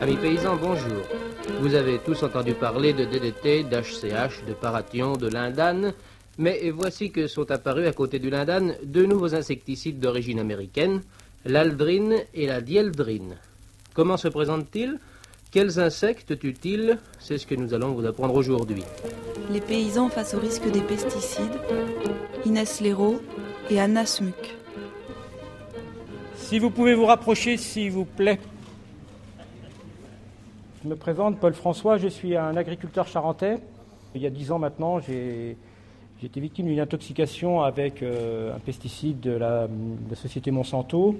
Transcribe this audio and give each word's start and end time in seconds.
Amis 0.00 0.16
paysans, 0.16 0.56
bonjour. 0.56 1.02
Vous 1.60 1.74
avez 1.76 1.98
tous 1.98 2.24
entendu 2.24 2.54
parler 2.54 2.92
de 2.92 3.04
DDT, 3.04 3.62
d'HCH, 3.62 4.44
de 4.48 4.52
parathion, 4.52 5.12
de 5.12 5.28
lindane, 5.28 5.92
mais 6.38 6.70
voici 6.70 7.12
que 7.12 7.28
sont 7.28 7.52
apparus 7.52 7.86
à 7.86 7.92
côté 7.92 8.18
du 8.18 8.30
lindane 8.30 8.74
deux 8.82 9.06
nouveaux 9.06 9.36
insecticides 9.36 10.00
d'origine 10.00 10.40
américaine, 10.40 11.02
l'aldrine 11.44 12.16
et 12.34 12.48
la 12.48 12.60
dieldrine. 12.60 13.36
Comment 13.94 14.16
se 14.16 14.26
présentent-ils? 14.26 14.98
Quels 15.52 15.78
insectes 15.78 16.36
tuent-ils? 16.36 16.98
C'est 17.20 17.38
ce 17.38 17.46
que 17.46 17.54
nous 17.54 17.74
allons 17.74 17.92
vous 17.92 18.06
apprendre 18.06 18.34
aujourd'hui. 18.34 18.82
Les 19.52 19.60
paysans 19.60 20.08
face 20.08 20.34
au 20.34 20.40
risque 20.40 20.68
des 20.68 20.80
pesticides, 20.80 21.60
Inès 22.44 22.80
Léraud 22.80 23.20
et 23.70 23.78
Anna 23.80 24.04
Smuk. 24.04 24.59
Si 26.50 26.58
vous 26.58 26.70
pouvez 26.70 26.94
vous 26.94 27.06
rapprocher, 27.06 27.56
s'il 27.56 27.92
vous 27.92 28.04
plaît. 28.04 28.40
Je 30.82 30.88
me 30.88 30.96
présente, 30.96 31.38
Paul 31.38 31.54
François, 31.54 31.96
je 31.96 32.08
suis 32.08 32.36
un 32.36 32.56
agriculteur 32.56 33.06
charentais. 33.06 33.58
Il 34.16 34.20
y 34.20 34.26
a 34.26 34.30
dix 34.30 34.50
ans 34.50 34.58
maintenant, 34.58 34.98
j'ai 34.98 35.56
été 36.20 36.40
victime 36.40 36.66
d'une 36.66 36.80
intoxication 36.80 37.62
avec 37.62 38.02
euh, 38.02 38.52
un 38.52 38.58
pesticide 38.58 39.20
de 39.20 39.30
la, 39.30 39.68
société 40.16 40.50
Monsanto 40.50 41.14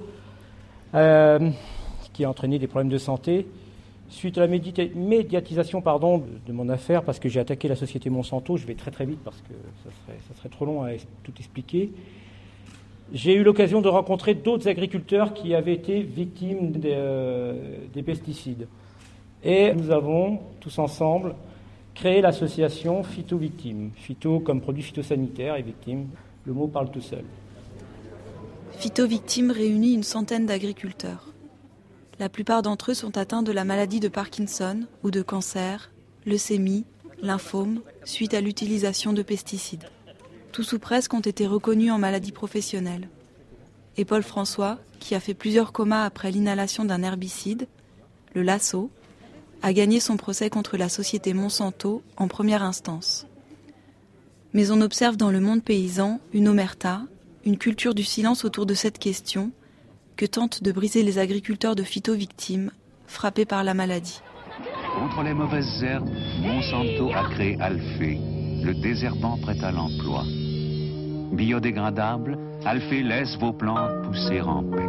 euh, 0.97 1.49
qui 2.13 2.25
a 2.25 2.29
entraîné 2.29 2.59
des 2.59 2.67
problèmes 2.67 2.91
de 2.91 2.99
santé. 2.99 3.47
Suite 4.09 4.37
à 4.37 4.41
la 4.41 4.49
médiatisation 4.49 5.81
pardon, 5.81 6.25
de 6.45 6.53
mon 6.53 6.69
affaire, 6.69 7.05
parce 7.05 7.21
que 7.21 7.29
j'ai 7.29 7.39
attaqué 7.39 7.69
la 7.69 7.77
société 7.77 8.11
Monsanto, 8.11 8.57
je 8.57 8.67
vais 8.67 8.75
très 8.75 8.91
très 8.91 9.07
vite 9.07 9.21
parce 9.25 9.41
que 9.43 9.55
ça 9.85 9.91
serait, 9.91 10.19
ça 10.27 10.35
serait 10.35 10.49
trop 10.49 10.65
long 10.65 10.83
à 10.83 10.91
tout 11.23 11.35
expliquer. 11.39 11.93
J'ai 13.13 13.35
eu 13.35 13.43
l'occasion 13.43 13.81
de 13.81 13.89
rencontrer 13.89 14.35
d'autres 14.35 14.69
agriculteurs 14.69 15.35
qui 15.35 15.55
avaient 15.55 15.75
été 15.75 16.03
victimes 16.03 16.71
des, 16.71 16.93
euh, 16.95 17.77
des 17.93 18.03
pesticides. 18.03 18.69
Et 19.43 19.75
nous 19.75 19.91
avons, 19.91 20.41
tous 20.61 20.79
ensemble, 20.79 21.35
créé 21.95 22.21
l'association 22.21 23.03
Phyto-Victimes. 23.03 23.91
Phyto 23.97 24.41
comme 24.41 24.61
produit 24.61 24.83
phytosanitaire 24.83 25.57
et 25.57 25.63
victime, 25.63 26.07
le 26.45 26.53
mot 26.53 26.69
parle 26.69 26.91
tout 26.91 27.01
seul. 27.01 27.25
Phyto-Victimes 28.79 29.51
réunit 29.51 29.95
une 29.95 30.03
centaine 30.05 30.47
d'agriculteurs. 30.47 31.27
La 32.21 32.29
plupart 32.29 32.63
d'entre 32.63 32.93
eux 32.93 32.95
sont 32.95 33.17
atteints 33.17 33.43
de 33.43 33.53
la 33.53 33.65
maladie 33.65 34.01
de 34.01 34.09
Parkinson 34.09 34.81
ou 35.03 35.11
de 35.11 35.23
cancer, 35.23 35.91
leucémie, 36.27 36.85
lymphome, 37.23 37.81
suite 38.05 38.35
à 38.35 38.41
l'utilisation 38.41 39.13
de 39.13 39.23
pesticides. 39.23 39.89
Tous 40.53 40.73
ou 40.73 40.79
presque 40.79 41.15
ont 41.15 41.21
été 41.21 41.47
reconnus 41.47 41.93
en 41.93 41.99
maladie 41.99 42.33
professionnelle. 42.33 43.09
Et 43.97 44.05
Paul 44.05 44.23
François, 44.23 44.79
qui 44.99 45.15
a 45.15 45.21
fait 45.21 45.35
plusieurs 45.35 45.73
comas 45.73 46.05
après 46.05 46.31
l'inhalation 46.31 46.85
d'un 46.85 47.03
herbicide, 47.03 47.69
le 48.35 48.43
lasso, 48.43 48.91
a 49.63 49.73
gagné 49.73 50.01
son 50.01 50.17
procès 50.17 50.51
contre 50.51 50.77
la 50.77 50.89
société 50.89 51.35
Monsanto 51.35 52.03
en 52.17 52.29
première 52.29 52.63
instance. 52.63 53.27
Mais 54.53 54.71
on 54.71 54.81
observe 54.81 55.17
dans 55.17 55.31
le 55.31 55.41
monde 55.41 55.63
paysan 55.63 56.21
une 56.33 56.49
omerta, 56.49 57.03
une 57.45 57.59
culture 57.59 57.95
du 57.95 58.05
silence 58.05 58.45
autour 58.45 58.67
de 58.67 58.75
cette 58.75 58.99
question 58.99 59.53
que 60.17 60.27
tentent 60.27 60.63
de 60.63 60.73
briser 60.73 61.03
les 61.03 61.19
agriculteurs 61.19 61.77
de 61.77 61.83
phyto-victimes 61.83 62.73
frappés 63.07 63.45
par 63.45 63.65
la 63.65 63.75
maladie. 63.75 64.21
Contre 64.95 65.23
les 65.23 65.35
mauvaises 65.35 65.83
herbes, 65.83 66.09
Monsanto 66.41 67.11
a 67.15 67.29
créé 67.31 67.57
Alphée, 67.61 68.19
le 68.63 68.75
désherbant 68.75 69.37
prêt 69.39 69.57
à 69.63 69.73
l'emploi. 69.73 70.25
Biodégradable, 71.33 72.39
Alphée 72.65 73.03
laisse 73.03 73.37
vos 73.39 73.53
plantes 73.53 74.03
pousser 74.05 74.41
en 74.41 74.63
paix. 74.63 74.89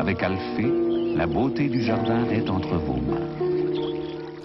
Avec 0.00 0.22
Alphée, 0.22 0.72
la 1.16 1.26
beauté 1.26 1.68
du 1.68 1.82
jardin 1.82 2.28
est 2.30 2.48
entre 2.50 2.76
vos 2.76 2.96
mains. 2.96 3.28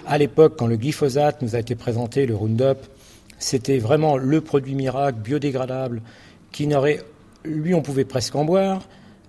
À 0.06 0.18
l'époque, 0.18 0.56
quand 0.58 0.68
le 0.68 0.78
glyphosate 0.78 1.42
nous 1.42 1.56
a 1.56 1.60
été 1.60 1.76
présenté, 1.76 2.26
le 2.26 2.36
Roundup, 2.36 2.78
c'était 3.38 3.78
vraiment 3.78 4.18
le 4.18 4.42
produit 4.42 4.76
miracle 4.76 5.20
biodégradable 5.20 6.02
qui 6.52 6.68
n'aurait. 6.68 7.02
Lui, 7.46 7.74
on 7.74 7.82
pouvait 7.82 8.06
presque 8.06 8.36
en 8.36 8.46
boire. 8.46 8.82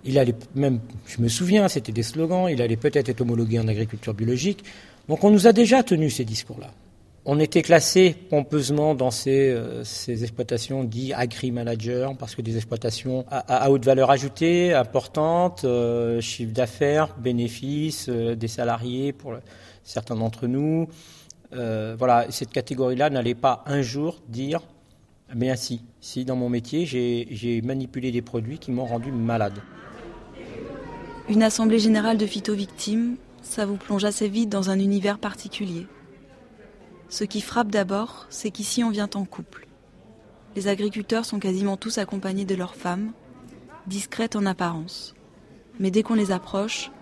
Il 0.04 0.18
allait 0.18 0.34
même, 0.54 0.80
je 1.06 1.20
me 1.20 1.28
souviens, 1.28 1.68
c'était 1.68 1.92
des 1.92 2.02
slogans, 2.02 2.48
il 2.48 2.62
allait 2.62 2.76
peut-être 2.76 3.08
être 3.08 3.20
homologué 3.20 3.58
en 3.58 3.68
agriculture 3.68 4.14
biologique. 4.14 4.64
Donc 5.08 5.22
on 5.24 5.30
nous 5.30 5.46
a 5.46 5.52
déjà 5.52 5.82
tenu 5.82 6.08
ces 6.08 6.24
discours-là. 6.24 6.70
On 7.32 7.38
était 7.38 7.62
classé 7.62 8.16
pompeusement 8.28 8.96
dans 8.96 9.12
ces, 9.12 9.50
euh, 9.50 9.84
ces 9.84 10.24
exploitations 10.24 10.82
dites 10.82 11.12
agri-managers, 11.14 12.08
parce 12.18 12.34
que 12.34 12.42
des 12.42 12.56
exploitations 12.56 13.24
à, 13.30 13.70
haute 13.70 13.84
valeur 13.84 14.10
ajoutée, 14.10 14.74
importantes, 14.74 15.62
euh, 15.62 16.20
chiffre 16.20 16.52
d'affaires, 16.52 17.14
bénéfices, 17.20 18.08
euh, 18.08 18.34
des 18.34 18.48
salariés 18.48 19.12
pour 19.12 19.36
certains 19.84 20.16
d'entre 20.16 20.48
nous. 20.48 20.88
voilà, 21.52 22.26
cette 22.30 22.50
catégorie-là 22.50 23.10
n'allait 23.10 23.36
pas 23.36 23.62
un 23.66 23.80
jour 23.80 24.20
dire 24.28 24.62
mais 25.32 25.50
ainsi, 25.50 25.84
si 26.00 26.24
dans 26.24 26.34
mon 26.34 26.48
métier 26.48 26.84
j'ai 26.84 27.62
manipulé 27.62 28.10
des 28.10 28.22
produits 28.22 28.58
qui 28.58 28.72
m'ont 28.72 28.86
rendu 28.86 29.12
malade. 29.12 29.60
Une 31.28 31.44
assemblée 31.44 31.78
générale 31.78 32.18
de 32.18 32.26
phyto-victimes, 32.26 33.14
ça 33.40 33.66
vous 33.66 33.76
plonge 33.76 34.04
assez 34.04 34.26
vite 34.26 34.48
dans 34.48 34.70
un 34.70 34.80
univers 34.80 35.20
particulier. 35.20 35.86
Ce 37.10 37.24
qui 37.24 37.40
frappe 37.40 37.72
d'abord, 37.72 38.26
c'est 38.30 38.52
qu'ici 38.52 38.84
on 38.84 38.90
vient 38.90 39.10
en 39.14 39.24
couple. 39.24 39.66
Les 40.54 40.68
agriculteurs 40.68 41.24
sont 41.24 41.40
quasiment 41.40 41.76
tous 41.76 41.98
accompagnés 41.98 42.44
de 42.44 42.54
leurs 42.54 42.76
femmes, 42.76 43.12
discrètes 43.88 44.36
en 44.36 44.46
apparence. 44.46 45.16
Mais 45.80 45.90
dès 45.90 46.04
qu'on 46.04 46.14
les 46.14 46.30
approche, 46.30 46.92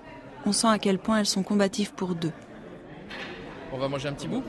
on 0.46 0.52
sent 0.52 0.66
à 0.66 0.78
quel 0.78 0.98
point 0.98 1.18
elles 1.18 1.26
sont 1.26 1.42
combatives 1.42 1.92
pour 1.92 2.14
deux. 2.14 2.32
On 3.72 3.78
va 3.78 3.88
manger 3.88 4.08
un 4.08 4.12
petit 4.12 4.28
bout 4.28 4.42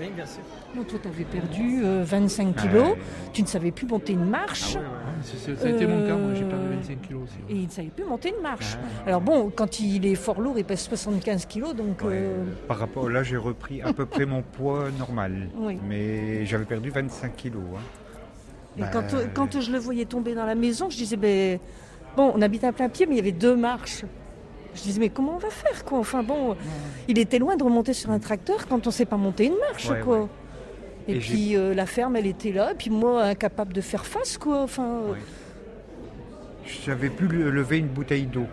Oui, 0.00 0.10
bien 0.14 0.26
sûr. 0.26 0.42
toi, 0.74 0.98
tu 1.00 1.08
avais 1.08 1.24
perdu 1.24 1.82
25 1.82 2.46
euh, 2.46 2.52
ah 2.56 2.60
kilos. 2.60 2.96
Tu 3.32 3.42
ne 3.42 3.46
savais 3.46 3.70
plus 3.70 3.86
monter 3.86 4.14
une 4.14 4.24
marche. 4.24 4.76
Ah 4.76 4.80
ça 5.22 5.66
a 5.66 5.70
été 5.70 5.86
mon 5.86 6.06
cas, 6.06 6.16
moi, 6.16 6.34
j'ai 6.34 6.44
perdu 6.44 6.66
25 6.76 6.92
euh, 6.92 7.06
kilos 7.06 7.22
aussi. 7.22 7.36
Et 7.48 7.56
il 7.56 7.66
ne 7.66 7.70
savait 7.70 7.88
plus 7.88 8.04
monter 8.04 8.34
une 8.36 8.42
marche. 8.42 8.76
Ah 8.76 9.08
Alors 9.08 9.20
bon, 9.20 9.50
quand 9.54 9.78
il 9.80 10.06
est 10.06 10.16
fort 10.16 10.40
lourd, 10.40 10.58
il 10.58 10.64
pèse 10.64 10.80
75 10.80 11.46
kilos, 11.46 11.74
donc... 11.74 12.02
Euh, 12.02 12.44
Par 12.66 12.78
rapport, 12.78 13.08
là, 13.08 13.22
j'ai 13.22 13.36
repris 13.36 13.80
à 13.80 13.92
peu 13.92 14.06
près 14.06 14.26
mon 14.26 14.42
poids 14.42 14.88
normal. 14.98 15.48
Mais 15.88 16.44
j'avais 16.44 16.64
perdu 16.64 16.90
25 16.90 17.36
kilos. 17.36 17.62
Hein. 17.76 17.80
Et 18.76 18.80
bah, 18.80 18.90
quand, 18.92 19.04
quand, 19.34 19.60
je 19.60 19.70
le 19.70 19.78
voyais 19.78 20.04
tomber 20.04 20.34
dans 20.34 20.46
la 20.46 20.56
maison, 20.56 20.90
je 20.90 20.96
disais, 20.96 21.16
ben, 21.16 21.60
bon, 22.16 22.32
on 22.34 22.42
habite 22.42 22.64
à 22.64 22.72
plein 22.72 22.88
pied, 22.88 23.06
mais 23.06 23.14
il 23.14 23.18
y 23.18 23.20
avait 23.20 23.30
deux 23.30 23.54
marches. 23.54 24.04
Je 24.74 24.82
disais, 24.82 25.00
mais 25.00 25.08
comment 25.08 25.36
on 25.36 25.38
va 25.38 25.50
faire 25.50 25.84
quoi? 25.84 25.98
Enfin 25.98 26.22
bon, 26.22 26.56
il 27.08 27.18
était 27.18 27.38
loin 27.38 27.56
de 27.56 27.62
remonter 27.62 27.92
sur 27.92 28.10
un 28.10 28.18
tracteur 28.18 28.66
quand 28.66 28.86
on 28.86 28.90
ne 28.90 28.94
sait 28.94 29.04
pas 29.04 29.16
monter 29.16 29.46
une 29.46 29.56
marche 29.70 29.90
quoi. 30.02 30.28
Et, 31.06 31.18
puis 31.18 31.54
euh, 31.54 31.74
la 31.74 31.86
ferme, 31.86 32.16
elle 32.16 32.26
était 32.26 32.52
là, 32.52 32.72
et 32.72 32.74
puis 32.74 32.90
moi, 32.90 33.24
incapable 33.24 33.72
de 33.72 33.80
faire 33.80 34.06
face 34.06 34.38
quoi. 34.38 34.62
Enfin. 34.62 35.00
Euh. 35.08 35.14
J'avais 36.86 37.10
pu 37.10 37.26
lever 37.28 37.78
une 37.78 37.88
bouteille 37.88 38.26
d'eau. 38.26 38.46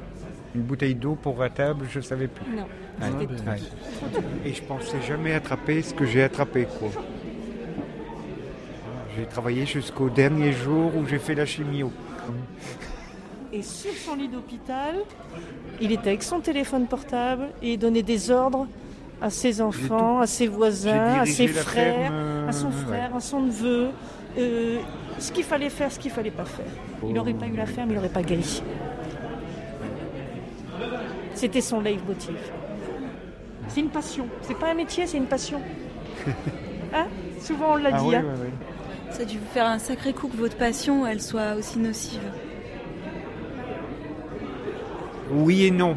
Une 0.54 0.64
bouteille 0.64 0.96
d'eau 0.96 1.16
pour 1.16 1.40
la 1.40 1.50
table, 1.50 1.86
je 1.90 2.00
ne 2.00 2.04
savais 2.04 2.28
plus. 2.28 2.46
Non. 2.54 2.66
Et 4.46 4.54
je 4.54 4.62
pensais 4.64 5.02
jamais 5.08 5.34
attraper 5.34 5.82
ce 5.82 5.94
que 5.94 6.06
j'ai 6.06 6.24
attrapé 6.24 6.68
quoi. 6.78 6.90
J'ai 9.18 9.26
travaillé 9.26 9.66
jusqu'au 9.66 10.10
dernier 10.10 10.52
jour 10.52 10.96
où 10.96 11.06
j'ai 11.08 11.20
fait 11.20 11.36
la 11.36 11.46
chimio. 11.46 11.92
Et 13.54 13.62
sur 13.64 13.92
son 13.94 14.16
lit 14.16 14.30
d'hôpital, 14.30 14.96
il 15.82 15.92
était 15.92 16.10
avec 16.10 16.24
son 16.24 16.40
téléphone 16.40 16.88
portable 16.88 17.50
et 17.62 17.74
il 17.74 17.78
donnait 17.78 18.04
des 18.04 18.32
ordres 18.32 18.66
à 19.22 19.30
ses 19.30 19.62
enfants, 19.62 20.20
à 20.20 20.28
ses 20.28 20.48
voisins, 20.48 21.20
à 21.20 21.26
ses 21.26 21.48
frères, 21.48 22.12
euh, 22.14 22.48
à 22.48 22.54
son 22.54 22.72
frère, 22.72 23.14
à 23.16 23.20
son 23.20 23.42
neveu. 23.42 23.90
Euh, 24.38 24.80
ce 25.20 25.32
qu'il 25.34 25.44
fallait 25.44 25.70
faire, 25.70 25.92
ce 25.92 26.00
qu'il 26.00 26.12
fallait 26.12 26.32
pas 26.32 26.46
faire. 26.46 26.66
Il 27.04 27.14
n'aurait 27.14 27.34
pas 27.34 27.48
eu 27.48 27.56
la 27.56 27.66
ferme, 27.66 27.90
il 27.90 27.96
n'aurait 27.96 28.10
pas 28.10 28.24
guéri. 28.24 28.64
C'était 31.34 31.62
son 31.62 31.82
leitmotiv. 31.82 32.38
C'est 33.68 33.82
une 33.82 33.90
passion. 33.90 34.28
C'est 34.42 34.58
pas 34.58 34.72
un 34.72 34.76
métier, 34.76 35.06
c'est 35.08 35.18
une 35.18 35.28
passion. 35.28 35.62
Hein? 36.94 37.08
Souvent 37.40 37.72
on 37.72 37.76
l'a 37.78 37.92
ah 37.94 38.00
dit. 38.02 38.16
hein 38.16 38.26
Ça 39.12 39.22
a 39.22 39.26
dû 39.26 39.38
vous 39.38 39.46
faire 39.54 39.66
un 39.66 39.80
sacré 39.80 40.12
coup 40.12 40.28
que 40.28 40.36
votre 40.36 40.58
passion, 40.58 41.08
elle 41.08 41.22
soit 41.22 41.54
aussi 41.58 41.80
nocive. 41.80 42.20
Oui 45.34 45.66
et 45.66 45.72
non. 45.72 45.96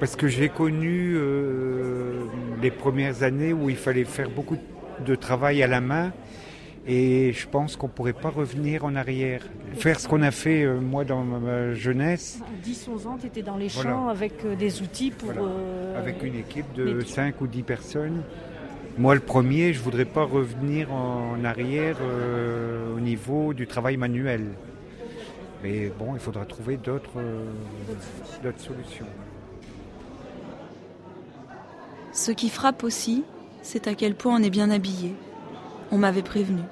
Parce 0.00 0.16
que 0.16 0.28
j'ai 0.28 0.48
connu 0.48 1.14
euh, 1.16 2.24
les 2.62 2.70
premières 2.70 3.22
années 3.22 3.52
où 3.52 3.68
il 3.70 3.76
fallait 3.76 4.04
faire 4.04 4.30
beaucoup 4.30 4.56
de 5.04 5.14
travail 5.14 5.62
à 5.62 5.66
la 5.66 5.80
main. 5.80 6.12
Et 6.86 7.32
je 7.34 7.46
pense 7.46 7.76
qu'on 7.76 7.88
ne 7.88 7.92
pourrait 7.92 8.12
pas 8.12 8.30
revenir 8.30 8.84
en 8.84 8.94
arrière. 8.94 9.42
Faire 9.74 10.00
ce 10.00 10.08
qu'on 10.08 10.22
a 10.22 10.30
fait, 10.30 10.62
euh, 10.62 10.80
moi, 10.80 11.04
dans 11.04 11.22
ma 11.22 11.74
jeunesse. 11.74 12.40
À 12.42 12.66
10-11 12.66 13.06
ans, 13.06 13.18
tu 13.20 13.26
étais 13.26 13.42
dans 13.42 13.56
les 13.56 13.68
champs 13.68 14.08
avec 14.08 14.44
euh, 14.44 14.56
des 14.56 14.80
outils 14.80 15.10
pour... 15.10 15.32
avec 15.96 16.22
une 16.22 16.36
équipe 16.36 16.72
de 16.74 17.00
5 17.00 17.40
ou 17.40 17.46
10 17.46 17.62
personnes. 17.62 18.22
Moi, 18.96 19.14
le 19.14 19.20
premier, 19.20 19.72
je 19.72 19.78
ne 19.78 19.84
voudrais 19.84 20.06
pas 20.06 20.24
revenir 20.24 20.92
en 20.92 21.44
arrière 21.44 21.96
au 22.96 22.98
niveau 22.98 23.54
du 23.54 23.68
travail 23.68 23.96
manuel. 23.96 24.46
Mais 25.62 25.90
bon, 25.98 26.14
il 26.14 26.20
faudra 26.20 26.44
trouver 26.44 26.76
d'autres 26.76 27.18
euh, 27.18 27.44
d'autres 28.42 28.60
solutions. 28.60 29.06
Ce 32.12 32.32
qui 32.32 32.48
frappe 32.48 32.84
aussi, 32.84 33.24
c'est 33.62 33.86
à 33.86 33.94
quel 33.94 34.14
point 34.14 34.38
on 34.38 34.42
est 34.42 34.50
bien 34.50 34.70
habillé. 34.70 35.14
On 35.90 35.98
m'avait 35.98 36.22
prévenu. 36.22 36.62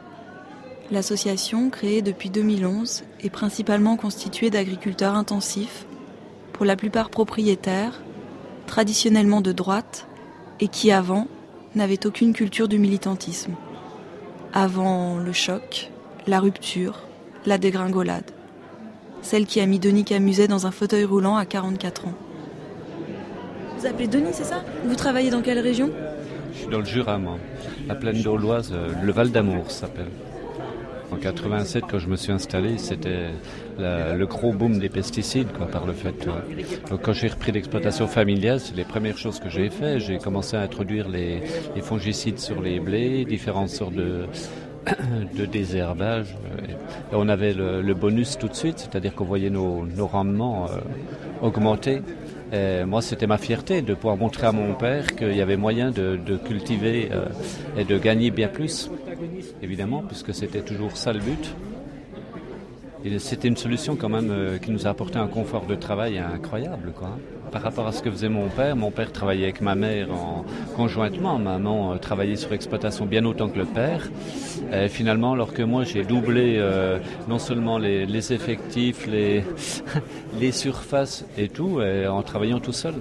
L'association, 0.91 1.69
créée 1.69 2.01
depuis 2.01 2.31
2011, 2.31 3.05
est 3.21 3.31
principalement 3.31 3.97
constituée 3.97 4.51
d'agriculteurs 4.51 5.15
intensifs, 5.15 5.85
pour 6.53 6.65
la 6.65 6.77
plupart 6.77 7.11
propriétaires, 7.11 8.03
traditionnellement 8.67 9.41
de 9.41 9.53
droite, 9.53 10.07
et 10.61 10.69
qui 10.69 10.93
avant 10.93 11.27
n'avaient 11.75 12.07
aucune 12.07 12.33
culture 12.33 12.69
du 12.69 12.79
militantisme. 12.79 13.55
Avant 14.53 15.19
le 15.19 15.33
choc, 15.33 15.91
la 16.27 16.41
rupture, 16.41 17.03
la 17.45 17.59
dégringolade. 17.59 18.36
Celle 19.23 19.47
qui 19.47 19.61
a 19.61 19.67
mis 19.67 19.79
Denis 19.79 20.05
Camuset 20.05 20.49
dans 20.49 20.67
un 20.67 20.71
fauteuil 20.71 21.05
roulant 21.05 21.37
à 21.37 21.45
44 21.47 22.07
ans. 22.07 22.15
Vous 23.79 23.87
appelez 23.87 24.07
Denis, 24.07 24.31
c'est 24.33 24.45
ça? 24.45 24.63
Vous 24.85 24.95
travaillez 24.95 25.31
dans 25.31 25.43
quelle 25.43 25.59
région? 25.59 25.91
Je 26.53 26.59
suis 26.61 26.69
dans 26.69 26.79
le 26.79 26.85
Jura, 26.85 27.19
moi. 27.19 27.39
La 27.89 27.95
plaine 27.95 28.23
d'Auloise, 28.23 28.73
euh, 28.73 28.89
le 29.03 29.13
Val 29.13 29.31
d'Amour 29.31 29.71
s'appelle. 29.71 30.09
En 31.13 31.17
87, 31.17 31.85
quand 31.89 31.99
je 32.01 32.09
me 32.09 32.17
suis 32.17 32.33
installé, 32.33 32.79
c'était 32.79 33.29
le 33.79 34.25
gros 34.25 34.53
boom 34.53 34.79
des 34.81 34.89
pesticides, 34.89 35.53
quoi, 35.57 35.67
par 35.69 35.87
le 35.87 35.93
fait. 35.93 36.27
euh. 36.27 36.33
Donc, 36.91 37.03
quand 37.03 37.13
j'ai 37.13 37.29
repris 37.29 37.53
l'exploitation 37.53 38.09
familiale, 38.09 38.59
c'est 38.59 38.75
les 38.75 38.85
premières 38.85 39.17
choses 39.17 39.39
que 39.39 39.49
j'ai 39.49 39.71
fait. 39.71 40.01
J'ai 40.01 40.19
commencé 40.19 40.57
à 40.57 40.63
introduire 40.63 41.09
les, 41.09 41.43
les 41.77 41.81
fongicides 41.83 42.41
sur 42.41 42.61
les 42.61 42.81
blés, 42.81 43.25
différentes 43.25 43.69
sortes 43.69 43.95
de, 43.95 44.25
de 45.35 45.47
désherbage. 45.47 46.37
Et 47.13 47.15
on 47.15 47.29
avait 47.29 47.55
le, 47.55 47.95
bonus 47.95 48.39
tout 48.39 48.49
de 48.49 48.55
suite, 48.55 48.79
c'est-à-dire 48.79 49.15
qu'on 49.15 49.25
voyait 49.25 49.51
nos, 49.51 49.87
rendements 50.07 50.67
euh, 50.67 50.79
augmenter. 51.43 52.03
Et 52.53 52.85
moi, 52.85 53.03
c'était 53.03 53.27
ma 53.27 53.39
fierté 53.39 53.83
de 53.83 53.95
pouvoir 53.95 54.17
montrer 54.17 54.47
à 54.47 54.53
mon 54.53 54.75
père 54.75 55.17
qu'il 55.17 55.35
y 55.35 55.41
avait 55.41 55.57
moyen 55.57 55.91
de, 55.91 56.37
cultiver 56.45 57.09
euh, 57.13 57.27
et 57.77 57.85
de 57.85 57.99
gagner 57.99 58.31
bien 58.31 58.49
plus, 58.49 58.91
évidemment, 59.63 60.03
puisque 60.07 60.33
c'était 60.33 60.63
toujours 60.63 60.97
ça 60.97 61.13
le 61.13 61.21
but. 61.21 61.55
C'était 63.19 63.47
une 63.47 63.57
solution 63.57 63.95
quand 63.95 64.09
même 64.09 64.31
euh, 64.31 64.59
qui 64.59 64.73
nous 64.73 64.87
a 64.87 64.91
apporté 64.91 65.19
un 65.19 65.29
confort 65.29 65.67
de 65.67 65.77
travail 65.77 66.19
incroyable, 66.19 66.93
quoi. 66.93 67.17
Par 67.53 67.63
rapport 67.63 67.87
à 67.87 67.93
ce 67.93 68.03
que 68.03 68.11
faisait 68.11 68.29
mon 68.29 68.49
père, 68.49 68.77
mon 68.77 68.91
père 68.91 69.13
travaillait 69.13 69.45
avec 69.45 69.61
ma 69.61 69.75
mère 69.75 70.13
en, 70.13 70.45
conjointement. 70.77 71.39
Maman 71.39 71.93
euh, 71.93 71.97
travaillait 71.97 72.37
sur 72.37 72.53
exploitation 72.53 73.07
bien 73.07 73.25
autant 73.25 73.49
que 73.49 73.59
le 73.59 73.65
père. 73.65 74.09
Et 74.73 74.89
finalement, 74.89 75.33
alors 75.33 75.53
que 75.53 75.63
moi 75.63 75.85
j'ai 75.85 76.05
doublé 76.05 76.57
euh, 76.59 76.99
non 77.29 77.39
seulement 77.39 77.79
les, 77.79 78.33
effectifs, 78.33 79.07
les, 80.41 80.53
surfaces 80.53 81.25
et 81.39 81.49
tout, 81.49 81.81
en 81.81 82.23
travaillant 82.23 82.61
tout 82.61 82.73
seul. 82.73 82.95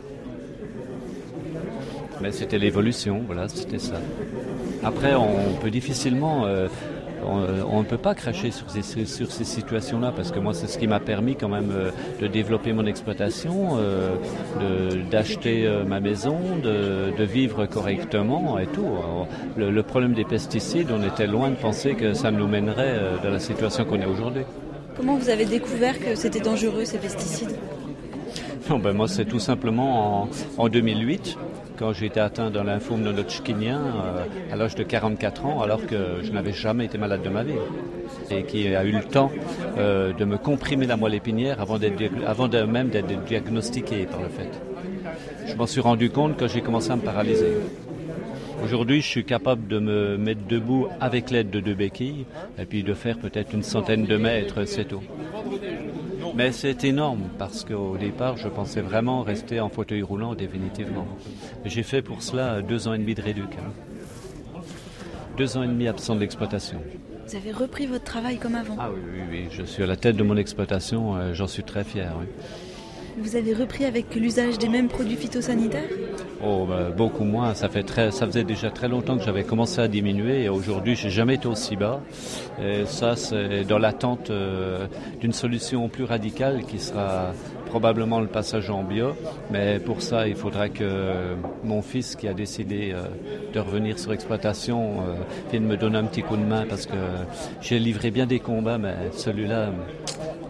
Mais 2.22 2.32
c'était 2.32 2.58
l'évolution, 2.58 3.24
voilà, 3.26 3.48
c'était 3.50 3.80
ça. 3.80 3.96
Après, 4.84 5.16
on 5.16 5.54
peut 5.62 5.72
difficilement, 5.72 6.46
euh, 6.46 6.68
on, 7.28 7.78
on 7.78 7.80
ne 7.80 7.86
peut 7.86 7.98
pas 7.98 8.16
cracher 8.16 8.52
sur 8.52 8.70
ces, 8.70 9.06
sur 9.06 9.32
ces 9.32 9.44
situations-là, 9.44 10.14
parce 10.16 10.32
que 10.32 10.40
moi, 10.40 10.54
c'est 10.54 10.68
ce 10.68 10.78
qui 10.78 10.88
m'a 10.88 11.00
permis 11.00 11.36
quand 11.36 11.50
même 11.50 11.72
euh, 11.72 11.92
de 12.22 12.28
développer 12.28 12.74
mon 12.74 12.86
exploitation, 12.86 13.78
euh, 13.78 14.16
d'acheter 15.10 15.66
euh, 15.66 15.84
ma 15.84 16.00
maison, 16.00 16.38
de, 16.64 17.12
de 17.18 17.24
vivre 17.24 17.66
correctement 17.66 18.58
et 18.60 18.68
tout. 18.68 18.86
Alors, 18.86 19.28
le, 19.58 19.72
le 19.72 19.84
problème 19.84 20.14
des 20.14 20.26
pesticides, 20.26 20.90
on 20.92 21.04
était 21.04 21.28
loin 21.28 21.50
de 21.50 21.56
penser 21.56 21.96
que 21.96 22.14
ça 22.14 22.32
nous 22.32 22.48
mènerait 22.48 22.98
euh, 22.98 23.18
dans 23.24 23.32
la 23.32 23.40
situation 23.40 23.86
qu'on 23.86 24.00
est 24.02 24.06
aujourd'hui. 24.06 24.44
Comment 24.98 25.16
vous 25.16 25.30
avez 25.30 25.46
découvert 25.46 26.00
que 26.00 26.16
c'était 26.16 26.40
dangereux 26.40 26.86
ces 26.86 26.98
pesticides? 26.98 27.56
Non, 28.70 28.80
ben 28.80 28.94
moi, 28.94 29.08
c'est 29.08 29.26
tout 29.26 29.40
simplement 29.40 30.24
en, 30.24 30.30
en 30.58 30.70
2008, 30.70 31.38
quand 31.78 31.94
j'ai 31.94 32.08
été 32.08 32.20
atteint 32.20 32.50
d'un 32.50 32.64
lymphome 32.64 33.02
non-Hodgkinien 33.02 33.82
euh, 33.82 34.54
à 34.54 34.56
l'âge 34.56 34.76
de 34.76 34.84
44 34.84 35.46
ans, 35.46 35.62
alors 35.62 35.86
que 35.86 36.22
je 36.24 36.32
n'avais 36.32 36.54
jamais 36.54 36.86
été 36.86 36.98
malade 36.98 37.22
de 37.22 37.30
ma 37.30 37.44
vie. 37.44 37.54
Et 38.30 38.44
qui 38.44 38.74
a 38.76 38.84
eu 38.84 38.92
le 38.92 39.04
temps 39.04 39.32
euh, 39.78 40.14
de 40.14 40.26
me 40.26 40.38
comprimer 40.38 40.86
la 40.86 40.98
moelle 40.98 41.16
épinière 41.16 41.60
avant, 41.60 41.78
même 42.68 42.90
d'être 42.90 43.24
diagnostiqué 43.26 44.06
par 44.06 44.22
le 44.22 44.30
fait. 44.30 44.50
Je 45.48 45.56
m'en 45.56 45.68
suis 45.68 45.82
rendu 45.82 46.10
compte 46.10 46.38
quand 46.38 46.48
j'ai 46.48 46.62
commencé 46.62 46.92
à 46.92 46.96
me 46.96 47.02
paralyser. 47.02 47.58
Aujourd'hui, 48.64 49.02
je 49.02 49.08
suis 49.08 49.26
capable 49.26 49.68
de 49.68 49.80
me 49.80 50.18
mettre 50.18 50.42
debout 50.48 50.88
avec 51.00 51.30
l'aide 51.30 51.50
de 51.50 51.60
deux 51.60 51.76
béquilles 51.76 52.26
et 52.58 52.66
puis 52.66 52.84
de 52.84 52.94
faire 52.94 53.18
peut-être 53.20 53.54
une 53.54 53.64
centaine 53.64 54.06
de 54.06 54.18
mètres, 54.18 54.66
c'est 54.66 54.86
tout. 54.86 55.04
Mais 56.36 56.52
c'est 56.52 56.84
énorme 56.84 57.24
parce 57.38 57.64
qu'au 57.64 57.98
départ, 57.98 58.36
je 58.38 58.48
pensais 58.50 58.82
vraiment 58.82 59.22
rester 59.24 59.60
en 59.62 59.70
fauteuil 59.70 60.02
roulant 60.02 60.36
définitivement. 60.36 61.08
J'ai 61.64 61.84
fait 61.84 62.02
pour 62.02 62.22
cela 62.22 62.62
deux 62.62 62.88
ans 62.88 62.94
et 62.94 62.98
demi 62.98 63.16
de 63.16 63.22
réduc. 63.22 63.56
hein. 63.58 64.62
Deux 65.38 65.58
ans 65.58 65.64
et 65.64 65.68
demi 65.68 65.88
absent 65.88 66.16
de 66.16 66.20
l'exploitation. 66.20 66.82
Vous 67.28 67.36
avez 67.36 67.52
repris 67.52 67.88
votre 67.88 68.04
travail 68.04 68.38
comme 68.38 68.56
avant. 68.56 68.76
Ah 68.80 68.90
oui, 68.94 69.02
oui, 69.14 69.22
oui, 69.32 69.48
je 69.50 69.64
suis 69.64 69.82
à 69.82 69.88
la 69.88 69.96
tête 69.96 70.16
de 70.16 70.24
mon 70.24 70.38
exploitation, 70.38 71.16
euh, 71.16 71.34
j'en 71.34 71.48
suis 71.48 71.64
très 71.64 71.84
fier. 71.84 72.12
oui. 72.20 72.28
Vous 73.18 73.36
avez 73.38 73.54
repris 73.54 73.86
avec 73.86 74.14
l'usage 74.16 74.58
des 74.58 74.68
mêmes 74.68 74.90
produits 74.90 75.16
phytosanitaires 75.16 75.90
Oh, 76.44 76.66
bah, 76.68 76.90
beaucoup 76.96 77.24
moins. 77.24 77.54
Ça, 77.54 77.70
fait 77.70 77.84
très, 77.84 78.12
ça 78.12 78.26
faisait 78.26 78.44
déjà 78.44 78.70
très 78.70 78.90
longtemps 78.90 79.18
que 79.18 79.24
j'avais 79.24 79.44
commencé 79.44 79.80
à 79.80 79.88
diminuer 79.88 80.44
et 80.44 80.50
aujourd'hui, 80.50 80.96
j'ai 80.96 81.10
jamais 81.10 81.36
été 81.36 81.48
aussi 81.48 81.76
bas. 81.78 82.02
Et 82.62 82.86
ça, 82.86 83.16
c'est 83.16 83.64
dans 83.64 83.78
l'attente 83.78 84.30
euh, 84.30 84.88
d'une 85.22 85.32
solution 85.32 85.88
plus 85.88 86.04
radicale 86.04 86.64
qui 86.66 86.78
sera 86.78 87.32
probablement 87.68 88.20
le 88.20 88.28
passage 88.28 88.70
en 88.70 88.84
bio. 88.84 89.16
Mais 89.50 89.80
pour 89.80 90.02
ça, 90.02 90.28
il 90.28 90.36
faudra 90.36 90.70
que 90.70 91.36
mon 91.64 91.82
fils, 91.82 92.16
qui 92.16 92.28
a 92.28 92.34
décidé 92.34 92.92
euh, 92.94 93.04
de 93.54 93.60
revenir 93.60 93.98
sur 93.98 94.14
exploitation, 94.14 95.02
euh, 95.02 95.16
vienne 95.52 95.66
me 95.66 95.78
donner 95.78 95.98
un 95.98 96.06
petit 96.06 96.22
coup 96.22 96.38
de 96.38 96.44
main 96.44 96.66
parce 96.68 96.86
que 96.86 96.98
j'ai 97.62 97.80
livré 97.80 98.12
bien 98.12 98.26
des 98.26 98.40
combats, 98.40 98.78
mais 98.78 98.96
celui-là, 99.14 99.72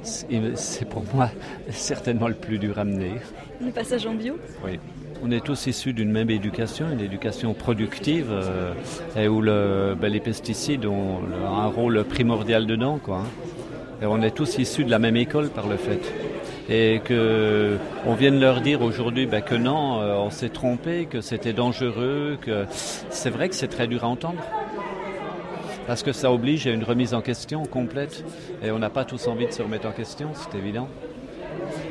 c'est 0.06 0.90
pour 0.90 1.04
moi 1.14 1.30
certainement 1.70 2.28
le 2.28 2.36
plus 2.36 2.60
dur 2.60 2.80
à 2.80 2.86
mener. 2.86 3.14
Le 3.62 3.72
passage 3.72 4.06
en 4.06 4.14
bio? 4.14 4.38
Oui. 4.64 4.80
On 5.24 5.32
est 5.32 5.44
tous 5.44 5.68
issus 5.68 5.94
d'une 5.94 6.12
même 6.12 6.30
éducation, 6.30 6.86
une 6.92 7.00
éducation 7.00 7.54
productive, 7.54 8.28
euh, 8.32 8.74
et 9.18 9.28
où 9.28 9.42
le, 9.42 9.96
ben, 10.00 10.12
les 10.12 10.20
pesticides 10.20 10.86
ont 10.86 11.20
un 11.48 11.68
rôle 11.68 12.04
primordial 12.04 12.68
dedans. 12.68 13.00
Quoi, 13.02 13.20
hein. 13.20 14.02
Et 14.02 14.06
on 14.06 14.22
est 14.22 14.32
tous 14.32 14.58
issus 14.58 14.84
de 14.84 14.92
la 14.92 15.00
même 15.00 15.16
école 15.16 15.50
par 15.50 15.68
le 15.68 15.78
fait. 15.78 16.02
Et 16.70 17.00
que 17.04 17.78
on 18.06 18.16
vienne 18.16 18.40
leur 18.40 18.62
dire 18.62 18.82
aujourd'hui 18.82 19.26
ben, 19.26 19.42
que 19.42 19.56
non, 19.56 20.02
euh, 20.02 20.16
on 20.16 20.30
s'est 20.32 20.50
trompé, 20.50 21.06
que 21.06 21.22
c'était 21.22 21.54
dangereux, 21.54 22.38
que 22.42 22.66
c'est 22.70 23.30
vrai 23.30 23.50
que 23.50 23.56
c'est 23.56 23.68
très 23.68 23.88
dur 23.88 24.04
à 24.04 24.08
entendre. 24.08 24.44
Parce 25.88 26.02
que 26.02 26.12
ça 26.12 26.32
oblige 26.32 26.66
à 26.68 26.72
une 26.72 26.84
remise 26.84 27.14
en 27.14 27.22
question 27.22 27.64
complète. 27.66 28.24
Et 28.64 28.72
on 28.72 28.80
n'a 28.80 28.90
pas 28.90 29.06
tous 29.06 29.28
envie 29.28 29.46
de 29.46 29.52
se 29.52 29.62
remettre 29.62 29.88
en 29.88 29.92
question, 29.92 30.30
c'est 30.34 30.58
évident. 30.58 30.88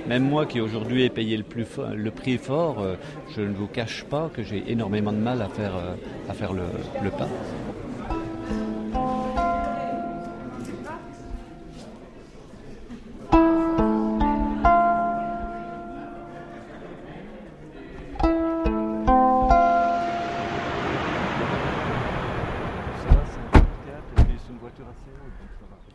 Même 0.06 0.24
moi 0.28 0.46
qui 0.46 0.60
aujourd'hui 0.60 1.04
ai 1.04 1.10
payé 1.10 1.36
le, 1.36 1.42
plus 1.42 1.66
le 1.94 2.10
prix 2.10 2.36
fort, 2.36 2.80
euh, 2.80 2.96
je 3.34 3.40
ne 3.40 3.54
vous 3.54 3.66
cache 3.66 4.04
pas 4.04 4.30
que 4.32 4.42
j'ai 4.42 4.62
énormément 4.68 5.12
de 5.12 5.18
mal 5.18 5.40
à 5.40 5.48
faire, 5.48 5.76
euh, 5.76 5.94
à 6.28 6.34
faire 6.34 6.52
le, 6.52 6.64
le 7.02 7.10
pas. 7.10 7.28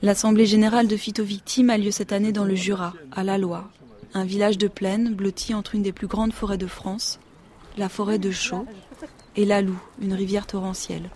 L'Assemblée 0.09 0.47
générale 0.47 0.87
de 0.87 0.97
phytovictimes 0.97 1.69
a 1.69 1.77
lieu 1.77 1.91
cette 1.91 2.13
année 2.13 2.31
dans 2.31 2.43
le 2.43 2.55
Jura, 2.55 2.95
à 3.11 3.23
La 3.23 3.37
Loire, 3.37 3.69
un 4.15 4.25
village 4.25 4.57
de 4.57 4.67
plaine 4.67 5.13
blotti 5.13 5.53
entre 5.53 5.75
une 5.75 5.83
des 5.83 5.91
plus 5.91 6.07
grandes 6.07 6.33
forêts 6.33 6.57
de 6.57 6.65
France, 6.65 7.19
la 7.77 7.89
forêt 7.89 8.17
de 8.17 8.31
Chaux, 8.31 8.65
et 9.35 9.45
la 9.45 9.61
Loue, 9.61 9.79
une 10.01 10.15
rivière 10.15 10.47
torrentielle. 10.47 11.11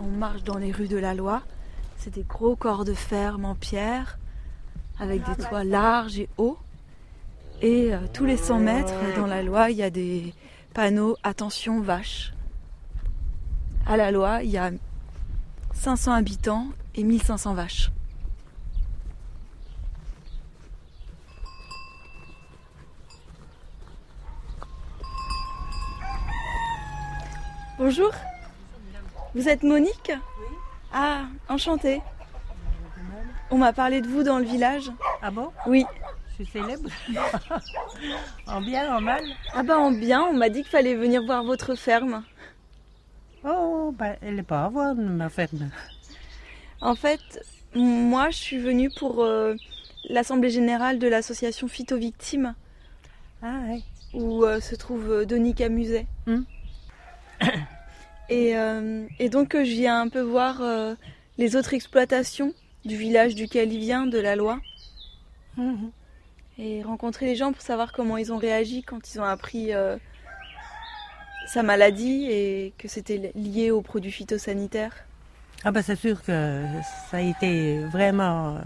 On 0.00 0.08
marche 0.18 0.42
dans 0.42 0.58
les 0.58 0.72
rues 0.72 0.88
de 0.88 0.98
la 0.98 1.14
Loire, 1.14 1.46
c'est 1.96 2.12
des 2.12 2.24
gros 2.24 2.56
corps 2.56 2.84
de 2.84 2.94
ferme 2.94 3.44
en 3.44 3.54
pierre, 3.54 4.18
avec 4.98 5.22
des 5.24 5.44
toits 5.44 5.62
larges 5.62 6.18
et 6.18 6.28
hauts. 6.38 6.58
Et 7.62 7.94
euh, 7.94 7.98
tous 8.12 8.24
les 8.24 8.36
100 8.36 8.58
mètres 8.58 8.94
dans 9.14 9.26
la 9.26 9.44
Loire, 9.44 9.70
il 9.70 9.76
y 9.76 9.84
a 9.84 9.90
des 9.90 10.34
panneaux 10.74 11.16
attention 11.22 11.80
vaches. 11.80 12.33
À 13.86 13.98
la 13.98 14.10
Loire, 14.10 14.40
il 14.40 14.50
y 14.50 14.56
a 14.56 14.70
500 15.74 16.12
habitants 16.12 16.68
et 16.94 17.04
1500 17.04 17.52
vaches. 17.52 17.90
Bonjour. 27.78 28.10
Vous 29.34 29.48
êtes 29.48 29.62
Monique? 29.62 29.92
Oui. 30.06 30.56
Ah, 30.90 31.24
enchantée. 31.50 32.00
On 33.50 33.58
m'a 33.58 33.74
parlé 33.74 34.00
de 34.00 34.08
vous 34.08 34.22
dans 34.22 34.38
le 34.38 34.44
village. 34.44 34.90
Ah 35.20 35.30
bon? 35.30 35.50
Oui. 35.66 35.84
Je 36.38 36.44
suis 36.44 36.52
célèbre. 36.52 36.88
en 38.46 38.62
bien, 38.62 38.96
en 38.96 39.02
mal? 39.02 39.22
Ah 39.52 39.62
bah 39.62 39.76
en 39.76 39.90
bien, 39.90 40.22
on 40.22 40.32
m'a 40.32 40.48
dit 40.48 40.62
qu'il 40.62 40.70
fallait 40.70 40.94
venir 40.94 41.22
voir 41.26 41.44
votre 41.44 41.74
ferme. 41.74 42.22
Oh, 43.44 43.94
bah 43.96 44.16
elle 44.22 44.36
n'est 44.36 44.42
pas 44.42 44.64
à 44.64 44.68
voir, 44.68 44.94
ma 44.94 45.28
ferme. 45.28 45.70
En 46.80 46.94
fait, 46.94 47.20
moi 47.74 48.30
je 48.30 48.36
suis 48.36 48.58
venue 48.58 48.90
pour 48.90 49.22
euh, 49.22 49.54
l'Assemblée 50.08 50.50
Générale 50.50 50.98
de 50.98 51.06
l'association 51.08 51.68
Phyto-Victimes. 51.68 52.54
Ah 53.42 53.60
oui. 53.68 53.84
Où 54.14 54.44
euh, 54.44 54.60
se 54.60 54.74
trouve 54.74 55.10
euh, 55.10 55.24
Denis 55.26 55.54
Camuset. 55.54 56.06
Hum. 56.26 56.46
et, 58.30 58.54
et, 59.18 59.28
donc 59.28 59.54
je 59.54 59.70
viens 59.70 60.00
un 60.00 60.08
peu 60.08 60.20
voir 60.20 60.62
les 61.36 61.56
autres 61.56 61.74
exploitations 61.74 62.54
du 62.84 62.96
village 62.96 63.34
duquel 63.34 63.72
il 63.72 63.80
vient, 63.80 64.06
de 64.06 64.18
la 64.18 64.36
loi. 64.36 64.60
Hum, 65.58 65.90
et 66.56 66.82
rencontrer 66.82 67.26
les 67.26 67.34
gens 67.34 67.52
pour 67.52 67.60
savoir 67.60 67.92
comment 67.92 68.16
ils 68.16 68.32
ont 68.32 68.38
réagi 68.38 68.82
quand 68.82 69.12
ils 69.12 69.20
ont 69.20 69.24
appris 69.24 69.72
sa 71.46 71.62
maladie 71.62 72.26
et 72.30 72.72
que 72.78 72.88
c'était 72.88 73.32
lié 73.34 73.70
aux 73.70 73.82
produits 73.82 74.12
phytosanitaires. 74.12 74.94
Ah 75.64 75.70
ben 75.70 75.82
c'est 75.82 75.96
sûr 75.96 76.22
que 76.22 76.62
ça 77.10 77.18
a 77.18 77.20
été 77.20 77.78
vraiment 77.86 78.58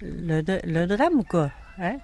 le, 0.00 0.42
le 0.64 0.86
drame 0.86 1.24
quoi. 1.24 1.50
Hein? 1.78 1.96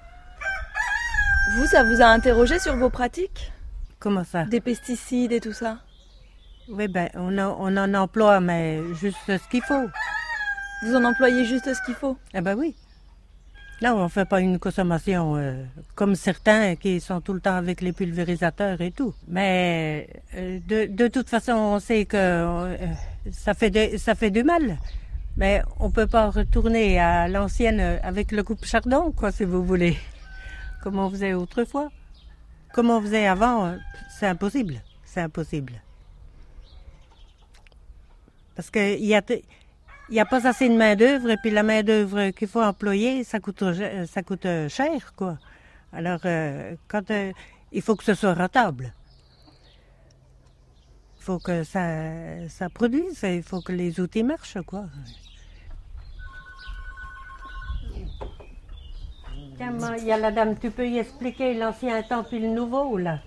Vous, 1.56 1.66
ça 1.66 1.84
vous 1.84 2.00
a 2.00 2.06
interrogé 2.06 2.58
sur 2.58 2.76
vos 2.76 2.90
pratiques? 2.90 3.52
Comment 3.98 4.24
ça? 4.24 4.44
Des 4.44 4.60
pesticides 4.60 5.32
et 5.32 5.40
tout 5.40 5.52
ça? 5.52 5.78
Oui, 6.68 6.88
ben 6.88 7.08
on, 7.14 7.38
on 7.38 7.76
en 7.76 7.94
emploie, 7.94 8.40
mais 8.40 8.80
juste 8.94 9.18
ce 9.26 9.48
qu'il 9.50 9.62
faut. 9.62 9.88
Vous 10.82 10.94
en 10.96 11.04
employez 11.04 11.44
juste 11.44 11.72
ce 11.72 11.84
qu'il 11.84 11.94
faut? 11.94 12.16
Ah 12.32 12.40
ben 12.40 12.56
oui. 12.56 12.74
Là, 13.84 13.94
on 13.94 14.04
ne 14.04 14.08
fait 14.08 14.24
pas 14.24 14.40
une 14.40 14.58
consommation 14.58 15.36
euh, 15.36 15.62
comme 15.94 16.14
certains 16.14 16.74
qui 16.74 17.02
sont 17.02 17.20
tout 17.20 17.34
le 17.34 17.40
temps 17.40 17.56
avec 17.56 17.82
les 17.82 17.92
pulvérisateurs 17.92 18.80
et 18.80 18.90
tout. 18.92 19.12
Mais 19.28 20.08
euh, 20.34 20.58
de, 20.66 20.86
de, 20.86 21.06
toute 21.08 21.28
façon, 21.28 21.52
on 21.52 21.78
sait 21.80 22.06
que 22.06 22.16
euh, 22.16 22.76
ça, 23.30 23.52
fait 23.52 23.98
ça 23.98 24.14
fait 24.14 24.30
du 24.30 24.42
mal. 24.42 24.78
Mais 25.36 25.60
on 25.80 25.90
peut 25.90 26.06
pas 26.06 26.30
retourner 26.30 26.98
à 26.98 27.28
l'ancienne 27.28 27.78
avec 28.02 28.32
le 28.32 28.42
coupe 28.42 28.64
chardon, 28.64 29.12
quoi, 29.12 29.30
si 29.30 29.44
vous 29.44 29.62
voulez. 29.62 29.98
Comme 30.82 30.98
on 30.98 31.10
faisait 31.10 31.34
autrefois. 31.34 31.90
Comme 32.72 32.88
on 32.88 33.02
faisait 33.02 33.26
avant, 33.26 33.76
c'est 34.18 34.28
impossible. 34.28 34.80
C'est 35.04 35.20
impossible. 35.20 35.74
Parce 38.56 38.70
qu'il 38.70 39.04
y 39.04 39.14
a 39.14 39.20
il 40.08 40.12
n'y 40.14 40.20
a 40.20 40.26
pas 40.26 40.46
assez 40.46 40.68
de 40.68 40.74
main-d'œuvre, 40.74 41.30
et 41.30 41.36
puis 41.36 41.50
la 41.50 41.62
main-d'œuvre 41.62 42.30
qu'il 42.30 42.48
faut 42.48 42.62
employer, 42.62 43.24
ça 43.24 43.40
coûte, 43.40 43.64
ça 44.06 44.22
coûte 44.22 44.46
cher, 44.68 45.14
quoi. 45.16 45.38
Alors, 45.92 46.20
euh, 46.24 46.74
quand 46.88 47.10
euh, 47.10 47.32
il 47.72 47.80
faut 47.80 47.94
que 47.94 48.04
ce 48.04 48.14
soit 48.14 48.34
rentable. 48.34 48.92
Il 51.18 51.24
faut 51.24 51.38
que 51.38 51.64
ça, 51.64 52.48
ça 52.48 52.68
produise, 52.68 53.22
il 53.22 53.42
faut 53.42 53.62
que 53.62 53.72
les 53.72 54.00
outils 54.00 54.22
marchent, 54.22 54.60
quoi. 54.66 54.84
Tiens, 59.56 59.72
il 59.98 60.04
y 60.04 60.12
a 60.12 60.18
la 60.18 60.32
dame, 60.32 60.58
tu 60.58 60.70
peux 60.70 60.86
y 60.86 60.98
expliquer 60.98 61.54
l'ancien 61.54 62.02
temps 62.02 62.24
puis 62.24 62.40
le 62.40 62.48
nouveau, 62.48 62.98
là? 62.98 63.20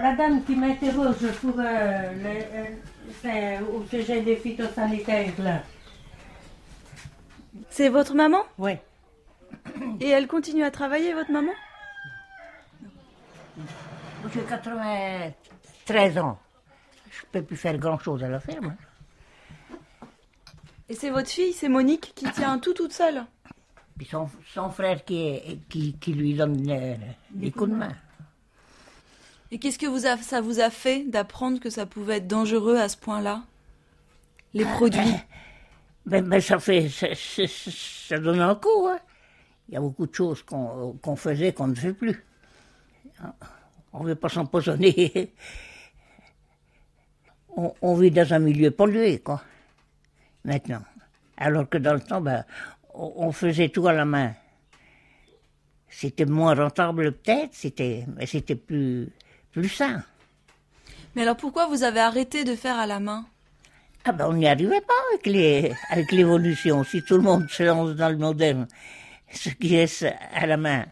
La 0.00 0.16
dame 0.16 0.42
qui 0.44 0.56
m'interroge 0.56 1.26
pour 1.40 1.54
euh, 1.58 2.12
le, 3.24 3.64
au 3.74 3.84
sujet 3.86 4.22
des 4.22 4.36
phytosanitaires, 4.36 5.32
là. 5.38 5.62
C'est 7.68 7.88
votre 7.88 8.14
maman 8.14 8.42
Oui. 8.58 8.72
Et 10.00 10.08
elle 10.08 10.26
continue 10.26 10.64
à 10.64 10.70
travailler, 10.70 11.12
votre 11.12 11.30
maman 11.30 11.52
J'ai 14.32 14.40
93 14.40 16.18
ans. 16.18 16.38
Je 17.10 17.20
ne 17.20 17.26
peux 17.32 17.42
plus 17.46 17.56
faire 17.56 17.76
grand-chose 17.78 18.24
à 18.24 18.28
la 18.28 18.40
ferme. 18.40 18.74
Et 20.88 20.94
c'est 20.94 21.10
votre 21.10 21.28
fille, 21.28 21.52
c'est 21.52 21.68
Monique, 21.68 22.12
qui 22.14 22.30
tient 22.32 22.58
tout 22.58 22.74
toute 22.74 22.92
seule 22.92 23.24
Puis 23.96 24.06
son, 24.06 24.28
son 24.52 24.70
frère 24.70 25.04
qui, 25.04 25.60
qui, 25.68 25.94
qui, 25.94 26.12
lui 26.12 26.34
donne 26.34 26.62
des 27.30 27.50
coups 27.50 27.70
de 27.70 27.76
main. 27.76 27.92
Et 29.52 29.58
qu'est-ce 29.58 29.78
que 29.78 29.86
vous 29.86 30.06
ça 30.22 30.40
vous 30.40 30.60
a 30.60 30.70
fait 30.70 31.04
d'apprendre 31.04 31.60
que 31.60 31.68
ça 31.68 31.84
pouvait 31.84 32.16
être 32.16 32.26
dangereux 32.26 32.78
à 32.78 32.88
ce 32.88 32.96
point-là? 32.96 33.42
Les 34.54 34.64
produits? 34.64 35.14
ben, 36.06 36.26
ben, 36.26 36.40
ça 36.40 36.58
fait. 36.58 36.88
Ça, 36.88 38.18
donne 38.18 38.40
un 38.40 38.54
coup. 38.54 38.88
Hein. 38.88 38.98
Il 39.68 39.74
y 39.74 39.76
a 39.76 39.80
beaucoup 39.80 40.06
de 40.06 40.14
choses 40.14 40.42
qu'on 40.42 41.16
faisait 41.16 41.52
qu'on 41.52 41.66
ne 41.66 41.74
fait 41.74 41.92
plus. 41.92 42.24
On 43.92 44.02
ne 44.02 44.08
veut 44.08 44.14
pas 44.14 44.30
s'empoisonner. 44.30 45.34
On, 47.54 47.74
on, 47.82 47.94
vit 47.96 48.10
dans 48.10 48.32
un 48.32 48.38
milieu 48.38 48.70
pollué, 48.70 49.18
quoi. 49.18 49.42
Maintenant. 50.42 50.80
Alors 51.36 51.68
que 51.68 51.76
dans 51.76 51.92
le 51.92 52.00
temps, 52.00 52.22
ben, 52.22 52.46
on 52.94 53.30
faisait 53.30 53.68
tout 53.68 53.86
à 53.86 53.92
la 53.92 54.06
main. 54.06 54.32
C'était 55.90 56.24
moins 56.24 56.54
rentable 56.54 57.12
peut-être, 57.12 57.52
c'était, 57.52 58.06
mais 58.16 58.24
c'était 58.24 58.54
plus, 58.56 59.12
plus 59.52 59.68
sain. 59.68 60.02
Mais 61.14 61.22
alors 61.22 61.36
pourquoi 61.36 61.66
vous 61.66 61.82
avez 61.82 62.00
arrêté 62.00 62.44
de 62.44 62.54
faire 62.54 62.78
à 62.78 62.86
la 62.86 63.00
main? 63.00 63.26
Ah 64.04 64.12
ben 64.12 64.26
on 64.28 64.32
n'y 64.32 64.48
arrivait 64.48 64.80
pas 64.80 64.94
avec 65.10 65.26
les 65.26 65.72
avec 65.90 66.10
l'évolution. 66.10 66.82
Si 66.82 67.02
tout 67.02 67.16
le 67.16 67.22
monde 67.22 67.48
se 67.48 67.62
lance 67.62 67.94
dans 67.94 68.08
le 68.08 68.16
moderne, 68.16 68.66
ceux 69.32 69.52
qui 69.52 69.76
restent 69.76 70.12
à 70.34 70.46
la 70.46 70.56
main, 70.56 70.86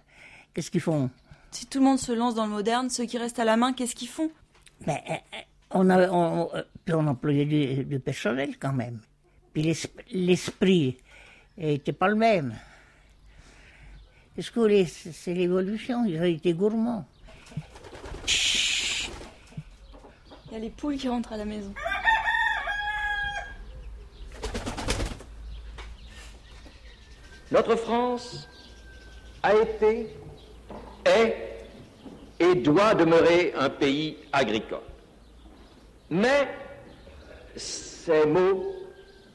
qu'est-ce 0.55 0.71
qu'ils 0.71 0.81
font? 0.81 1.11
Si 1.50 1.67
tout 1.67 1.79
le 1.79 1.85
monde 1.85 1.99
se 1.99 2.12
lance 2.12 2.37
dans 2.37 2.45
le 2.45 2.52
moderne, 2.52 2.88
ceux 2.90 3.07
qui 3.07 3.19
restent 3.19 3.40
à 3.40 3.45
la 3.45 3.57
main, 3.57 3.73
qu'est-ce 3.73 3.97
qu'ils 3.97 4.09
font? 4.09 4.31
Mais 4.87 5.02
ben, 5.09 5.19
on 5.71 5.90
a 5.90 6.09
on, 6.11 6.50
on 6.93 7.07
employait 7.07 7.85
du, 7.85 7.99
personnel 7.99 8.57
quand 8.59 8.73
même. 8.73 9.00
Puis 9.52 9.75
l'esprit 10.12 10.97
n'était 11.59 11.93
pas 11.93 12.09
le 12.09 12.14
même. 12.14 12.55
Est-ce 14.37 14.52
que 14.52 14.85
c'est 14.85 15.35
l'évolution 15.35 16.05
Ils 16.05 16.21
ont 16.21 16.25
été 16.25 16.55
gourmands. 16.55 17.07
Il 20.46 20.52
y 20.52 20.56
a 20.56 20.58
les 20.58 20.70
poules 20.70 20.96
qui 20.96 21.08
rentrent 21.08 21.32
à 21.32 21.37
la 21.37 21.44
maison. 21.44 21.72
Notre 27.50 27.76
France 27.76 28.49
a 29.42 29.54
été, 29.54 30.14
est 31.04 31.50
et 32.38 32.54
doit 32.54 32.94
demeurer 32.94 33.52
un 33.56 33.68
pays 33.68 34.16
agricole. 34.32 34.80
Mais 36.08 36.49
ces 37.56 38.26
mots 38.26 38.75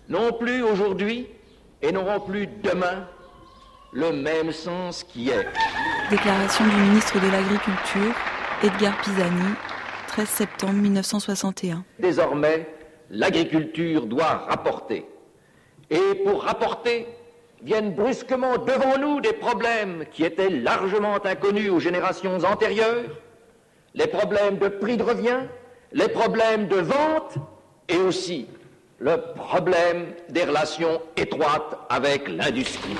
n'ont 0.09 0.33
plus 0.33 0.63
aujourd'hui 0.63 1.27
et 1.81 1.91
n'auront 1.91 2.19
plus 2.19 2.47
demain 2.47 3.07
le 3.93 4.11
même 4.11 4.51
sens 4.51 5.03
qu'hier. 5.03 5.51
Déclaration 6.09 6.65
du 6.67 6.75
ministre 6.75 7.19
de 7.19 7.27
l'Agriculture, 7.27 8.13
Edgar 8.65 8.99
Pisani, 9.03 9.53
13 10.07 10.27
septembre 10.27 10.73
1961. 10.73 11.83
Désormais, 11.99 12.67
l'agriculture 13.11 14.07
doit 14.07 14.47
rapporter. 14.49 15.05
Et 15.91 16.15
pour 16.25 16.41
rapporter, 16.41 17.07
viennent 17.61 17.93
brusquement 17.93 18.57
devant 18.57 18.97
nous 18.97 19.21
des 19.21 19.33
problèmes 19.33 20.05
qui 20.11 20.23
étaient 20.23 20.49
largement 20.49 21.23
inconnus 21.23 21.69
aux 21.69 21.79
générations 21.79 22.39
antérieures, 22.43 23.21
les 23.93 24.07
problèmes 24.07 24.57
de 24.57 24.69
prix 24.69 24.97
de 24.97 25.03
revient, 25.03 25.41
les 25.91 26.07
problèmes 26.07 26.67
de 26.67 26.77
vente 26.77 27.35
et 27.87 27.97
aussi 27.97 28.47
le 28.97 29.17
problème 29.35 30.07
des 30.29 30.43
relations 30.43 31.03
étroites 31.15 31.77
avec 31.91 32.27
l'industrie. 32.29 32.97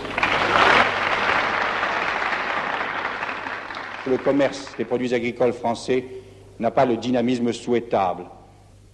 Le 4.08 4.18
commerce 4.18 4.76
des 4.78 4.86
produits 4.86 5.14
agricoles 5.14 5.54
français 5.54 6.06
n'a 6.60 6.72
pas 6.72 6.86
le 6.86 6.98
dynamisme 6.98 7.52
souhaitable. 7.52 8.26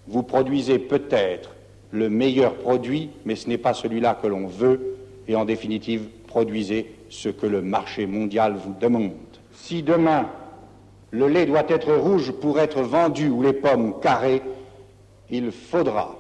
Vous 0.08 0.24
produisez 0.24 0.80
peut-être 0.80 1.52
le 1.92 2.10
meilleur 2.10 2.56
produit, 2.56 3.10
mais 3.26 3.36
ce 3.36 3.50
n'est 3.50 3.58
pas 3.58 3.74
celui-là 3.74 4.18
que 4.22 4.28
l'on 4.28 4.48
veut, 4.48 4.98
et 5.28 5.36
en 5.36 5.46
définitive, 5.46 6.08
produisez 6.28 6.96
ce 7.10 7.30
que 7.30 7.46
le 7.46 7.62
marché 7.62 8.06
mondial 8.06 8.56
vous 8.56 8.74
demande. 8.80 9.12
Si 9.54 9.84
demain, 9.84 10.30
le 11.12 11.28
lait 11.28 11.46
doit 11.46 11.66
être 11.68 11.94
rouge 11.94 12.32
pour 12.32 12.60
être 12.60 12.82
vendu 12.82 13.28
ou 13.30 13.42
les 13.42 13.54
pommes 13.54 14.00
carrées, 14.00 14.42
il 15.30 15.52
faudra 15.52 16.16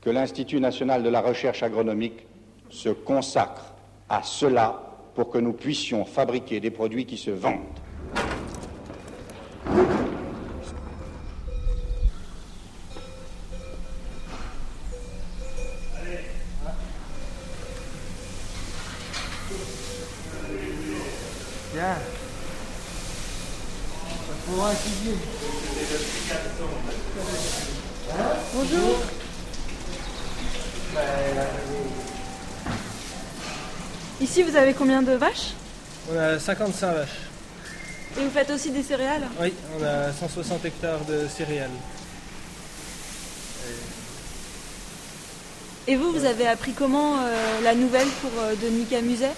que 0.00 0.10
l'Institut 0.10 0.60
national 0.60 1.02
de 1.02 1.08
la 1.08 1.20
recherche 1.20 1.64
agronomique 1.64 2.26
se 2.70 2.88
consacre 2.88 3.74
à 4.08 4.22
cela 4.22 4.82
pour 5.16 5.30
que 5.30 5.38
nous 5.38 5.52
puissions 5.52 6.04
fabriquer 6.04 6.60
des 6.60 6.70
produits 6.70 7.06
qui 7.06 7.16
se 7.16 7.30
vendent. 7.30 7.80
Vous 34.56 34.62
avez 34.62 34.72
combien 34.72 35.02
de 35.02 35.12
vaches 35.12 35.52
On 36.10 36.18
a 36.18 36.38
55 36.38 36.94
vaches. 36.94 37.08
Et 38.18 38.24
vous 38.24 38.30
faites 38.30 38.50
aussi 38.50 38.70
des 38.70 38.82
céréales 38.82 39.28
Oui, 39.38 39.52
on 39.78 39.84
a 39.84 40.10
160 40.10 40.64
hectares 40.64 41.04
de 41.04 41.26
céréales. 41.28 41.68
Et 45.86 45.96
vous, 45.96 46.10
vous 46.10 46.24
avez 46.24 46.46
appris 46.46 46.72
comment 46.72 47.18
euh, 47.18 47.60
la 47.62 47.74
nouvelle 47.74 48.08
pour 48.22 48.30
euh, 48.40 48.54
Denis 48.62 48.86
Camuset? 48.86 49.30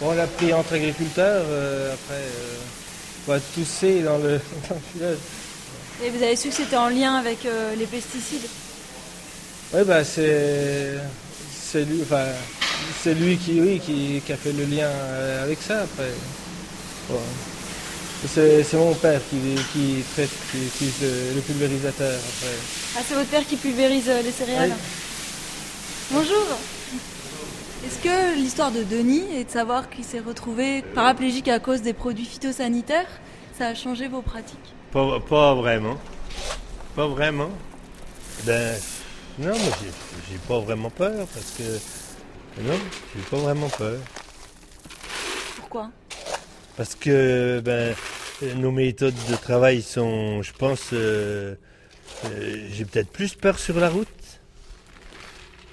Bon, 0.00 0.10
on 0.10 0.14
l'a 0.14 0.26
pris 0.26 0.52
entre 0.52 0.74
agriculteurs, 0.74 1.44
euh, 1.48 1.94
après, 1.94 2.22
on 3.28 3.30
va 3.30 3.38
tousser 3.54 4.00
dans 4.00 4.18
le, 4.18 4.40
dans 4.68 4.74
le 4.74 4.98
village. 4.98 5.18
Et 6.04 6.10
vous 6.10 6.22
avez 6.22 6.34
su 6.34 6.48
que 6.48 6.54
c'était 6.54 6.76
en 6.76 6.88
lien 6.88 7.14
avec 7.14 7.46
les 7.78 7.86
pesticides? 7.86 8.48
Oui, 9.72 9.82
bah, 9.86 10.02
c'est, 10.02 10.94
c'est 11.54 11.84
lui, 11.84 12.02
enfin, 12.02 12.24
c'est 13.02 13.14
lui 13.14 13.36
qui, 13.36 13.60
oui, 13.60 13.80
qui, 13.80 14.20
qui 14.24 14.32
a 14.32 14.36
fait 14.36 14.52
le 14.52 14.64
lien 14.64 14.86
euh, 14.88 15.44
avec 15.44 15.60
ça, 15.62 15.82
après. 15.82 16.10
Bon. 17.08 17.20
C'est, 18.26 18.64
c'est 18.64 18.76
mon 18.76 18.94
père 18.94 19.20
qui, 19.30 19.36
qui 19.72 20.02
traite, 20.14 20.30
qui 20.50 20.66
utilise 20.66 21.02
le, 21.02 21.34
le 21.36 21.40
pulvérisateur, 21.42 22.12
après. 22.14 22.54
Ah, 22.96 23.00
c'est 23.06 23.14
votre 23.14 23.28
père 23.28 23.46
qui 23.46 23.56
pulvérise 23.56 24.08
euh, 24.08 24.22
les 24.22 24.32
céréales 24.32 24.72
Bonjour 26.10 26.44
Est-ce 27.86 27.98
que 28.02 28.36
l'histoire 28.36 28.70
de 28.72 28.82
Denis 28.82 29.24
et 29.36 29.44
de 29.44 29.50
savoir 29.50 29.90
qu'il 29.90 30.04
s'est 30.04 30.20
retrouvé 30.20 30.82
paraplégique 30.94 31.48
à 31.48 31.58
cause 31.58 31.82
des 31.82 31.92
produits 31.92 32.24
phytosanitaires, 32.24 33.08
ça 33.58 33.66
a 33.66 33.74
changé 33.74 34.08
vos 34.08 34.22
pratiques? 34.22 34.58
Pas, 34.92 35.20
pas 35.20 35.54
vraiment. 35.54 35.98
Pas 36.94 37.06
vraiment. 37.06 37.50
Ben, 38.44 38.74
non, 39.38 39.48
moi, 39.50 39.76
j'ai, 39.80 39.90
j'ai 40.30 40.38
pas 40.48 40.58
vraiment 40.60 40.90
peur 40.90 41.26
parce 41.34 41.52
que. 41.58 41.78
Non, 42.62 42.72
j'ai 43.14 43.22
pas 43.30 43.36
vraiment 43.36 43.68
peur. 43.68 43.98
Pourquoi? 45.56 45.90
Parce 46.76 46.94
que, 46.94 47.60
ben, 47.64 47.94
nos 48.56 48.70
méthodes 48.70 49.14
de 49.30 49.36
travail 49.36 49.82
sont, 49.82 50.42
je 50.42 50.52
pense, 50.52 50.90
euh, 50.92 51.54
euh, 52.24 52.68
j'ai 52.70 52.84
peut-être 52.84 53.10
plus 53.10 53.34
peur 53.34 53.58
sur 53.58 53.78
la 53.78 53.88
route. 53.90 54.08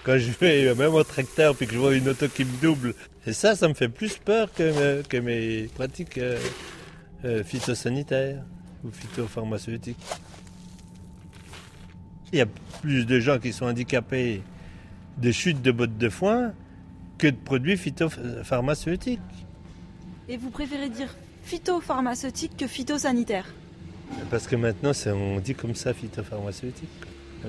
Quand 0.03 0.17
je 0.17 0.31
vais 0.31 0.67
euh, 0.67 0.75
même 0.75 0.93
au 0.93 1.03
tracteur 1.03 1.55
puis 1.55 1.67
que 1.67 1.73
je 1.73 1.79
vois 1.79 1.95
une 1.95 2.09
auto 2.09 2.27
qui 2.27 2.43
me 2.43 2.61
double. 2.61 2.93
Et 3.25 3.31
ça, 3.31 3.55
ça 3.55 3.69
me 3.69 3.73
fait 3.73 3.87
plus 3.87 4.17
peur 4.17 4.51
que, 4.53 4.63
me- 4.63 5.03
que 5.03 5.17
mes 5.17 5.69
pratiques 5.75 6.17
euh, 6.17 7.43
phytosanitaires 7.45 8.43
ou 8.83 8.91
phytopharmaceutiques. 8.91 9.97
Il 12.33 12.39
y 12.39 12.41
a 12.41 12.45
plus 12.81 13.05
de 13.05 13.19
gens 13.21 13.39
qui 13.39 13.53
sont 13.53 13.65
handicapés 13.65 14.41
de 15.17 15.31
chutes 15.31 15.61
de 15.61 15.71
bottes 15.71 15.97
de 15.97 16.09
foin 16.09 16.53
que 17.23 17.29
de 17.29 17.37
produits 17.37 17.77
phytopharmaceutiques. 17.77 19.21
Et 20.27 20.35
vous 20.35 20.49
préférez 20.49 20.89
dire 20.89 21.15
phytopharmaceutique 21.43 22.57
que 22.57 22.67
phytosanitaire 22.67 23.45
Parce 24.29 24.45
que 24.45 24.57
maintenant, 24.57 24.91
on 25.07 25.39
dit 25.39 25.55
comme 25.55 25.73
ça 25.73 25.93
phytopharmaceutique. 25.93 26.89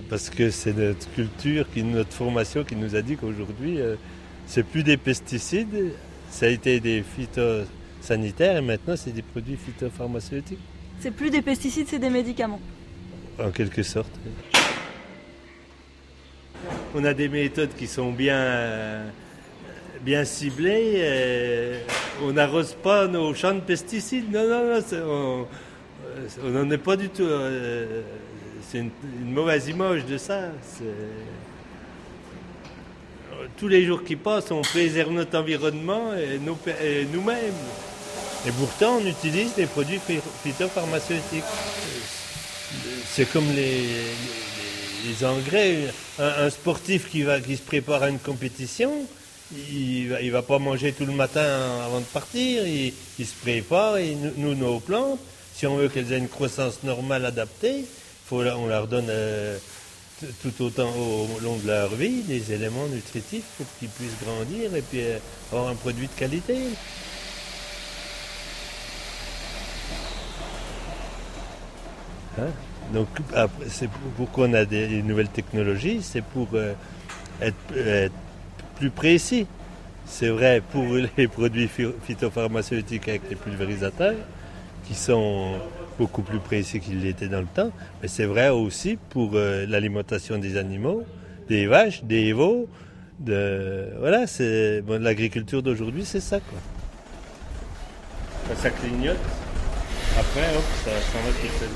Parce 0.09 0.31
que 0.31 0.51
c'est 0.51 0.77
notre 0.77 1.11
culture, 1.15 1.69
qui, 1.73 1.83
notre 1.83 2.13
formation 2.13 2.63
qui 2.63 2.77
nous 2.77 2.95
a 2.95 3.03
dit 3.03 3.17
qu'aujourd'hui, 3.17 3.81
euh, 3.81 3.97
c'est 4.47 4.63
plus 4.63 4.85
des 4.85 4.97
pesticides, 4.97 5.93
ça 6.31 6.47
a 6.47 6.51
été 6.51 6.79
des 6.79 7.03
phytosanitaires 7.03 8.59
et 8.59 8.61
maintenant 8.61 8.95
c'est 8.97 9.13
des 9.13 9.23
produits 9.23 9.57
phytopharmaceutiques, 9.57 10.61
C'est 11.01 11.11
plus 11.11 11.31
des 11.31 11.43
pesticides, 11.43 11.89
c'est 11.89 11.99
des 11.99 12.11
médicaments. 12.11 12.61
en 13.41 13.51
quelque 13.51 13.83
sorte. 13.83 14.13
On 16.95 17.05
a 17.05 17.13
des 17.13 17.29
méthodes 17.29 17.75
qui 17.77 17.89
sont 17.89 18.13
bien, 18.13 19.05
bien 20.05 20.25
ciblées. 20.25 20.95
euh, 20.99 21.81
on 22.23 22.33
n'arrose 22.33 22.75
pas 22.83 23.07
nos 23.07 23.35
champs 23.35 23.55
de 23.55 23.61
pesticides. 23.61 24.31
Non, 24.33 24.47
non, 24.49 24.75
non, 24.75 24.83
on 25.09 25.47
on 26.45 26.51
n'en 26.51 26.71
est 26.71 26.79
pas 26.79 26.97
du 26.97 27.09
tout. 27.09 27.23
euh, 27.25 28.03
c'est 28.71 28.79
une, 28.79 28.91
mauvaise 29.33 29.69
image 29.69 30.05
de 30.07 30.17
ça. 30.19 30.41
Tous 33.57 33.69
les 33.69 33.85
jours 33.85 34.03
qui 34.05 34.17
passent, 34.17 34.51
on 34.51 34.63
préserve 34.63 35.11
notre 35.13 35.39
environnement 35.39 36.13
et, 36.15 36.35
et 36.37 37.07
nous-mêmes. 37.13 37.37
Et 38.47 38.51
pourtant, 38.53 38.99
on 39.03 39.07
utilise 39.07 39.55
des 39.55 39.67
produits 39.67 39.99
phy- 39.99 40.21
phytopharmaceutiques. 40.43 41.45
C'est 43.07 43.27
comme 43.31 43.47
les 43.55 45.25
engrais. 45.25 45.77
Un, 46.19 46.45
un 46.47 46.51
sportif 46.51 47.11
qui, 47.11 47.23
va, 47.23 47.41
qui 47.41 47.57
se 47.57 47.63
prépare 47.63 48.03
à 48.05 48.09
une 48.09 48.19
compétition, 48.21 48.93
il 49.53 50.17
il 50.23 50.31
va 50.31 50.43
pas 50.43 50.59
manger 50.59 50.93
tout 50.93 51.07
le 51.07 51.13
matin 51.13 51.81
avant 51.85 52.01
de 52.01 52.07
partir. 52.07 52.67
Il, 52.67 52.93
se 53.27 53.35
prépare. 53.43 53.99
Et 53.99 54.17
nous, 54.37 54.55
nos 54.55 54.81
plantes, 54.81 55.19
si 55.55 55.67
on 55.67 55.77
veut 55.77 55.89
qu'elles 55.89 56.13
aient 56.13 56.19
une 56.19 56.29
croissance 56.29 56.83
normale 56.83 57.25
adaptée, 57.27 57.85
faut, 58.27 58.43
on 58.43 58.67
leur 58.67 58.87
donne 58.87 59.09
euh, 59.09 59.59
tout 60.43 60.63
autant 60.63 60.91
au, 60.91 61.41
long 61.41 61.57
de 61.57 61.67
leur 61.67 61.95
vie 61.95 62.23
des 62.23 62.53
éléments 62.53 62.87
nutritifs 62.87 63.45
pour 63.57 63.67
qu'ils 63.79 63.89
puissent 63.89 64.19
grandir 64.25 64.75
et 64.75 64.83
puis 64.83 65.01
euh, 65.03 65.19
avoir 65.53 65.69
un 65.69 65.75
produit 65.75 66.07
de 66.07 66.19
qualité. 66.19 66.59
Hein? 72.39 72.51
Donc, 72.93 73.09
c'est 73.69 73.89
pour- 73.89 74.11
pourquoi 74.17 74.49
on 74.49 74.55
a 74.55 74.65
des, 74.65 75.03
nouvelles 75.03 75.29
technologies, 75.29 76.01
c'est 76.03 76.23
pour 76.25 76.49
euh, 76.55 76.75
être 77.41 78.11
plus 78.77 78.91
précis. 78.91 79.47
C'est 80.07 80.29
vrai 80.29 80.63
pour 80.73 80.85
les 81.17 81.29
produits 81.29 81.69
phy- 81.69 81.93
phytopharmaceutiques 82.05 83.09
avec 83.09 83.23
les 83.31 83.37
pulvérisateurs, 83.37 84.15
qui 84.87 84.95
sont 84.95 85.55
beaucoup 85.99 86.23
plus 86.23 86.41
précis 86.41 86.81
qu'ils 86.81 87.01
l'étaient 87.01 87.29
dans 87.29 87.41
le 87.41 87.47
temps, 87.47 87.71
mais 88.03 88.09
c'est 88.09 88.25
vrai 88.27 88.49
aussi 88.51 88.99
pour 89.11 89.31
euh, 89.35 89.65
l'alimentation 89.67 90.39
des 90.39 90.57
animaux, 90.57 91.05
des 91.49 91.67
vaches, 91.67 92.03
des 92.05 92.33
veaux. 92.33 92.69
Voilà, 93.25 94.27
c'est 94.27 94.83
l'agriculture 94.89 95.63
d'aujourd'hui, 95.63 96.05
c'est 96.05 96.21
ça 96.21 96.41
ça 98.61 98.69
clignote, 98.71 99.17
après, 100.19 100.43
hop, 100.55 100.65
ça 100.85 100.91
s'en 100.91 101.19
va 101.25 101.31
tout 101.33 101.59
seul. 101.59 101.69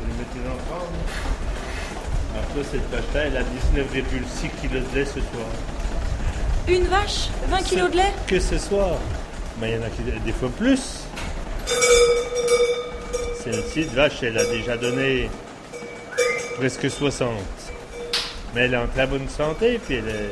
Vous 0.00 0.06
le 0.06 0.14
mettez 0.18 0.38
dans 0.48 0.54
le. 0.54 1.51
Après, 2.38 2.64
cette 2.70 2.90
vache-là, 2.90 3.20
elle 3.26 3.36
a 3.36 3.42
19,6 3.42 4.48
kg 4.62 4.72
de 4.72 4.96
lait 4.96 5.04
ce 5.04 5.20
soir. 5.20 5.46
Une 6.68 6.84
vache 6.84 7.28
20 7.48 7.62
kilos 7.62 7.90
de 7.90 7.96
lait 7.96 8.12
Que 8.26 8.40
ce 8.40 8.58
soir. 8.58 8.96
Mais 9.60 9.72
il 9.72 9.76
y 9.76 9.78
en 9.78 9.82
a 9.86 9.90
qui 9.90 10.02
des 10.02 10.32
fois 10.32 10.48
plus. 10.48 11.04
Celle-ci 13.42 13.84
de 13.86 13.94
vache, 13.94 14.22
elle 14.22 14.38
a 14.38 14.44
déjà 14.44 14.76
donné 14.76 15.28
presque 16.56 16.90
60. 16.90 17.28
Mais 18.54 18.62
elle 18.62 18.74
est 18.74 18.78
en 18.78 18.86
très 18.86 19.06
bonne 19.06 19.28
santé, 19.28 19.80
puis 19.84 19.96
elle 19.96 20.08
est... 20.08 20.30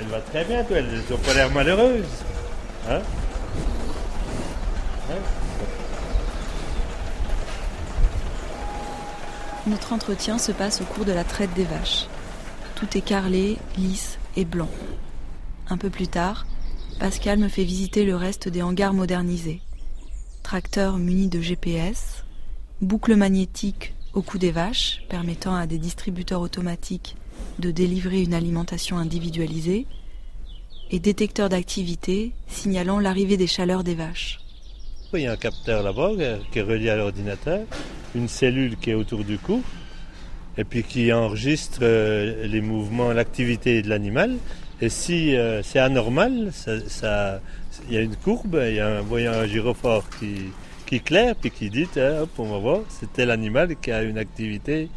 Elle 0.00 0.06
va 0.06 0.20
très 0.20 0.44
bien, 0.44 0.62
toi. 0.64 0.78
Elles 0.78 1.02
n'ont 1.10 1.18
pas 1.18 1.34
l'air 1.34 1.50
malheureuses. 1.50 2.04
Hein? 2.88 3.00
Hein? 5.10 5.43
Notre 9.66 9.92
entretien 9.92 10.38
se 10.38 10.52
passe 10.52 10.80
au 10.80 10.84
cours 10.84 11.04
de 11.04 11.12
la 11.12 11.24
traite 11.24 11.54
des 11.54 11.64
vaches. 11.64 12.06
Tout 12.74 12.96
est 12.96 13.02
carrelé, 13.02 13.56
lisse 13.78 14.18
et 14.36 14.44
blanc. 14.44 14.68
Un 15.68 15.78
peu 15.78 15.90
plus 15.90 16.08
tard, 16.08 16.46
Pascal 16.98 17.38
me 17.38 17.48
fait 17.48 17.64
visiter 17.64 18.04
le 18.04 18.16
reste 18.16 18.48
des 18.48 18.62
hangars 18.62 18.92
modernisés. 18.92 19.60
Tracteurs 20.42 20.98
munis 20.98 21.28
de 21.28 21.40
GPS, 21.40 22.24
boucles 22.80 23.16
magnétiques 23.16 23.94
au 24.12 24.22
cou 24.22 24.38
des 24.38 24.52
vaches 24.52 25.02
permettant 25.08 25.54
à 25.54 25.66
des 25.66 25.78
distributeurs 25.78 26.40
automatiques 26.40 27.16
de 27.58 27.70
délivrer 27.70 28.22
une 28.22 28.34
alimentation 28.34 28.98
individualisée, 28.98 29.86
et 30.90 30.98
détecteurs 30.98 31.48
d'activité 31.48 32.32
signalant 32.46 33.00
l'arrivée 33.00 33.36
des 33.36 33.46
chaleurs 33.46 33.84
des 33.84 33.94
vaches. 33.94 34.40
Il 35.12 35.20
y 35.20 35.26
un 35.26 35.36
capteur 35.36 35.82
là-bas 35.82 36.10
euh, 36.18 36.38
qui 36.52 36.58
est 36.58 36.62
relié 36.62 36.90
à 36.90 36.96
l'ordinateur, 36.96 37.62
une 38.14 38.28
cellule 38.28 38.76
qui 38.76 38.90
est 38.90 38.94
autour 38.94 39.24
du 39.24 39.38
cou, 39.38 39.62
et 40.56 40.64
puis 40.64 40.82
qui 40.82 41.12
enregistre 41.12 41.80
euh, 41.82 42.46
les 42.46 42.60
mouvements, 42.60 43.12
l'activité 43.12 43.82
de 43.82 43.88
l'animal. 43.88 44.36
Et 44.80 44.88
si 44.88 45.36
euh, 45.36 45.62
c'est 45.62 45.78
anormal, 45.78 46.50
ça- 46.52 46.86
ça- 46.88 47.40
il 47.88 47.94
y 47.94 47.98
a 47.98 48.00
une 48.00 48.16
courbe, 48.16 48.60
il 48.68 48.76
y 48.76 48.80
a 48.80 48.98
un, 48.98 49.00
voyant 49.00 49.32
un 49.32 49.46
gyrophare 49.46 50.04
qui, 50.18 50.34
qui 50.86 51.00
claire, 51.00 51.34
puis 51.34 51.50
qui 51.50 51.70
dit, 51.70 51.88
hop, 51.96 52.30
on 52.38 52.44
va 52.44 52.58
voir, 52.58 52.80
c'est 52.88 53.12
tel 53.12 53.30
animal 53.30 53.74
qui 53.80 53.90
a 53.90 54.02
une 54.02 54.18
activité 54.18 54.88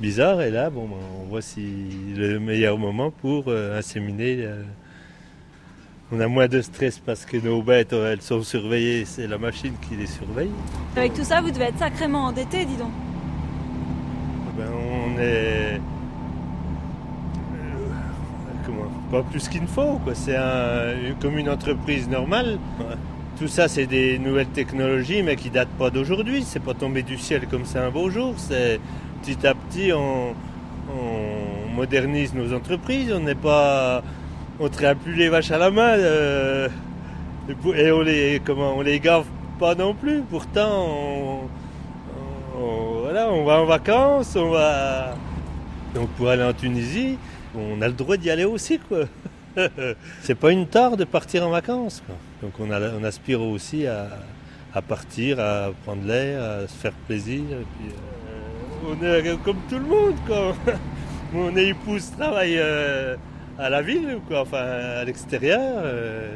bizarre, 0.00 0.42
et 0.42 0.50
là, 0.50 0.70
bon, 0.70 0.86
ben, 0.86 0.96
on 1.22 1.28
voit 1.28 1.42
si 1.42 1.62
le 2.16 2.38
meilleur 2.40 2.78
moment 2.78 3.10
pour 3.10 3.44
euh, 3.48 3.78
inséminer 3.78 4.46
On 6.12 6.20
a 6.20 6.28
moins 6.28 6.46
de 6.48 6.60
stress 6.60 6.98
parce 6.98 7.24
que 7.24 7.36
nos 7.38 7.62
bêtes, 7.62 7.92
elles 7.92 8.22
sont 8.22 8.42
surveillées, 8.42 9.04
c'est 9.04 9.26
la 9.26 9.38
machine 9.38 9.72
qui 9.88 9.96
les 9.96 10.06
surveille. 10.06 10.50
Avec 10.96 11.14
tout 11.14 11.24
ça, 11.24 11.40
vous 11.40 11.50
devez 11.50 11.64
être 11.64 11.78
sacrément 11.78 12.26
endetté, 12.26 12.64
dis 12.66 12.76
donc. 12.76 12.90
Ben, 14.56 14.66
on 14.72 15.18
est. 15.18 15.22
euh, 15.24 15.78
comment 18.64 18.84
Pas 19.10 19.22
plus 19.22 19.48
qu'il 19.48 19.62
ne 19.62 19.66
faut, 19.66 19.98
quoi. 20.04 20.14
C'est 20.14 20.36
un- 20.36 21.14
comme 21.20 21.38
une 21.38 21.48
entreprise 21.48 22.08
normale. 22.08 22.58
Tout 23.38 23.48
ça, 23.48 23.66
c'est 23.66 23.86
des 23.86 24.18
nouvelles 24.18 24.46
technologies, 24.48 25.22
mais 25.24 25.34
qui 25.34 25.50
datent 25.50 25.76
pas 25.78 25.90
d'aujourd'hui. 25.90 26.44
C'est 26.44 26.62
pas 26.62 26.74
tombé 26.74 27.02
du 27.02 27.18
ciel 27.18 27.48
comme 27.48 27.64
ça 27.64 27.84
un 27.84 27.90
beau 27.90 28.08
jour. 28.10 28.34
C'est 28.36 28.78
petit 29.22 29.44
à 29.44 29.54
petit, 29.54 29.92
on, 29.92 30.34
on 30.94 31.74
modernise 31.74 32.32
nos 32.34 32.52
entreprises. 32.54 33.12
On 33.12 33.18
n'est 33.20 33.34
pas, 33.34 34.04
on 34.60 34.68
traite 34.68 34.98
plus 34.98 35.14
les 35.14 35.28
vaches 35.28 35.50
à 35.50 35.58
la 35.58 35.70
main 35.70 35.98
euh, 35.98 36.68
et 37.76 37.90
on 37.90 38.00
les, 38.00 38.40
comment, 38.44 38.76
on 38.76 38.80
les 38.80 39.00
gave 39.00 39.26
pas 39.58 39.74
non 39.74 39.94
plus. 39.94 40.22
Pourtant, 40.22 41.48
on, 42.56 43.00
voilà, 43.02 43.30
on 43.30 43.44
va 43.44 43.60
en 43.60 43.66
vacances, 43.66 44.36
on 44.36 44.50
va. 44.50 45.14
Donc 45.94 46.08
pour 46.10 46.28
aller 46.28 46.42
en 46.42 46.52
Tunisie, 46.52 47.18
on 47.54 47.80
a 47.82 47.86
le 47.86 47.92
droit 47.92 48.16
d'y 48.16 48.30
aller 48.30 48.44
aussi, 48.44 48.78
quoi. 48.78 49.04
C'est 50.22 50.34
pas 50.34 50.50
une 50.50 50.66
tare 50.66 50.96
de 50.96 51.04
partir 51.04 51.46
en 51.46 51.50
vacances. 51.50 52.02
Donc 52.42 52.52
on, 52.58 52.70
aspire 53.04 53.40
aussi 53.40 53.86
à, 53.86 54.82
partir, 54.82 55.38
à 55.38 55.70
prendre 55.84 56.04
l'air, 56.04 56.42
à 56.42 56.66
se 56.66 56.74
faire 56.74 56.92
plaisir. 57.06 57.42
euh, 57.50 57.60
on 58.86 59.04
est 59.04 59.36
comme 59.44 59.58
tout 59.68 59.78
le 59.78 59.86
monde, 59.86 60.16
quoi. 60.26 60.54
Mon 61.32 61.54
épouse 61.56 62.12
travaille 62.16 62.58
euh, 62.58 63.16
à 63.58 63.70
la 63.70 63.82
ville, 63.82 64.18
quoi, 64.26 64.40
enfin 64.42 64.58
à 65.00 65.04
l'extérieur. 65.04 65.60
euh, 65.84 66.34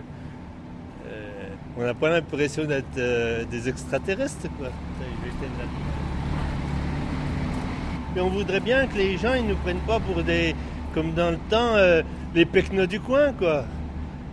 euh, 1.07 1.49
on 1.77 1.83
n'a 1.85 1.95
pas 1.95 2.11
l'impression 2.11 2.65
d'être 2.65 2.99
euh, 2.99 3.45
des 3.45 3.69
extraterrestres, 3.69 4.49
quoi. 4.59 4.69
Mais 8.15 8.21
on 8.21 8.31
voudrait 8.31 8.61
bien 8.61 8.87
que 8.87 8.97
les 8.97 9.17
gens 9.19 9.35
ils 9.35 9.47
nous 9.47 9.57
prennent 9.57 9.85
pas 9.87 10.01
pour 10.01 10.23
des 10.23 10.55
comme 10.95 11.13
dans 11.13 11.31
le 11.31 11.37
temps 11.51 11.75
les 12.35 12.45
pecnos 12.47 12.87
du 12.89 13.01
coin 13.01 13.33
quoi. 13.33 13.65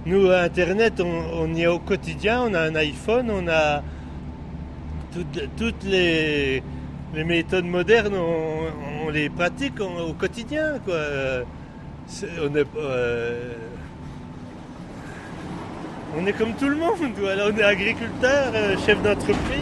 Nous 0.06 0.30
à 0.30 0.40
internet 0.40 1.02
on, 1.02 1.24
on 1.44 1.54
y 1.54 1.64
est 1.64 1.68
au 1.68 1.80
quotidien, 1.80 2.44
on 2.48 2.54
a 2.54 2.62
un 2.62 2.76
iPhone, 2.76 3.30
on 3.30 3.48
a 3.48 3.84
toutes, 5.14 5.50
toutes 5.58 5.84
les, 5.84 6.64
les 7.14 7.24
méthodes 7.24 7.66
modernes, 7.66 8.16
on, 8.16 9.06
on 9.08 9.10
les 9.10 9.30
pratique 9.30 9.80
au- 9.80 10.10
au 10.10 10.14
quotidien 10.14 10.80
quoi. 10.86 10.96
On 12.08 12.56
est 12.56 12.66
euh, 12.78 13.54
on 16.16 16.26
est 16.26 16.34
comme 16.34 16.54
tout 16.56 16.70
le 16.70 16.78
monde, 16.78 16.96
voilà, 17.18 17.48
on 17.48 17.58
est 17.58 17.64
agriculteur, 17.64 18.52
euh, 18.54 18.78
chef 18.78 19.02
d'entreprise. 19.02 19.62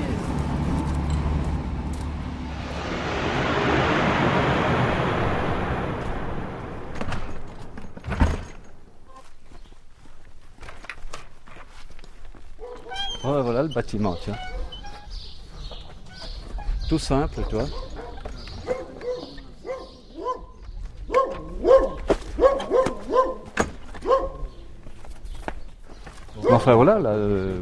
Voilà 13.24 13.64
le 13.64 13.70
bâtiment, 13.70 14.16
tiens. 14.22 14.38
Tout 16.90 17.00
simple, 17.00 17.42
tu 17.50 17.56
Enfin 26.64 26.76
voilà, 26.76 26.98
là, 26.98 27.10
euh, 27.10 27.60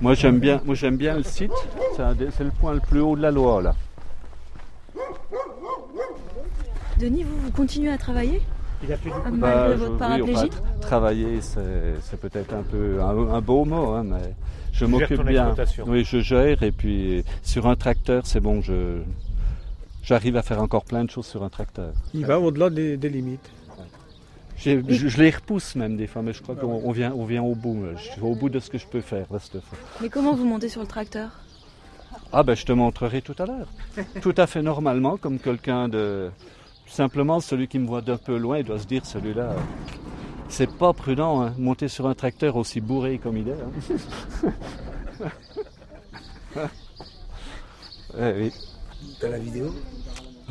moi 0.00 0.14
j'aime 0.14 0.40
bien, 0.40 0.60
moi 0.64 0.74
j'aime 0.74 0.96
bien 0.96 1.16
le 1.16 1.22
site. 1.22 1.52
C'est 1.96 2.42
le 2.42 2.50
point 2.50 2.74
le 2.74 2.80
plus 2.80 2.98
haut 3.00 3.14
de 3.14 3.22
la 3.22 3.30
loi 3.30 3.62
là. 3.62 3.76
Denis, 6.98 7.22
vous, 7.22 7.36
vous 7.38 7.50
continuez 7.52 7.92
à 7.92 7.96
travailler 7.96 8.42
Il 8.82 8.92
a 8.92 8.96
fait 8.96 9.10
Ah, 9.24 9.30
Bah, 9.30 9.68
votre 9.76 9.92
oui, 9.92 9.98
paraplégie 9.98 10.50
travailler, 10.80 11.40
c'est 11.40 12.20
peut-être 12.20 12.52
un 12.54 12.62
peu 12.62 13.00
un, 13.00 13.34
un 13.34 13.40
beau 13.40 13.64
mot, 13.64 13.90
hein, 13.92 14.02
mais 14.04 14.34
je 14.72 14.84
m'occupe 14.84 15.22
bien. 15.24 15.54
Oui, 15.86 16.02
je 16.04 16.18
gère 16.18 16.64
et 16.64 16.72
puis 16.72 17.24
sur 17.44 17.68
un 17.68 17.76
tracteur, 17.76 18.26
c'est 18.26 18.40
bon, 18.40 18.62
je 18.62 18.98
j'arrive 20.02 20.36
à 20.36 20.42
faire 20.42 20.60
encore 20.60 20.84
plein 20.84 21.04
de 21.04 21.10
choses 21.10 21.26
sur 21.26 21.44
un 21.44 21.48
tracteur. 21.50 21.92
Il 22.14 22.26
va 22.26 22.40
au-delà 22.40 22.68
des, 22.68 22.96
des 22.96 23.08
limites. 23.10 23.48
Je, 24.60 24.80
je 25.08 25.22
les 25.22 25.30
repousse 25.30 25.74
même 25.74 25.96
des 25.96 26.06
fois, 26.06 26.22
mais 26.22 26.32
je 26.32 26.42
crois 26.42 26.54
qu'on 26.54 26.82
on 26.84 26.92
vient, 26.92 27.12
on 27.16 27.24
vient 27.24 27.42
au 27.42 27.54
bout. 27.54 27.78
Je 27.96 28.02
suis 28.12 28.20
au 28.20 28.34
bout 28.34 28.48
de 28.50 28.60
ce 28.60 28.68
que 28.70 28.78
je 28.78 28.86
peux 28.86 29.00
faire. 29.00 29.26
là, 29.30 29.38
cette 29.38 29.62
fois. 29.62 29.78
Mais 30.00 30.08
comment 30.10 30.34
vous 30.34 30.44
montez 30.44 30.68
sur 30.68 30.82
le 30.82 30.86
tracteur? 30.86 31.30
Ah 32.32 32.42
ben 32.42 32.54
je 32.54 32.64
te 32.64 32.72
montrerai 32.72 33.22
tout 33.22 33.34
à 33.38 33.46
l'heure. 33.46 33.68
Tout 34.20 34.34
à 34.36 34.46
fait 34.46 34.62
normalement, 34.62 35.16
comme 35.16 35.38
quelqu'un 35.38 35.88
de... 35.88 36.30
Simplement, 36.86 37.40
celui 37.40 37.68
qui 37.68 37.78
me 37.78 37.86
voit 37.86 38.02
d'un 38.02 38.18
peu 38.18 38.36
loin, 38.36 38.58
il 38.58 38.64
doit 38.64 38.78
se 38.78 38.86
dire, 38.86 39.06
celui-là, 39.06 39.50
euh, 39.52 39.56
c'est 40.48 40.70
pas 40.76 40.92
prudent, 40.92 41.40
hein, 41.42 41.54
monter 41.56 41.86
sur 41.88 42.06
un 42.08 42.14
tracteur 42.14 42.56
aussi 42.56 42.80
bourré 42.80 43.18
comme 43.18 43.36
il 43.36 43.48
est. 43.48 43.52
hein. 43.52 45.30
Eh 48.18 48.32
oui. 48.36 48.52
T'as 49.20 49.28
la 49.28 49.38
vidéo? 49.38 49.72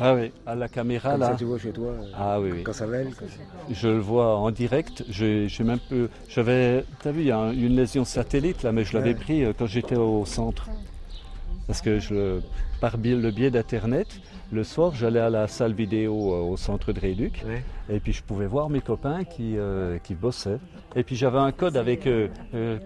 Ah 0.00 0.14
oui, 0.14 0.32
à 0.46 0.54
la 0.54 0.68
caméra 0.68 1.12
Comme 1.12 1.20
là. 1.20 1.26
ça, 1.28 1.34
tu 1.36 1.44
vois 1.44 1.58
chez 1.58 1.70
toi, 1.72 1.88
euh, 1.88 2.04
Ah 2.16 2.40
oui, 2.40 2.50
oui. 2.52 2.62
quand 2.62 2.72
ça 2.72 2.86
vèle. 2.86 3.08
quand- 3.18 3.26
Je 3.70 3.88
le 3.88 3.98
vois 3.98 4.36
en 4.36 4.50
direct. 4.50 5.04
J'ai 5.08 5.48
même 5.60 5.78
peu. 5.88 6.08
J'avais. 6.28 6.84
T'as 7.02 7.10
vu, 7.12 7.20
il 7.20 7.26
y 7.26 7.30
a 7.30 7.38
un- 7.38 7.52
une 7.52 7.76
lésion 7.76 8.04
satellite 8.04 8.62
là, 8.62 8.72
mais 8.72 8.84
je 8.84 8.94
l'avais 8.96 9.10
Ouais. 9.10 9.14
pris 9.14 9.44
euh, 9.44 9.52
quand 9.56 9.66
j'étais 9.66 9.96
au 9.96 10.24
centre. 10.24 10.68
Parce 11.66 11.82
que 11.82 11.98
je, 12.00 12.40
par 12.80 12.96
le 12.96 13.30
biais 13.30 13.50
d'internet, 13.50 14.08
le 14.50 14.64
soir, 14.64 14.92
j'allais 14.94 15.20
à 15.20 15.30
la 15.30 15.46
salle 15.46 15.72
vidéo 15.74 16.32
euh, 16.34 16.40
au 16.52 16.56
centre 16.56 16.92
de 16.92 16.98
Réduc. 16.98 17.44
Et 17.88 18.00
puis 18.00 18.12
je 18.12 18.22
pouvais 18.22 18.46
voir 18.46 18.68
mes 18.70 18.80
copains 18.80 19.22
qui, 19.24 19.56
euh, 19.56 19.98
qui 19.98 20.14
bossaient. 20.14 20.58
Et 20.96 21.04
puis 21.04 21.14
j'avais 21.14 21.38
un 21.38 21.52
code 21.52 21.76
avec 21.76 22.08
eux. 22.08 22.30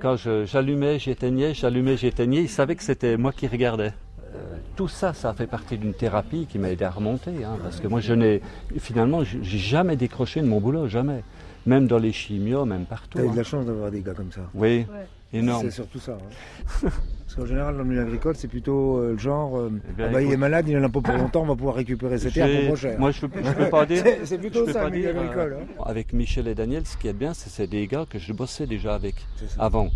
Quand 0.02 0.16
j'allumais, 0.44 0.98
j'éteignais, 0.98 1.54
j'allumais, 1.54 1.96
j'éteignais. 1.96 2.42
Ils 2.42 2.48
savaient 2.50 2.74
que 2.76 2.82
c'était 2.82 3.16
moi 3.16 3.32
qui 3.32 3.46
regardais. 3.46 3.92
Euh, 4.34 4.56
Tout 4.76 4.88
ça, 4.88 5.12
ça 5.14 5.30
a 5.30 5.34
fait 5.34 5.46
partie 5.46 5.78
d'une 5.78 5.94
thérapie 5.94 6.46
qui 6.48 6.58
m'a 6.58 6.70
aidé 6.70 6.84
à 6.84 6.90
remonter. 6.90 7.30
hein, 7.44 7.56
parce 7.62 7.80
que 7.80 7.86
moi, 7.88 8.00
je 8.00 8.14
n'ai 8.14 8.40
finalement, 8.78 9.22
j'ai 9.24 9.58
jamais 9.58 9.96
décroché 9.96 10.40
de 10.40 10.46
mon 10.46 10.60
boulot, 10.60 10.88
jamais. 10.88 11.22
Même 11.66 11.86
dans 11.86 11.98
les 11.98 12.12
chimios, 12.12 12.64
même 12.66 12.84
partout. 12.84 13.16
T'as 13.18 13.24
eu 13.24 13.28
hein. 13.28 13.32
de 13.32 13.36
la 13.38 13.42
chance 13.42 13.64
d'avoir 13.64 13.90
des 13.90 14.02
gars 14.02 14.12
comme 14.12 14.30
ça. 14.32 14.42
Oui, 14.54 14.84
énorme. 15.32 15.62
C'est 15.64 15.70
surtout 15.70 15.98
ça. 15.98 16.12
hein. 16.12 16.88
Parce 17.26 17.36
qu'en 17.36 17.46
général, 17.46 17.74
dans 17.74 17.82
le 17.82 17.88
milieu 17.88 18.02
agricole, 18.02 18.36
c'est 18.36 18.48
plutôt 18.48 18.98
euh, 18.98 19.12
le 19.12 19.18
genre 19.18 19.56
euh, 19.58 19.70
bien, 19.96 20.06
ah 20.08 20.12
bah, 20.12 20.22
il 20.22 20.30
est 20.30 20.36
malade, 20.36 20.68
il 20.68 20.76
en 20.76 20.82
a 20.84 20.88
pas 20.90 21.00
pour 21.00 21.14
longtemps, 21.16 21.42
on 21.42 21.46
va 21.46 21.56
pouvoir 21.56 21.74
récupérer 21.76 22.18
ses 22.18 22.30
terres 22.30 22.48
pour 22.58 22.66
trop 22.66 22.76
cher. 22.76 22.98
Moi, 23.00 23.10
je 23.12 23.24
ne 23.24 23.30
peux 23.30 23.70
pas 23.70 23.86
dire. 23.92 24.04
c'est, 24.24 24.36
plutôt 24.38 24.68
ça, 24.70 24.90
milieu 24.90 25.10
dire, 25.12 25.20
agricole. 25.20 25.52
euh, 25.54 25.62
hein. 25.80 25.82
Avec 25.86 26.12
Michel 26.12 26.48
et 26.48 26.54
Daniel, 26.54 26.84
ce 26.86 26.96
qui 26.98 27.08
est 27.08 27.12
bien, 27.14 27.32
c'est 27.34 27.48
c'est 27.50 27.66
des 27.66 27.86
gars 27.86 28.04
que 28.08 28.18
je 28.18 28.32
bossais 28.34 28.66
déjà 28.66 28.94
avec 28.94 29.14
avant. 29.58 29.88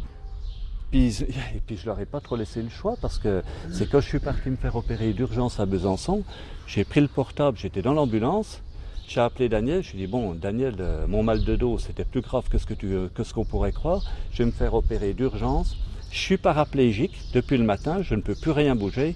Et 0.93 1.61
puis 1.67 1.77
je 1.77 1.87
leur 1.87 2.01
ai 2.01 2.07
pas 2.07 2.21
trop 2.21 2.37
laissé 2.37 2.63
le 2.63 2.71
choix 2.71 2.97
parce 3.01 3.19
que 3.19 3.43
c'est 3.71 3.91
quand 3.91 4.01
je 4.01 4.09
suis 4.09 4.19
parti 4.19 4.49
me 4.49 4.57
faire 4.57 4.77
opérer 4.77 5.13
d'urgence 5.13 5.61
à 5.61 5.67
Besançon, 5.67 6.25
j'ai 6.67 6.85
pris 6.85 7.01
le 7.01 7.09
portable, 7.09 7.59
j'étais 7.59 7.83
dans 7.83 7.93
l'ambulance, 7.93 8.63
j'ai 9.07 9.21
appelé 9.21 9.49
Daniel, 9.49 9.83
je 9.83 9.93
lui 9.93 10.03
ai 10.03 10.07
dit 10.07 10.11
bon 10.11 10.35
Daniel, 10.35 10.77
euh, 10.81 11.07
mon 11.07 11.23
mal 11.23 11.45
de 11.45 11.57
dos 11.57 11.79
c'était 11.79 12.05
plus 12.05 12.23
grave 12.23 12.49
que 12.49 12.59
ce 12.59 12.67
que 12.67 12.75
tu 12.75 12.97
que 13.15 13.23
ce 13.23 13.35
qu'on 13.35 13.45
pourrait 13.45 13.73
croire, 13.73 14.03
je 14.33 14.39
vais 14.39 14.47
me 14.47 14.53
faire 14.53 14.75
opérer 14.75 15.13
d'urgence, 15.13 15.77
je 16.11 16.19
suis 16.19 16.39
paraplégique 16.39 17.21
depuis 17.35 17.59
le 17.59 17.65
matin, 17.65 18.03
je 18.03 18.15
ne 18.15 18.23
peux 18.23 18.35
plus 18.35 18.51
rien 18.51 18.75
bouger. 18.75 19.15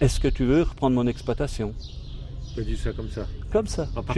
Est-ce 0.00 0.20
que 0.20 0.28
tu 0.28 0.44
veux 0.44 0.62
reprendre 0.62 0.94
mon 0.94 1.06
exploitation? 1.06 1.74
As 2.60 2.62
dit 2.64 2.76
ça 2.76 2.90
comme 2.92 3.08
ça. 3.08 3.26
Comme 3.52 3.66
ça. 3.66 3.84
Dit, 3.84 3.92
partant. 3.94 4.12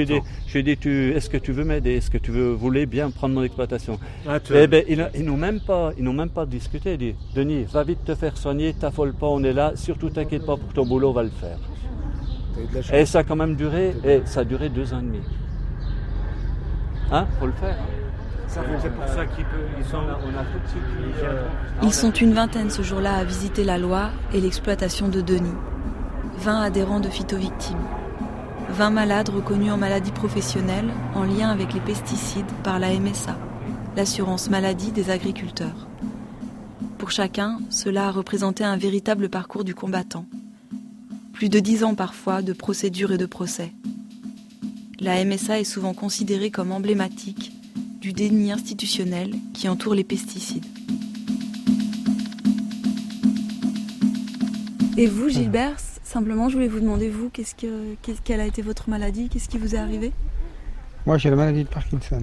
j'ai 0.46 0.62
dit 0.62 0.76
tu, 0.76 1.12
est-ce 1.12 1.28
que 1.30 1.36
tu 1.36 1.52
veux 1.52 1.64
m'aider? 1.64 1.94
Est-ce 1.96 2.10
que 2.10 2.18
tu 2.18 2.30
veux, 2.30 2.50
voulez 2.52 2.86
bien 2.86 3.10
prendre 3.10 3.34
mon 3.34 3.42
exploitation? 3.42 3.98
Ah, 4.28 4.38
Eh 4.54 4.66
ben, 4.66 4.84
ils, 4.88 5.08
ils 5.14 5.24
n'ont 5.24 5.36
même 5.36 5.60
pas, 5.60 5.92
ils 5.98 6.04
n'ont 6.04 6.12
même 6.12 6.30
pas 6.30 6.46
discuté. 6.46 6.92
Ils 6.94 6.98
disent, 6.98 7.14
Denis, 7.34 7.64
va 7.64 7.84
vite 7.84 8.04
te 8.04 8.14
faire 8.14 8.36
soigner, 8.36 8.72
t'affole 8.74 9.12
pas, 9.12 9.26
on 9.26 9.42
est 9.44 9.52
là. 9.52 9.72
Surtout 9.76 10.10
t'inquiète 10.10 10.44
pas 10.46 10.56
pour 10.56 10.72
ton 10.72 10.86
boulot, 10.86 11.10
on 11.10 11.12
va 11.12 11.22
le 11.22 11.30
faire. 11.30 11.58
Et 12.92 13.06
ça 13.06 13.20
a 13.20 13.24
quand 13.24 13.36
même 13.36 13.54
duré, 13.56 13.94
et 14.04 14.20
ça 14.26 14.40
a 14.40 14.44
duré 14.44 14.68
deux 14.68 14.92
ans 14.92 14.98
et 15.00 15.02
demi. 15.02 15.20
Hein? 17.12 17.26
Faut 17.38 17.46
le 17.46 17.52
faire. 17.52 17.76
C'est 18.46 18.60
pour 18.62 19.06
ça 19.06 19.26
qu'ils 19.26 19.44
peuvent- 19.44 19.60
ils 19.78 19.84
sont. 19.84 19.98
On 19.98 20.00
a 20.38 20.42
tout 20.42 20.58
de 20.58 20.68
suite 20.68 20.82
eu, 21.22 21.84
Ils 21.86 21.92
sont 21.94 22.10
une 22.10 22.32
vingtaine 22.34 22.68
ce 22.68 22.82
jour-là 22.82 23.14
à 23.14 23.24
visiter 23.24 23.62
la 23.62 23.78
Loire 23.78 24.10
et 24.34 24.40
l'exploitation 24.40 25.08
de 25.08 25.20
Denis. 25.20 25.54
20 26.38 26.60
adhérents 26.62 26.98
de 27.00 27.08
phytovictimes. 27.08 27.76
20 28.70 28.90
malades 28.90 29.30
reconnus 29.30 29.72
en 29.72 29.76
maladie 29.76 30.12
professionnelle 30.12 30.90
en 31.14 31.24
lien 31.24 31.50
avec 31.50 31.74
les 31.74 31.80
pesticides 31.80 32.50
par 32.62 32.78
la 32.78 32.90
MSA, 32.98 33.36
l'assurance 33.96 34.48
maladie 34.48 34.92
des 34.92 35.10
agriculteurs. 35.10 35.88
Pour 36.96 37.10
chacun, 37.10 37.58
cela 37.68 38.06
a 38.06 38.10
représenté 38.12 38.62
un 38.62 38.76
véritable 38.76 39.28
parcours 39.28 39.64
du 39.64 39.74
combattant. 39.74 40.24
Plus 41.32 41.48
de 41.48 41.58
dix 41.58 41.82
ans 41.82 41.94
parfois 41.94 42.42
de 42.42 42.52
procédures 42.52 43.12
et 43.12 43.18
de 43.18 43.26
procès. 43.26 43.72
La 45.00 45.24
MSA 45.24 45.60
est 45.60 45.64
souvent 45.64 45.94
considérée 45.94 46.50
comme 46.50 46.70
emblématique 46.70 47.52
du 48.00 48.12
déni 48.12 48.52
institutionnel 48.52 49.34
qui 49.52 49.68
entoure 49.68 49.94
les 49.94 50.04
pesticides. 50.04 50.66
Et 54.96 55.06
vous, 55.06 55.28
Gilbert, 55.28 55.89
simplement, 56.10 56.48
je 56.48 56.54
voulais 56.54 56.68
vous 56.68 56.80
demander, 56.80 57.08
vous, 57.08 57.30
qu'est-ce 57.30 57.54
que, 57.54 57.94
quelle 58.24 58.40
a 58.40 58.46
été 58.46 58.62
votre 58.62 58.90
maladie? 58.90 59.28
Qu'est-ce 59.28 59.48
qui 59.48 59.58
vous 59.58 59.74
est 59.74 59.78
arrivé? 59.78 60.12
Moi, 61.06 61.16
j'ai 61.18 61.30
la 61.30 61.36
maladie 61.36 61.64
de 61.64 61.68
Parkinson. 61.68 62.22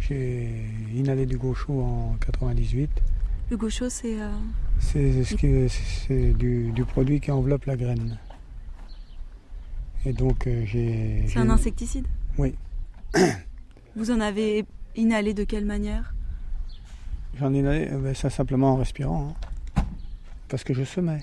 J'ai 0.00 0.64
inhalé 0.94 1.26
du 1.26 1.36
gaucho 1.36 1.72
en 1.82 2.16
98. 2.20 2.90
Le 3.50 3.56
gaucho, 3.56 3.88
c'est. 3.90 4.20
euh, 4.20 4.30
C'est 4.78 5.24
ce 5.24 5.34
qui- 5.34 5.68
c'est 5.68 6.32
du, 6.34 6.70
du 6.72 6.84
produit 6.84 7.20
qui 7.20 7.30
enveloppe 7.30 7.64
la 7.66 7.76
graine. 7.76 8.18
Et 10.06 10.12
donc, 10.12 10.46
euh, 10.46 10.64
j'ai. 10.64 11.22
c'est 11.26 11.32
j'ai- 11.34 11.40
un 11.40 11.50
insecticide? 11.50 12.06
Oui. 12.38 12.54
Vous 13.96 14.10
en 14.10 14.20
avez 14.20 14.64
inhalé 14.96 15.34
de 15.34 15.44
quelle 15.44 15.64
manière? 15.64 16.14
J'en 17.38 17.52
ai 17.52 17.58
inhalé 17.58 17.88
euh, 17.90 17.98
ben, 17.98 18.14
ça 18.14 18.30
simplement 18.30 18.72
en 18.72 18.76
respirant. 18.76 19.34
hein. 19.76 19.82
parce 20.48 20.62
que 20.64 20.72
je 20.72 20.84
semais. 20.84 21.20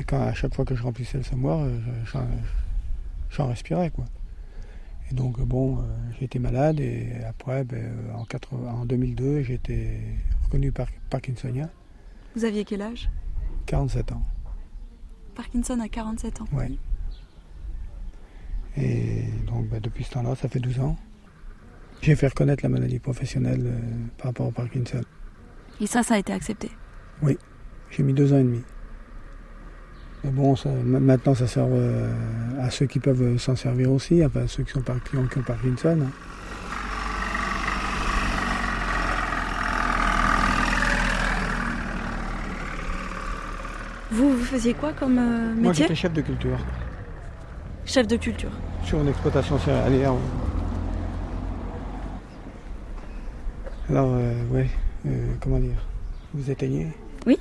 Et 0.00 0.04
quand, 0.04 0.20
à 0.22 0.32
chaque 0.32 0.54
fois 0.54 0.64
que 0.64 0.74
je 0.74 0.82
remplissais 0.82 1.18
le 1.18 1.24
semoir, 1.24 1.60
euh, 1.60 1.78
je- 2.06 2.18
j'en, 3.36 3.48
respirais. 3.48 3.90
Quoi. 3.90 4.06
Et 5.10 5.14
donc, 5.14 5.38
euh, 5.38 5.44
bon, 5.44 5.78
euh, 5.78 5.82
j'ai 6.18 6.24
été 6.24 6.38
malade 6.38 6.80
et 6.80 7.22
après, 7.28 7.64
ben, 7.64 7.92
en, 8.14 8.24
80 8.24 8.72
en 8.72 8.86
2002, 8.86 9.42
j'ai 9.42 9.54
été 9.54 10.00
reconnu 10.44 10.72
par 10.72 10.88
Parkinsonien, 11.10 11.68
Vous 12.34 12.44
aviez 12.44 12.64
quel 12.64 12.80
âge? 12.80 13.10
47 13.66 14.12
ans. 14.12 14.22
Parkinson 15.34 15.78
à 15.80 15.88
47 15.88 16.40
ans. 16.40 16.46
Oui. 16.52 16.78
Et 18.76 19.24
donc, 19.46 19.68
ben, 19.68 19.80
depuis 19.80 20.04
ce 20.04 20.12
temps-là, 20.12 20.34
ça 20.34 20.48
fait 20.48 20.60
12 20.60 20.80
ans. 20.80 20.96
J'ai 22.00 22.14
fait 22.16 22.28
reconnaître 22.28 22.62
la 22.62 22.70
maladie 22.70 23.00
professionnelle 23.00 23.64
euh, 23.66 23.80
par 24.16 24.28
rapport 24.28 24.46
au 24.46 24.52
Parkinson. 24.52 25.02
Et 25.80 25.86
ça, 25.86 26.02
ça 26.02 26.14
a 26.14 26.18
été 26.18 26.32
accepté? 26.32 26.70
Oui, 27.22 27.36
j'ai 27.90 28.02
mis 28.02 28.14
deux 28.14 28.32
ans 28.32 28.38
et 28.38 28.44
demi. 28.44 28.62
Mais 30.24 30.30
bon, 30.30 30.54
ça- 30.56 30.68
maintenant, 30.84 31.34
ça 31.34 31.46
sert 31.46 31.66
euh, 31.70 32.12
à 32.60 32.70
ceux 32.70 32.86
qui 32.86 32.98
peuvent 33.00 33.38
s'en 33.38 33.56
servir 33.56 33.90
aussi, 33.90 34.24
enfin 34.24 34.46
ceux 34.46 34.62
qui, 34.64 34.72
sont 34.72 34.82
par, 34.82 35.02
qui, 35.02 35.16
ont, 35.16 35.26
qui 35.26 35.38
ont 35.38 35.42
Parkinson. 35.42 35.98
hein. 36.02 36.10
Vous, 44.10 44.36
vous 44.36 44.44
faisiez 44.44 44.74
quoi 44.74 44.92
comme 44.92 45.18
euh, 45.18 45.54
Moi, 45.54 45.68
métier? 45.70 45.84
j'étais 45.84 45.94
chef 45.94 46.12
de 46.12 46.20
culture 46.20 46.58
Chef 47.86 48.06
de 48.06 48.16
culture. 48.16 48.50
sur 48.84 49.00
une 49.00 49.08
exploitation 49.08 49.58
céréalière. 49.58 50.14
Alors, 53.88 54.10
euh, 54.14 54.32
ouais, 54.52 54.68
euh, 55.06 55.32
comment 55.40 55.58
dire? 55.58 55.78
Vous 56.34 56.50
éteignez 56.50 56.88
Oui. 57.26 57.38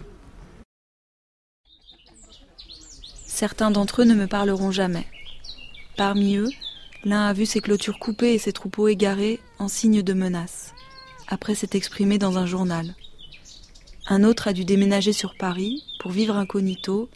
Certains 3.39 3.71
d'entre 3.71 4.01
eux 4.01 4.05
ne 4.05 4.15
me 4.15 4.27
parleront 4.27 4.69
jamais. 4.69 5.07
Parmi 5.95 6.35
eux, 6.35 6.49
l'un 7.05 7.25
a 7.25 7.31
vu 7.31 7.45
ses 7.45 7.61
clôtures 7.61 7.97
coupées 7.97 8.33
et 8.33 8.37
ses 8.37 8.51
troupeaux 8.51 8.89
égarés 8.89 9.39
en 9.59 9.69
signe 9.69 10.01
de 10.01 10.11
menace, 10.11 10.73
après 11.29 11.55
s'être 11.55 11.75
exprimé 11.75 12.17
dans 12.17 12.37
un 12.37 12.45
journal. 12.45 12.93
Un 14.07 14.25
autre 14.25 14.49
a 14.49 14.51
dû 14.51 14.65
déménager 14.65 15.13
sur 15.13 15.37
Paris 15.37 15.85
pour 16.01 16.11
vivre 16.11 16.35
incognito, 16.35 17.07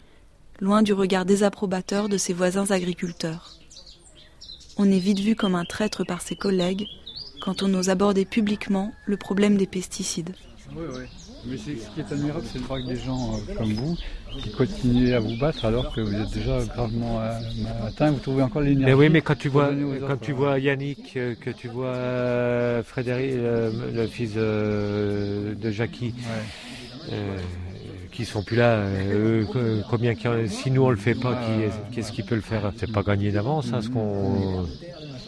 loin 0.60 0.82
du 0.82 0.94
regard 0.94 1.26
désapprobateur 1.26 2.08
de 2.08 2.16
ses 2.16 2.32
voisins 2.32 2.70
agriculteurs. 2.70 3.58
On 4.78 4.90
est 4.90 4.98
vite 4.98 5.20
vu 5.20 5.36
comme 5.36 5.54
un 5.54 5.66
traître 5.66 6.06
par 6.06 6.22
ses 6.22 6.36
collègues 6.36 6.86
quand 7.42 7.62
on 7.62 7.74
ose 7.74 7.90
aborder 7.90 8.24
publiquement 8.24 8.94
le 9.04 9.18
problème 9.18 9.58
des 9.58 9.66
pesticides. 9.66 10.34
Mais 11.46 11.56
c'est- 11.58 11.76
ce 11.76 11.90
qui 11.90 12.00
est 12.00 12.12
admirable, 12.12 12.44
c'est 12.50 12.58
de 12.58 12.64
voir 12.64 12.80
que 12.80 12.86
des 12.86 12.96
gens 12.96 13.34
euh, 13.34 13.54
comme 13.56 13.72
vous 13.72 13.96
qui 14.42 14.50
continuent 14.50 15.12
à 15.14 15.20
vous 15.20 15.36
battre 15.38 15.64
alors 15.64 15.92
que 15.94 16.00
vous 16.00 16.14
êtes 16.14 16.30
déjà 16.32 16.58
gravement 16.64 17.20
euh, 17.20 17.38
atteint. 17.86 18.10
Vous 18.10 18.18
trouvez 18.18 18.42
encore 18.42 18.62
l'énergie. 18.62 18.84
Mais 18.86 18.94
oui, 18.94 19.08
mais 19.08 19.20
quand 19.20 19.36
tu 19.38 19.48
vois, 19.48 19.70
quand 20.00 20.14
autres, 20.14 20.20
tu 20.20 20.32
euh, 20.32 20.34
vois 20.34 20.58
Yannick, 20.58 21.12
euh, 21.16 21.34
que 21.40 21.50
tu 21.50 21.68
vois 21.68 21.94
euh, 21.94 22.82
Frédéric, 22.82 23.34
le 23.94 24.06
fils 24.06 24.34
de 24.34 25.70
Jackie, 25.70 26.14
euh, 27.12 27.36
qui 28.12 28.24
sont 28.24 28.42
plus 28.42 28.56
là, 28.56 28.76
euh, 28.78 29.44
combien 29.88 30.14
si 30.48 30.70
nous 30.70 30.82
on 30.82 30.90
le 30.90 30.96
fait 30.96 31.14
pas, 31.14 31.34
qui- 31.34 31.94
qu'est-ce 31.94 32.12
qui 32.12 32.22
peut 32.22 32.34
le 32.34 32.40
faire? 32.40 32.72
C'est 32.76 32.90
pas 32.90 33.02
gagné 33.02 33.30
d'avance, 33.30 33.72
hein, 33.72 33.82
ce 33.82 33.88
qu'on. 33.88 34.66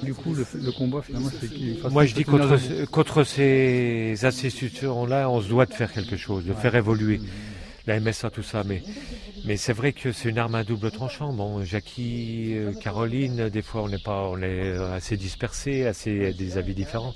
Du 0.02 0.14
coup, 0.14 0.34
le, 0.34 0.46
le 0.62 0.72
combat 0.72 1.02
finalement, 1.02 1.30
c'est 1.40 1.48
qu'il 1.48 1.76
fasse 1.78 1.92
Moi, 1.92 2.04
je 2.04 2.14
dis 2.14 2.24
contre 2.24 3.24
ces 3.24 4.14
institutions-là, 4.22 5.28
on 5.30 5.40
se 5.40 5.48
doit 5.48 5.66
de 5.66 5.74
faire 5.74 5.92
quelque 5.92 6.16
chose, 6.16 6.44
de 6.44 6.52
faire 6.52 6.74
évoluer 6.74 7.20
la 7.86 8.00
MSA, 8.00 8.30
tout 8.30 8.42
ça. 8.42 8.62
Mais, 8.64 8.82
mais 9.44 9.56
c'est 9.56 9.72
vrai 9.72 9.92
que 9.92 10.12
c'est 10.12 10.28
une 10.28 10.38
arme 10.38 10.54
à 10.56 10.64
double 10.64 10.90
tranchant. 10.90 11.32
Bon, 11.32 11.64
Jackie, 11.64 12.52
euh, 12.56 12.72
Caroline, 12.72 13.48
des 13.48 13.62
fois, 13.62 13.82
on 13.82 13.88
n'est 13.88 13.98
pas, 13.98 14.28
on 14.28 14.42
est 14.42 14.72
assez 14.92 15.16
dispersés, 15.16 15.86
assez 15.86 16.32
des 16.32 16.58
avis 16.58 16.74
différents. 16.74 17.14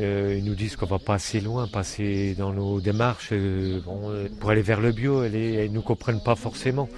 Euh, 0.00 0.34
ils 0.38 0.44
nous 0.44 0.54
disent 0.56 0.74
qu'on 0.76 0.86
va 0.86 0.98
pas 0.98 1.14
assez 1.14 1.40
loin, 1.40 1.68
pas 1.68 1.80
assez 1.80 2.34
dans 2.34 2.52
nos 2.52 2.80
démarches. 2.80 3.30
euh, 3.32 3.80
bon, 3.84 4.10
euh, 4.10 4.28
pour 4.40 4.50
aller 4.50 4.62
vers 4.62 4.80
le 4.80 4.90
bio, 4.92 5.22
elles, 5.22 5.36
elles 5.36 5.70
nous 5.72 5.82
comprennent 5.82 6.22
pas 6.22 6.34
forcément. 6.34 6.88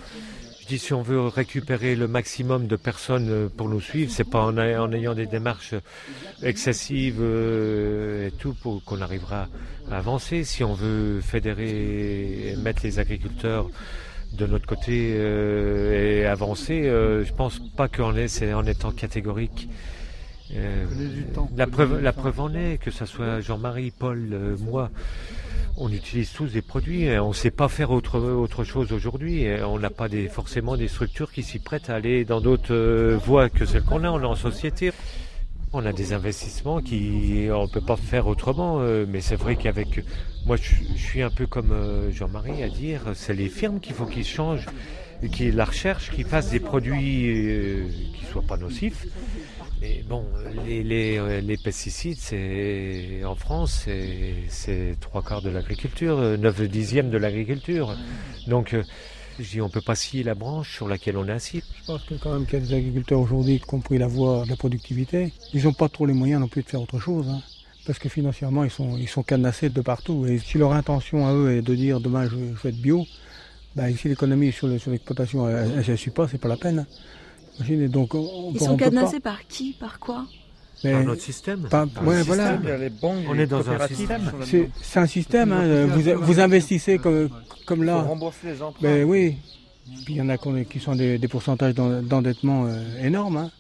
Je 0.66 0.70
dis 0.74 0.79
si 0.81 0.92
on 0.94 1.02
veut 1.02 1.20
récupérer 1.20 1.94
le 1.94 2.09
maximum 2.09 2.66
de 2.66 2.74
personnes 2.74 3.31
euh, 3.31 3.48
pour 3.48 3.68
nous 3.68 3.81
suivre, 3.81 4.11
c'est 4.11 4.29
pas 4.29 4.40
en, 4.40 4.59
ayant 4.59 5.14
des 5.14 5.26
démarches 5.26 5.74
excessives 6.42 7.20
euh, 7.20 8.26
et 8.26 8.33
tout 8.33 8.52
pour 8.52 8.83
qu'on 8.83 9.00
arrivera 9.00 9.46
à 9.92 9.98
avancer. 9.98 10.42
Si 10.42 10.64
on 10.64 10.74
veut 10.74 11.20
fédérer 11.20 12.48
et 12.48 12.57
mettre 12.57 12.83
les 12.83 12.98
agriculteurs 12.98 13.68
de 14.33 14.44
notre 14.46 14.66
côté 14.66 15.12
euh, 15.14 16.22
et 16.22 16.26
avancer, 16.26 16.88
euh, 16.88 17.24
je 17.24 17.33
pense 17.33 17.61
pas 17.76 17.87
qu'en 17.87 18.16
est, 18.16 18.26
c'est 18.26 18.52
en 18.52 18.66
étant 18.66 18.90
catégorique. 18.90 19.68
Euh, 20.52 20.85
la 21.57 21.68
preuve, 21.68 22.02
la 22.02 22.12
preuve 22.12 22.40
en 22.40 22.52
est 22.55 22.79
que 22.83 22.90
ce 22.90 23.07
soit 23.07 23.40
Jean-Marie, 23.40 23.92
Paul, 23.96 24.57
moi, 24.59 24.90
on 25.79 25.91
utilise 25.91 26.33
tous 26.33 26.53
des 26.53 26.62
produits. 26.62 27.05
et 27.05 27.19
On 27.19 27.29
ne 27.29 27.35
sait 27.35 27.51
pas 27.51 27.69
faire 27.69 27.91
autre, 27.91 28.65
chose 28.65 28.93
aujourd'hui. 28.93 29.43
et 29.43 29.62
On 29.62 29.79
n'a 29.79 29.91
pas 29.91 30.09
des, 30.09 30.29
forcément 30.29 30.77
des 30.77 30.89
structures 30.89 31.31
qui 31.31 31.43
s'y 31.43 31.59
prêtent 31.59 31.91
à 31.91 31.95
aller 31.95 32.25
dans 32.25 32.41
d'autres 32.41 32.75
euh, 32.75 33.19
voies 33.25 33.49
que 33.49 33.65
celles 33.65 33.85
qu'on 33.85 34.05
a. 34.05 34.11
On 34.11 34.21
est 34.21 34.25
en 34.25 34.35
société. 34.35 34.93
On 35.73 35.85
a 35.85 35.93
des 35.93 36.12
investissements 36.12 36.81
qui 36.81 37.49
on 37.53 37.69
peut 37.69 37.81
pas 37.81 37.97
faire 37.97 38.29
autrement, 38.29 38.79
euh, 38.81 39.05
mais 39.07 39.21
c'est 39.21 39.37
vrai 39.37 39.57
qu'avec 39.57 40.03
moi 40.47 40.57
je, 40.57 40.73
suis 40.97 41.23
un 41.23 41.29
peu 41.29 41.47
comme 41.47 41.73
euh, 41.73 42.11
Jean-Marie 42.12 42.62
à 42.62 42.69
dire, 42.69 43.01
c'est 43.15 43.35
les 43.35 43.49
firmes 43.49 43.81
qu'il 43.81 43.93
faut 43.93 44.07
qu'ils 44.07 44.25
changent, 44.25 44.67
qui 45.33 45.51
la 45.51 45.65
recherche, 45.65 46.12
qui 46.12 46.23
fassent 46.23 46.51
des 46.51 46.61
produits 46.61 47.83
qui 48.15 48.25
soient 48.27 48.45
pas 48.47 48.57
nocifs. 48.57 49.07
Et 49.83 50.03
bon, 50.09 50.25
les, 50.67 50.83
les, 50.83 51.19
euh, 51.19 51.41
les 51.41 51.57
pesticides, 51.57 52.17
c'est 52.19 53.23
en 53.25 53.35
France, 53.35 53.87
c'est- 54.49 54.97
trois 55.01 55.23
quarts 55.23 55.43
de 55.43 55.51
l'agriculture, 55.51 56.19
euh, 56.19 56.37
neuf 56.37 56.61
dixièmes 56.62 57.11
de 57.11 57.19
l'agriculture. 57.19 57.95
Donc, 58.47 58.73
euh, 58.73 58.83
je 59.39 59.45
dis, 59.51 59.61
on 59.61 59.69
peut 59.69 59.83
pas 59.83 59.95
scier 59.95 60.23
la 60.23 60.35
branche 60.35 60.75
sur 60.75 60.89
laquelle 60.89 61.19
on 61.19 61.29
est 61.29 61.33
assis. 61.33 61.62
Je 61.81 61.85
pense 61.87 62.03
que 62.05 62.15
quand 62.15 62.33
même 62.33 62.47
qu'il 62.47 62.59
y 62.59 62.62
a 62.62 62.67
des 62.67 62.75
agriculteurs 62.75 63.21
aujourd'hui 63.21 63.61
qui 63.61 63.75
ont 63.75 63.81
pris 63.81 63.99
la 63.99 64.07
voie 64.07 64.45
de 64.45 64.51
la 64.51 64.57
productivité. 64.57 65.33
Ils 65.53 65.65
n'ont 65.65 65.75
pas 65.75 65.91
trop 65.91 66.07
les 66.07 66.15
moyens 66.15 66.41
non 66.41 66.49
plus 66.49 66.62
de 66.62 66.69
faire 66.69 66.81
autre 66.83 66.99
chose. 66.99 67.29
hein. 67.29 67.43
parce 67.87 68.01
que 68.01 68.09
financièrement, 68.09 68.65
ils 68.65 68.71
sont, 68.71 68.97
ils 68.97 69.07
sont 69.09 69.23
cadenassés 69.23 69.69
de 69.69 69.81
partout. 69.81 70.27
Et 70.27 70.39
si 70.39 70.59
leur 70.59 70.73
intention 70.73 71.25
à 71.29 71.33
eux 71.33 71.53
est 71.53 71.62
de 71.62 71.73
dire 71.77 72.01
demain 72.01 72.27
je, 72.29 72.35
vais 72.35 72.71
être 72.71 72.81
bio, 72.83 73.07
ben, 73.77 73.95
si 73.97 74.09
l'économie 74.09 74.51
sur 74.51 74.67
le- 74.67 74.81
sur 74.81 74.91
l'exploitation 74.91 75.49
elle 75.49 75.85
ne 75.89 75.95
suit 75.97 76.11
pas, 76.11 76.27
c'est 76.27 76.39
pas 76.39 76.49
la 76.49 76.57
peine. 76.57 76.85
Imaginez, 77.59 77.88
donc 77.88 78.14
on, 78.14 78.19
on- 78.19 78.53
Ils 78.55 78.62
on 78.62 78.66
sont 78.66 78.77
cadenassés 78.77 79.21
pas- 79.21 79.31
par 79.31 79.47
qui 79.49 79.73
Par 79.79 79.99
quoi 79.99 80.25
Mais- 80.85 80.92
Par 80.92 81.05
notre 81.05 81.23
système. 81.23 81.61
Par- 81.71 81.88
Par 81.88 82.07
ouais, 82.07 82.19
le 82.19 82.23
voilà. 82.25 82.57
système. 82.59 82.81
Les 82.81 82.90
banques, 82.90 83.25
On 83.29 83.33
les 83.33 83.42
est 83.45 83.47
dans 83.47 83.69
un 83.71 83.88
système. 83.88 84.33
C'est 84.45 84.71
c'est 84.83 84.99
un 85.01 85.07
système. 85.07 85.53
hein, 85.53 85.87
vous, 85.87 86.03
vous 86.23 86.40
investissez 86.40 86.99
comme, 86.99 87.29
comme 87.66 87.83
là. 87.85 88.03
Rembourser 88.03 88.49
les 88.49 88.62
emprunts. 88.62 88.81
Ben 88.83 89.05
oui. 89.05 89.37
Puis 90.05 90.14
il 90.14 90.16
y 90.16 90.21
en 90.23 90.29
a 90.29 90.37
qui 90.37 90.81
sont 90.81 90.95
des, 90.97 91.16
des 91.19 91.29
pourcentages 91.29 91.75
d'en- 91.75 92.03
d'endettement 92.03 92.66
euh, 92.66 92.83
énormes. 93.05 93.37
hein. 93.37 93.51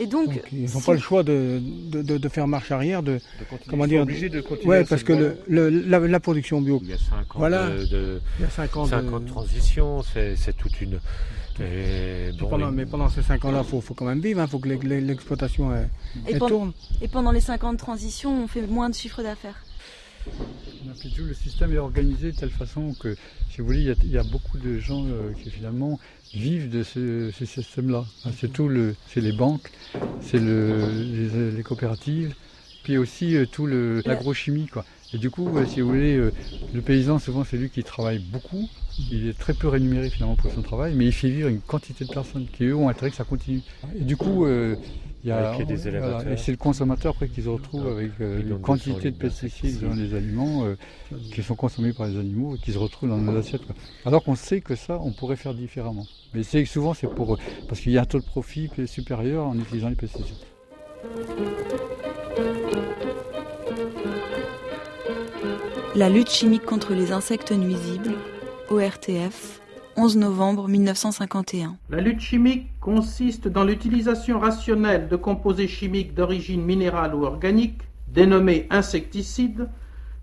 Et 0.00 0.06
donc, 0.06 0.26
Donc, 0.26 0.42
ils 0.52 0.62
n'ont 0.72 0.80
si- 0.80 0.86
pas 0.86 0.92
le 0.92 0.98
choix 1.00 1.22
de, 1.24 1.60
de, 1.90 2.02
de- 2.02 2.18
de 2.18 2.28
faire 2.28 2.46
marche 2.46 2.70
arrière, 2.70 3.02
de, 3.02 3.18
continuer. 3.50 3.60
comment 3.70 3.86
dire, 3.86 4.02
obligés 4.02 4.28
de 4.28 4.40
continuer 4.40 4.68
Ouais, 4.68 4.84
parce 4.84 5.02
que 5.02 5.12
le, 5.12 5.18
voie-là. 5.18 5.34
le- 5.48 5.68
la, 5.70 5.98
la 6.00 6.20
production 6.20 6.60
bio. 6.60 6.80
Il 6.84 6.90
y 6.90 6.92
a 6.92 6.98
5 6.98 7.34
ans 7.34 7.38
voilà. 7.38 7.68
de, 7.70 7.84
de- 7.86 8.20
Il 8.38 8.42
y 8.42 8.46
a 8.46 8.50
cinq 8.50 8.76
ans 8.76 8.86
cinq 8.86 9.02
de- 9.06 9.10
ans 9.12 9.18
de 9.20 9.26
transition, 9.28 10.02
c'est 10.02 10.36
c'est 10.36 10.56
toute 10.56 10.80
une. 10.80 11.00
Pendant- 12.46 12.70
mais 12.70 12.86
pendant 12.86 13.08
ces 13.08 13.22
5 13.22 13.44
ans-là, 13.44 13.62
il 13.64 13.68
faut, 13.68 13.80
faut 13.80 13.94
quand 13.94 14.04
même 14.06 14.20
vivre, 14.20 14.40
il 14.42 14.48
faut 14.48 14.58
que 14.58 14.68
l'e- 14.68 14.76
l'e- 14.82 15.00
l'exploitation 15.00 15.74
elle, 15.74 15.88
et, 16.28 16.32
elle 16.34 16.38
tourne. 16.40 16.72
et 17.00 17.08
pendant 17.08 17.32
les 17.32 17.40
5 17.40 17.64
ans 17.64 17.72
de 17.72 17.78
transition, 17.78 18.44
on 18.44 18.46
fait 18.46 18.66
moins 18.66 18.88
de 18.90 18.94
chiffre 18.94 19.22
d'affaires. 19.22 19.64
Le 21.18 21.34
système 21.34 21.72
est 21.72 21.78
organisé 21.78 22.32
de 22.32 22.36
telle 22.36 22.50
façon 22.50 22.94
que, 22.98 23.16
si 23.50 23.60
vous 23.60 23.66
voulez, 23.66 23.80
il 23.80 23.86
y 23.86 23.90
a, 23.90 23.94
il 24.04 24.10
y 24.10 24.18
a 24.18 24.22
beaucoup 24.22 24.58
de 24.58 24.78
gens 24.78 25.04
euh, 25.06 25.32
qui 25.42 25.50
finalement 25.50 25.98
vivent 26.34 26.70
de 26.70 26.82
ce, 26.82 27.30
ce 27.36 27.44
système-là. 27.44 28.04
Enfin, 28.24 28.34
c'est 28.38 28.52
tout 28.52 28.68
le, 28.68 28.94
c'est 29.08 29.20
les 29.20 29.32
banques, 29.32 29.70
c'est 30.20 30.38
le, 30.38 31.02
les, 31.12 31.50
les 31.52 31.62
coopératives, 31.62 32.34
puis 32.84 32.96
aussi 32.96 33.36
euh, 33.36 33.44
tout 33.46 33.66
le- 33.66 34.02
l'agrochimie. 34.06 34.66
quoi. 34.66 34.84
Et 35.12 35.18
du 35.18 35.30
coup, 35.30 35.48
euh, 35.58 35.66
si 35.66 35.80
vous 35.80 35.88
voulez, 35.88 36.16
euh, 36.16 36.32
le 36.72 36.80
paysan, 36.82 37.18
souvent, 37.18 37.44
c'est 37.44 37.56
lui 37.56 37.70
qui 37.70 37.82
travaille 37.82 38.18
beaucoup. 38.20 38.68
Il 39.10 39.28
est 39.28 39.38
très 39.38 39.54
peu 39.54 39.68
rémunéré 39.68 40.10
finalement 40.10 40.36
pour 40.36 40.50
son 40.50 40.62
travail, 40.62 40.94
mais 40.94 41.06
il 41.06 41.12
fait 41.12 41.30
vivre 41.30 41.48
une 41.48 41.60
quantité 41.60 42.04
de 42.04 42.10
personnes 42.12 42.46
qui, 42.52 42.64
eux, 42.64 42.76
ont 42.76 42.88
intérêt 42.88 43.10
que 43.10 43.16
ça 43.16 43.24
continue. 43.24 43.62
Et 43.96 44.04
du 44.04 44.16
coup, 44.16 44.44
euh, 44.44 44.76
il 45.24 45.30
y 45.30 45.32
a, 45.32 45.50
Avec 45.50 45.66
des 45.66 45.76
voilà, 45.76 46.30
et 46.30 46.36
c'est 46.36 46.52
le 46.52 46.56
consommateur 46.56 47.14
après 47.14 47.28
qui 47.28 47.42
se 47.42 47.48
retrouve 47.48 47.88
avec 47.88 48.12
euh, 48.20 48.40
une 48.40 48.60
quantité 48.60 49.10
200 49.10 49.16
de 49.16 49.16
pesticides 49.16 49.80
dans 49.80 49.94
les 49.94 50.14
aliments 50.14 50.64
euh, 50.64 50.76
qui 51.32 51.42
sont 51.42 51.56
consommés 51.56 51.92
par 51.92 52.06
les 52.06 52.16
animaux 52.18 52.54
et 52.54 52.58
qui 52.58 52.72
se 52.72 52.78
retrouvent 52.78 53.08
dans 53.08 53.18
nos 53.18 53.36
assiettes. 53.36 53.66
quoi. 53.66 53.74
Alors 54.04 54.22
qu'on 54.22 54.36
sait 54.36 54.60
que 54.60 54.76
ça, 54.76 55.00
on 55.02 55.10
pourrait 55.10 55.36
faire 55.36 55.54
différemment. 55.54 56.06
Mais 56.34 56.44
c'est 56.44 56.64
souvent 56.66 56.94
c'est 56.94 57.08
pour 57.08 57.38
parce 57.68 57.80
qu'il 57.80 57.92
y 57.92 57.98
a 57.98 58.02
un 58.02 58.04
taux 58.04 58.20
de 58.20 58.24
profit 58.24 58.70
supérieur 58.86 59.46
en 59.46 59.58
utilisant 59.58 59.88
les 59.88 59.96
pesticides. 59.96 60.36
La 65.96 66.08
lutte 66.08 66.30
chimique 66.30 66.64
contre 66.64 66.94
les 66.94 67.10
insectes 67.10 67.50
nuisibles, 67.50 68.14
ORTF, 68.70 69.62
11 69.96 70.18
novembre 70.18 70.68
1951. 70.68 71.78
La 71.88 72.02
lutte 72.02 72.20
chimique 72.20 72.68
consiste 72.80 73.48
dans 73.48 73.64
l'utilisation 73.64 74.38
rationnelle 74.38 75.08
de 75.08 75.16
composés 75.16 75.68
chimiques 75.68 76.12
d'origine 76.12 76.62
minérale 76.62 77.14
ou 77.14 77.24
organique, 77.24 77.80
dénommés 78.08 78.66
insecticides, 78.68 79.68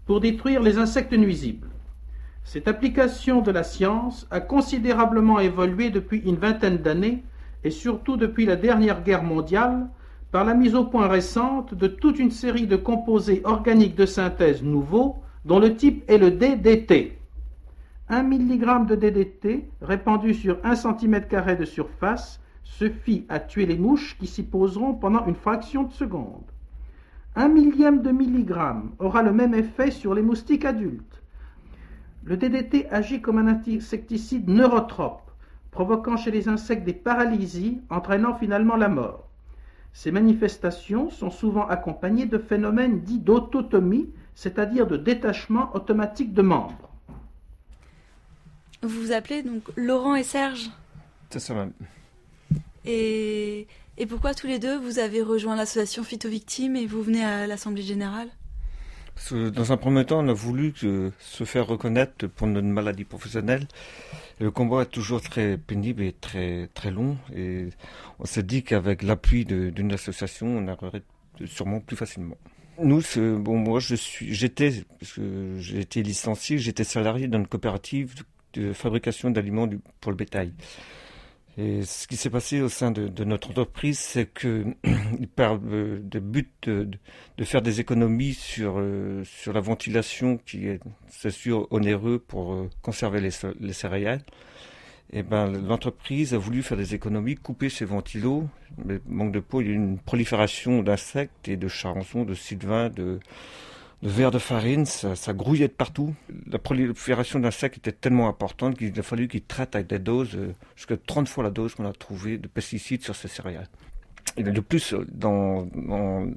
pour 0.05 0.19
détruire 0.19 0.61
les 0.61 0.77
insectes 0.77 1.13
nuisibles. 1.13 1.69
Cette 2.43 2.67
application 2.67 3.41
de 3.41 3.49
la 3.49 3.63
science 3.63 4.27
a 4.29 4.41
considérablement 4.41 5.39
évolué 5.39 5.89
depuis 5.89 6.19
une 6.19 6.35
vingtaine 6.35 6.77
d'années 6.77 7.23
et 7.63 7.71
surtout 7.71 8.15
depuis 8.15 8.45
la 8.45 8.57
dernière 8.57 9.01
guerre 9.01 9.23
mondiale 9.23 9.87
par 10.31 10.45
la 10.45 10.53
mise 10.53 10.75
au 10.75 10.85
point 10.85 11.07
récente 11.07 11.73
de 11.73 11.87
toute 11.87 12.19
une 12.19 12.29
série 12.29 12.67
de 12.67 12.75
composés 12.75 13.41
organiques 13.43 13.95
de 13.95 14.05
synthèse 14.05 14.61
nouveaux 14.61 15.15
dont 15.45 15.57
le 15.57 15.75
type 15.75 16.03
est 16.07 16.19
le 16.19 16.29
DDT. 16.29 17.17
1 18.07 18.21
mg 18.21 18.85
de 18.85 18.93
DDT 18.93 19.67
répandu 19.81 20.35
sur 20.35 20.59
1 20.63 20.75
cm 20.75 21.25
de 21.57 21.65
surface 21.65 22.39
suffit 22.63 23.25
à 23.29 23.39
tuer 23.39 23.65
les 23.65 23.79
mouches 23.79 24.15
qui 24.19 24.27
s'y 24.27 24.43
poseront 24.43 24.93
pendant 24.93 25.25
une 25.25 25.33
fraction 25.33 25.83
de 25.83 25.91
seconde. 25.91 26.43
Un 27.35 27.47
millième 27.47 28.03
de 28.03 28.11
milligramme 28.11 28.91
aura 28.99 29.23
le 29.23 29.33
même 29.33 29.55
effet 29.55 29.89
sur 29.89 30.13
les 30.13 30.21
moustiques 30.21 30.65
adultes. 30.65 31.23
Le 32.23 32.37
DDT 32.37 32.87
agit 32.91 33.21
comme 33.21 33.39
un 33.39 33.47
insecticide 33.47 34.49
neurotrope, 34.49 35.31
provoquant 35.71 36.15
chez 36.15 36.29
les 36.29 36.47
insectes 36.47 36.85
des 36.85 36.93
paralysies, 36.93 37.81
entraînant 37.89 38.35
finalement 38.35 38.75
la 38.75 38.87
mort. 38.87 39.29
Ces 39.93 40.11
manifestations 40.11 41.09
sont 41.09 41.31
souvent 41.31 41.67
accompagnées 41.67 42.27
de 42.27 42.37
phénomènes 42.37 43.01
dits 43.01 43.19
d'autotomie, 43.19 44.11
c'est-à-dire 44.35 44.85
de 44.85 44.97
détachement 44.97 45.75
automatique 45.75 46.35
de 46.35 46.43
membres. 46.43 46.94
Vous 48.81 48.89
vous 49.01 49.11
appelez 49.11 49.43
donc 49.43 49.63
Laurent 49.75 50.15
et 50.15 50.23
Serge 50.23 50.69
C'est 51.29 51.39
ça 51.39 51.53
même. 51.53 51.73
et, 52.85 53.67
et 53.97 54.05
pourquoi 54.05 54.33
tous 54.33 54.47
les 54.47 54.59
deux 54.59 54.77
vous 54.77 54.99
avez 54.99 55.21
rejoint 55.21 55.55
l'association 55.55 56.03
Phytovictimes 56.03 56.75
et 56.75 56.85
vous 56.85 57.01
venez 57.01 57.23
à 57.23 57.47
l'Assemblée 57.47 57.81
Générale? 57.83 58.29
Parce 59.15 59.29
que 59.29 59.49
dans 59.49 59.71
un 59.71 59.77
premier 59.77 60.05
temps, 60.05 60.19
on 60.19 60.27
a 60.27 60.33
voulu 60.33 60.73
se 60.75 61.43
faire 61.45 61.67
reconnaître 61.67 62.27
pour 62.27 62.47
notre 62.47 62.67
maladie 62.67 63.05
professionnelle. 63.05 63.65
Le 64.41 64.51
combat 64.51 64.81
est 64.81 64.87
toujours 64.87 65.21
très 65.21 65.57
pénible 65.57 66.03
et 66.03 66.11
très, 66.11 66.67
très 66.73 66.91
long. 66.91 67.17
Et 67.33 67.69
on 68.19 68.25
s'est 68.25 68.43
dit 68.43 68.61
qu'avec 68.63 69.03
l'appui 69.03 69.45
d'une 69.45 69.93
association, 69.93 70.47
on 70.47 70.67
arriverait 70.67 71.03
sûrement 71.45 71.79
plus 71.79 71.95
facilement. 71.95 72.35
Nous, 72.77 73.01
bon, 73.15 73.57
moi, 73.57 73.79
je 73.79 73.95
suis, 73.95 74.33
j'étais, 74.33 74.83
parce 74.99 75.13
que 75.13 75.55
j'ai 75.59 75.79
été 75.79 76.03
licencié, 76.03 76.57
j'étais 76.57 76.83
salarié 76.83 77.29
dans 77.29 77.39
une 77.39 77.47
coopérative 77.47 78.15
de 78.55 78.73
fabrication 78.73 79.29
d'aliments 79.29 79.69
pour 80.01 80.11
le 80.11 80.17
bétail. 80.17 80.53
Et 81.57 81.83
ce 81.83 82.05
qui 82.07 82.17
s'est 82.17 82.29
passé 82.29 82.59
au 82.59 82.67
sein 82.67 82.91
de, 82.91 83.23
notre 83.23 83.51
entreprise, 83.51 83.97
c'est 83.97 84.25
que 84.25 84.65
il 85.19 85.29
parle 85.29 85.61
euh, 85.67 85.99
de 86.03 86.19
but 86.19 86.67
de, 86.67 86.97
faire 87.45 87.61
des 87.61 87.79
économies 87.79 88.33
sur 88.33 88.75
euh, 88.77 89.23
sur 89.23 89.53
la 89.53 89.61
ventilation, 89.61 90.37
qui 90.45 90.67
est 90.67 90.81
c'est 91.07 91.31
sûr 91.31 91.67
onéreux 91.71 92.19
pour 92.19 92.53
euh, 92.53 92.69
conserver 92.81 93.21
les, 93.21 93.73
céréales. 93.73 94.21
Et 95.13 95.23
ben 95.23 95.49
l'entreprise 95.49 96.33
a 96.33 96.37
voulu 96.37 96.61
faire 96.61 96.77
des 96.77 96.93
économies, 96.93 97.35
couper 97.35 97.69
ses 97.69 97.85
ventilos. 97.85 98.49
Mais 98.83 98.99
manque 99.07 99.31
de 99.31 99.39
peau, 99.39 99.61
il 99.61 99.67
y 99.67 99.71
a 99.71 99.73
une 99.73 99.97
prolifération 99.97 100.83
d'insectes 100.83 101.47
et 101.47 101.55
de 101.55 101.69
charançons, 101.69 102.25
de 102.25 102.33
sylvains, 102.33 102.89
de 102.89 103.19
de 104.01 104.09
vers 104.09 104.31
de 104.31 104.39
farine, 104.39 104.85
ça, 104.85 105.33
grouillait 105.33 105.67
de 105.67 105.73
partout. 105.73 106.13
La 106.47 106.59
prolifération 106.59 107.39
d'insectes 107.39 107.77
était 107.77 107.91
tellement 107.91 108.27
importante 108.27 108.77
qu'il 108.77 108.97
a 108.99 109.03
fallu 109.03 109.27
qu'ils 109.27 109.43
traitent 109.43 109.75
avec 109.75 109.87
des 109.87 109.99
doses, 109.99 110.35
euh, 110.35 110.53
jusqu'à 110.75 110.97
30 110.97 111.27
fois 111.27 111.43
la 111.43 111.49
dose 111.49 111.75
qu'on 111.75 111.85
a 111.85 111.93
trouvée 111.93 112.37
de 112.37 112.47
pesticides 112.47 113.03
sur 113.03 113.15
ces 113.15 113.27
céréales. 113.27 113.69
Et 114.37 114.43
de 114.43 114.59
plus, 114.59 114.93
euh, 114.93 115.05
en, 115.23 116.27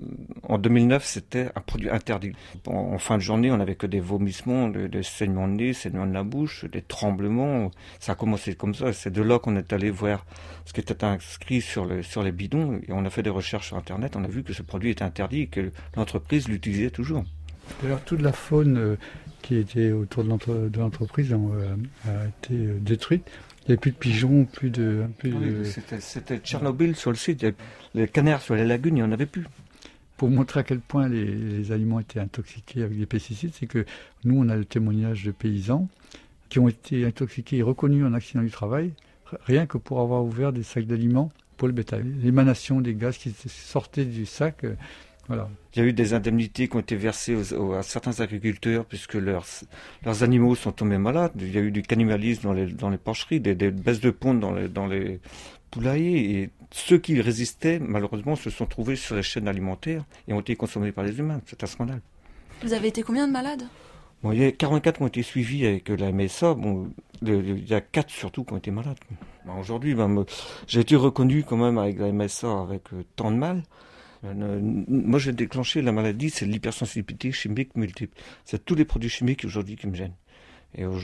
en 0.44 0.58
2009, 0.58 1.04
c'était 1.04 1.50
un 1.56 1.60
produit 1.60 1.90
interdit. 1.90 2.32
En, 2.66 2.96
fin 2.98 3.16
de 3.16 3.22
journée, 3.22 3.50
on 3.50 3.56
n'avait 3.56 3.74
que 3.74 3.86
des 3.86 3.98
vomissements, 3.98 4.68
des, 4.68 5.02
saignements 5.02 5.48
de 5.48 5.54
nez, 5.54 5.72
saignements 5.72 6.06
de 6.06 6.12
la 6.12 6.22
bouche, 6.22 6.64
des 6.66 6.82
tremblements. 6.82 7.72
Ça 7.98 8.12
a 8.12 8.14
commencé 8.14 8.54
comme 8.54 8.74
ça. 8.74 8.92
C'est 8.92 9.10
de 9.10 9.22
là 9.22 9.40
qu'on 9.40 9.56
est 9.56 9.72
allé 9.72 9.90
voir 9.90 10.24
ce 10.64 10.72
qui 10.72 10.80
était 10.80 11.02
inscrit 11.02 11.60
sur, 11.60 11.88
sur 12.04 12.22
les 12.22 12.30
bidons. 12.30 12.80
Et 12.86 12.92
on 12.92 13.04
a 13.04 13.10
fait 13.10 13.24
des 13.24 13.30
recherches 13.30 13.68
sur 13.68 13.76
Internet. 13.76 14.14
On 14.14 14.22
a 14.22 14.28
vu 14.28 14.44
que 14.44 14.52
ce 14.52 14.62
produit 14.62 14.90
était 14.90 15.02
interdit 15.02 15.42
et 15.42 15.46
que 15.48 15.72
l'entreprise 15.96 16.46
l'utilisait 16.46 16.90
toujours. 16.90 17.24
D'ailleurs, 17.82 18.02
toute 18.04 18.20
la 18.22 18.32
faune 18.32 18.76
euh, 18.78 18.96
qui 19.42 19.56
était 19.56 19.92
autour 19.92 20.24
de 20.24 20.28
l'entre- 20.28 20.68
de 20.68 20.78
l'entreprise 20.78 21.32
euh, 21.32 21.76
a 22.06 22.26
été 22.26 22.54
euh, 22.54 22.78
détruite. 22.80 23.24
Il 23.62 23.70
n'y 23.70 23.72
avait 23.72 23.80
plus 23.80 23.90
de 23.92 23.96
pigeons, 23.96 24.44
plus 24.46 24.70
de. 24.70 25.04
Plus 25.18 25.32
Oui, 25.32 25.50
de- 25.50 25.64
c'était- 26.00 26.38
Tchernobyl 26.38 26.96
sur 26.96 27.10
le 27.10 27.16
site. 27.16 27.46
Les 27.94 28.08
canards 28.08 28.40
sur 28.42 28.54
les 28.54 28.64
lagunes, 28.64 28.96
il 28.96 29.02
n'y 29.02 29.08
en 29.08 29.12
avait 29.12 29.26
plus. 29.26 29.44
Pour 30.16 30.30
montrer 30.30 30.60
à 30.60 30.62
quel 30.64 30.80
point 30.80 31.08
les, 31.08 31.24
les 31.24 31.70
aliments 31.70 32.00
étaient 32.00 32.18
intoxiqués 32.18 32.82
avec 32.82 32.98
des 32.98 33.06
pesticides, 33.06 33.52
c'est 33.54 33.66
que 33.66 33.84
nous, 34.24 34.36
on 34.42 34.48
a 34.48 34.56
le 34.56 34.64
témoignage 34.64 35.22
de 35.24 35.30
paysans 35.30 35.88
qui 36.48 36.58
ont 36.58 36.66
été 36.68 37.04
intoxiqués 37.04 37.58
et 37.58 37.62
reconnus 37.62 38.04
en 38.04 38.14
accident 38.14 38.42
du 38.42 38.50
travail, 38.50 38.90
rien 39.44 39.66
que 39.66 39.76
pour 39.78 40.00
avoir 40.00 40.24
ouvert 40.24 40.52
des 40.52 40.62
sacs 40.64 40.86
d'aliments 40.86 41.30
pour 41.58 41.68
le 41.68 41.74
bétail. 41.74 42.02
L'émanation 42.22 42.80
des 42.80 42.94
gaz 42.94 43.16
qui 43.18 43.32
sortaient 43.48 44.06
du 44.06 44.24
sac, 44.26 44.64
voilà. 45.28 45.48
Il 45.74 45.78
y 45.80 45.82
a 45.82 45.86
eu 45.86 45.92
des 45.92 46.14
indemnités 46.14 46.68
qui 46.68 46.76
ont 46.76 46.80
été 46.80 46.96
versées 46.96 47.34
aux- 47.36 47.52
aux- 47.54 47.72
à 47.74 47.82
certains 47.82 48.20
agriculteurs 48.20 48.84
puisque 48.86 49.14
leurs, 49.14 49.44
leurs 50.04 50.22
animaux 50.22 50.54
sont 50.54 50.72
tombés 50.72 50.98
malades. 50.98 51.32
Il 51.36 51.54
y 51.54 51.58
a 51.58 51.60
eu 51.60 51.70
du 51.70 51.82
cannibalisme 51.82 52.42
dans 52.44 52.52
les, 52.54 52.66
dans 52.66 52.88
les 52.90 52.98
porcheries, 52.98 53.38
des, 53.40 53.54
des 53.54 53.70
baisses 53.70 54.00
de 54.00 54.10
ponte 54.10 54.40
dans 54.40 54.52
les, 54.52 54.68
dans 54.68 54.86
les 54.86 55.20
poulaillers. 55.70 56.40
Et 56.42 56.50
ceux 56.72 56.98
qui 56.98 57.20
résistaient, 57.20 57.78
malheureusement, 57.78 58.36
se 58.36 58.50
sont 58.50 58.66
trouvés 58.66 58.96
sur 58.96 59.14
les 59.16 59.22
chaînes 59.22 59.48
alimentaires 59.48 60.04
et 60.26 60.32
ont 60.32 60.40
été 60.40 60.56
consommés 60.56 60.92
par 60.92 61.04
les 61.04 61.18
humains. 61.18 61.40
C'est 61.46 61.62
un 61.62 61.66
scandale. 61.66 62.00
Vous 62.62 62.72
avez 62.72 62.88
été 62.88 63.02
combien 63.02 63.26
de 63.28 63.32
malades? 63.32 63.62
Bon, 64.22 64.32
il 64.32 64.40
y 64.40 64.44
a 64.44 64.50
44 64.50 64.96
qui 64.96 65.02
ont 65.02 65.06
été 65.06 65.22
suivis 65.22 65.64
avec 65.66 65.88
la 65.90 66.10
MSA. 66.10 66.54
Bon, 66.54 66.90
il 67.22 67.68
y 67.68 67.74
a 67.74 67.80
4 67.80 68.10
surtout 68.10 68.42
qui 68.44 68.52
ont 68.52 68.56
été 68.56 68.70
malades. 68.72 68.98
Aujourd'hui, 69.60 69.94
ben, 69.94 70.24
j'ai 70.66 70.80
été 70.80 70.96
reconnu 70.96 71.44
quand 71.44 71.56
même 71.56 71.78
avec 71.78 71.98
la 71.98 72.10
MSA 72.12 72.62
avec 72.62 72.82
euh, 72.92 73.04
tant 73.14 73.30
de 73.30 73.36
mal. 73.36 73.62
Euh, 74.24 74.58
moi, 74.88 75.18
j'ai 75.18 75.32
déclenché 75.32 75.80
la 75.82 75.92
maladie, 75.92 76.30
c'est 76.30 76.46
l'hypersensibilité 76.46 77.30
chimique 77.32 77.76
multiple. 77.76 78.16
C'est 78.44 78.64
tous 78.64 78.74
les 78.74 78.84
produits 78.84 79.10
chimiques 79.10 79.44
aujourd'hui 79.44 79.76
qui 79.76 79.86
me 79.86 79.94
gênent. 79.94 80.14
Et 80.74 80.84
au- 80.84 80.98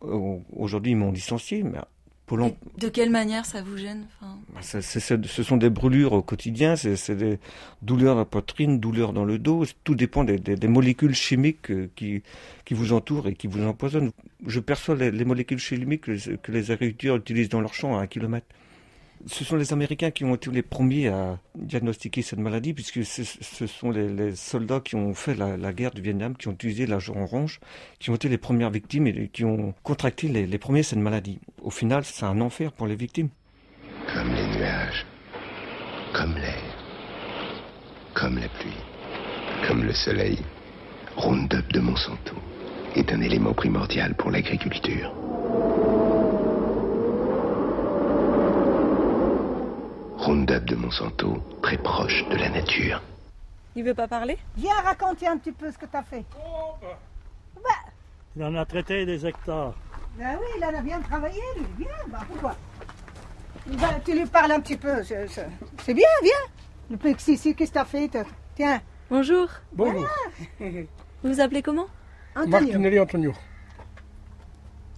au- 0.00 0.42
aujourd'hui, 0.56 0.92
ils 0.92 0.96
m'ont 0.96 1.12
licencié, 1.12 1.62
mais 1.64 1.78
pour 2.24 2.38
l'em- 2.38 2.52
De 2.78 2.88
quelle 2.88 3.10
manière 3.10 3.44
ça 3.44 3.62
vous 3.62 3.76
gêne 3.76 4.06
Enfin, 4.20 4.38
bah, 4.54 4.60
ce 4.62 5.42
sont 5.42 5.56
des 5.56 5.68
brûlures 5.70 6.12
au 6.14 6.22
quotidien, 6.22 6.76
c'est 6.76 7.16
des 7.16 7.38
douleurs 7.82 8.14
dans 8.14 8.20
la 8.20 8.24
poitrine, 8.24 8.78
douleurs 8.78 9.12
dans 9.12 9.24
le 9.24 9.38
dos. 9.38 9.64
Tout 9.84 9.94
dépend 9.96 10.24
des, 10.24 10.38
des- 10.38 10.56
des 10.56 10.68
molécules 10.68 11.14
chimiques 11.14 11.70
euh, 11.70 11.90
qui, 11.96 12.22
qui 12.64 12.74
vous 12.74 12.92
entourent 12.92 13.26
et 13.28 13.34
qui 13.34 13.48
vous 13.48 13.62
empoisonnent. 13.66 14.12
Je 14.46 14.60
perçois 14.60 14.94
les, 14.94 15.10
les 15.10 15.24
molécules 15.24 15.58
chimiques 15.58 16.02
que, 16.02 16.12
les- 16.12 16.38
que 16.38 16.52
les 16.52 16.70
agriculteurs 16.70 17.16
utilisent 17.16 17.48
dans 17.50 17.60
leurs 17.60 17.74
champs 17.74 17.98
à 17.98 18.02
un 18.02 18.06
kilomètre. 18.06 18.46
Ce 19.26 19.44
sont 19.44 19.56
les 19.56 19.72
Américains 19.72 20.10
qui 20.10 20.24
ont 20.24 20.34
été 20.34 20.50
les 20.50 20.62
premiers 20.62 21.08
à 21.08 21.38
diagnostiquer 21.54 22.22
cette 22.22 22.38
maladie, 22.38 22.72
puisque 22.74 23.04
ce, 23.04 23.66
sont 23.66 23.90
les, 23.90 24.34
soldats 24.34 24.80
qui 24.80 24.96
ont 24.96 25.14
fait 25.14 25.34
la, 25.34 25.56
la 25.56 25.72
guerre 25.72 25.92
du 25.92 26.02
Vietnam, 26.02 26.36
qui 26.36 26.48
ont 26.48 26.52
utilisé 26.52 26.86
l'agent 26.86 27.14
orange, 27.16 27.60
qui 27.98 28.10
ont 28.10 28.14
été 28.14 28.28
les 28.28 28.38
premières 28.38 28.70
victimes 28.70 29.06
et 29.06 29.28
qui 29.32 29.44
ont 29.44 29.74
contracté 29.82 30.28
les, 30.28 30.46
les 30.46 30.58
premiers 30.58 30.82
cette 30.82 30.98
maladie. 30.98 31.38
Au 31.62 31.70
final, 31.70 32.04
c'est 32.04 32.24
un 32.24 32.40
enfer 32.40 32.72
pour 32.72 32.86
les 32.86 32.96
victimes. 32.96 33.28
Comme 34.12 34.34
les 34.34 34.58
nuages, 34.58 35.06
comme 36.12 36.34
l'air, 36.34 36.76
comme 38.14 38.38
la 38.38 38.48
pluie, 38.48 38.72
comme 39.66 39.84
le 39.84 39.92
soleil, 39.92 40.38
Roundup 41.16 41.72
de 41.72 41.80
Monsanto 41.80 42.34
est 42.96 43.12
un 43.12 43.20
élément 43.20 43.52
primordial 43.52 44.14
pour 44.16 44.30
l'agriculture. 44.30 45.12
Roundup 50.22 50.64
de 50.66 50.76
Monsanto, 50.76 51.42
très 51.62 51.76
proche 51.78 52.24
de 52.28 52.36
la 52.36 52.48
nature. 52.48 53.02
Il 53.74 53.82
veut 53.82 53.94
pas 53.94 54.06
parler? 54.06 54.38
Viens 54.56 54.74
raconter 54.84 55.26
un 55.26 55.36
petit 55.36 55.50
peu 55.50 55.70
ce 55.72 55.78
que 55.78 55.86
tu 55.86 55.96
as 55.96 56.02
fait. 56.04 56.24
Il 58.36 58.44
en 58.44 58.54
a 58.54 58.64
traité 58.64 59.04
des 59.04 59.26
hectares. 59.26 59.74
Ben 60.16 60.36
oui, 60.40 60.46
il 60.58 60.64
en 60.64 60.78
a 60.78 60.80
bien 60.80 61.00
travaillé, 61.00 61.40
lui. 61.56 61.66
Viens, 61.78 61.88
bah 62.08 62.20
pourquoi? 62.28 62.54
Ben, 63.66 64.00
Tu 64.04 64.12
lui 64.16 64.26
parles 64.26 64.52
un 64.52 64.60
petit 64.60 64.76
peu. 64.76 65.02
C'est 65.02 65.94
bien, 65.94 66.06
viens. 66.22 66.32
Le 66.90 66.96
pesticide, 66.98 67.56
qu'est-ce 67.56 67.72
que 67.72 67.78
tu 67.78 67.80
as 67.80 67.84
fait 67.84 68.10
Tiens. 68.54 68.80
Bonjour. 69.10 69.48
Bonjour. 69.72 70.06
Vous 70.60 70.76
vous 71.24 71.40
appelez 71.40 71.62
comment? 71.62 71.86
Martinelli 72.46 73.00
Antonio. 73.00 73.32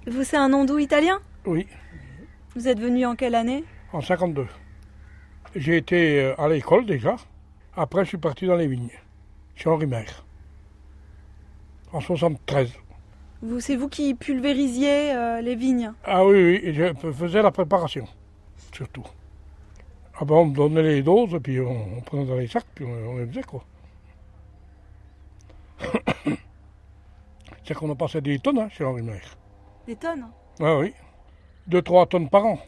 Vous, 0.06 0.22
c'est 0.22 0.36
un 0.36 0.50
nom 0.50 0.64
doux 0.66 0.78
italien? 0.78 1.18
Oui, 1.46 1.66
Vous 2.54 2.68
êtes 2.68 2.78
venu 2.78 3.06
en 3.06 3.16
quelle 3.16 3.34
année? 3.34 3.64
En 3.92 4.02
52. 4.02 4.46
J'ai 5.54 5.76
été 5.76 6.20
euh, 6.20 6.40
à 6.40 6.48
l'école 6.48 6.84
déjà. 6.84 7.16
Après, 7.76 8.04
je 8.04 8.10
suis 8.10 8.18
parti 8.18 8.46
dans 8.46 8.56
les 8.56 8.66
vignes, 8.66 8.90
chez 9.54 9.68
Henri 9.68 9.86
Maire. 9.86 10.24
En 11.92 12.00
73. 12.00 12.72
vous, 13.42 13.60
C'est 13.60 13.76
vous 13.76 13.88
qui 13.88 14.14
pulvérisiez 14.14 15.12
euh, 15.14 15.40
les 15.40 15.54
vignes? 15.54 15.92
Ah 16.04 16.24
oui, 16.24 16.60
oui, 16.62 16.74
je 16.74 16.92
faisais 17.12 17.42
la 17.42 17.52
préparation, 17.52 18.06
surtout. 18.72 19.04
Ah 20.16 20.24
ben, 20.24 20.34
on 20.34 20.46
me 20.46 20.54
donnait 20.54 20.82
les 20.82 21.02
doses, 21.02 21.38
puis 21.42 21.60
on, 21.60 21.98
on 21.98 22.00
prenait 22.00 22.26
dans 22.26 22.36
les 22.36 22.46
sacs, 22.48 22.66
puis 22.74 22.84
on, 22.84 23.10
on 23.10 23.18
les 23.18 23.26
faisait, 23.26 23.42
quoi. 23.42 23.64
C'est 27.64 27.74
qu'on 27.74 27.90
a 27.90 27.94
passé 27.94 28.20
des 28.20 28.38
tonnes 28.38 28.58
hein, 28.58 28.68
chez 28.70 28.84
Henri 28.84 29.02
Maire. 29.02 29.36
Des 29.86 29.96
tonnes? 29.96 30.26
Ah 30.60 30.78
oui, 30.78 30.92
2-3 31.68 32.08
tonnes 32.08 32.28
par 32.28 32.44
an. 32.44 32.58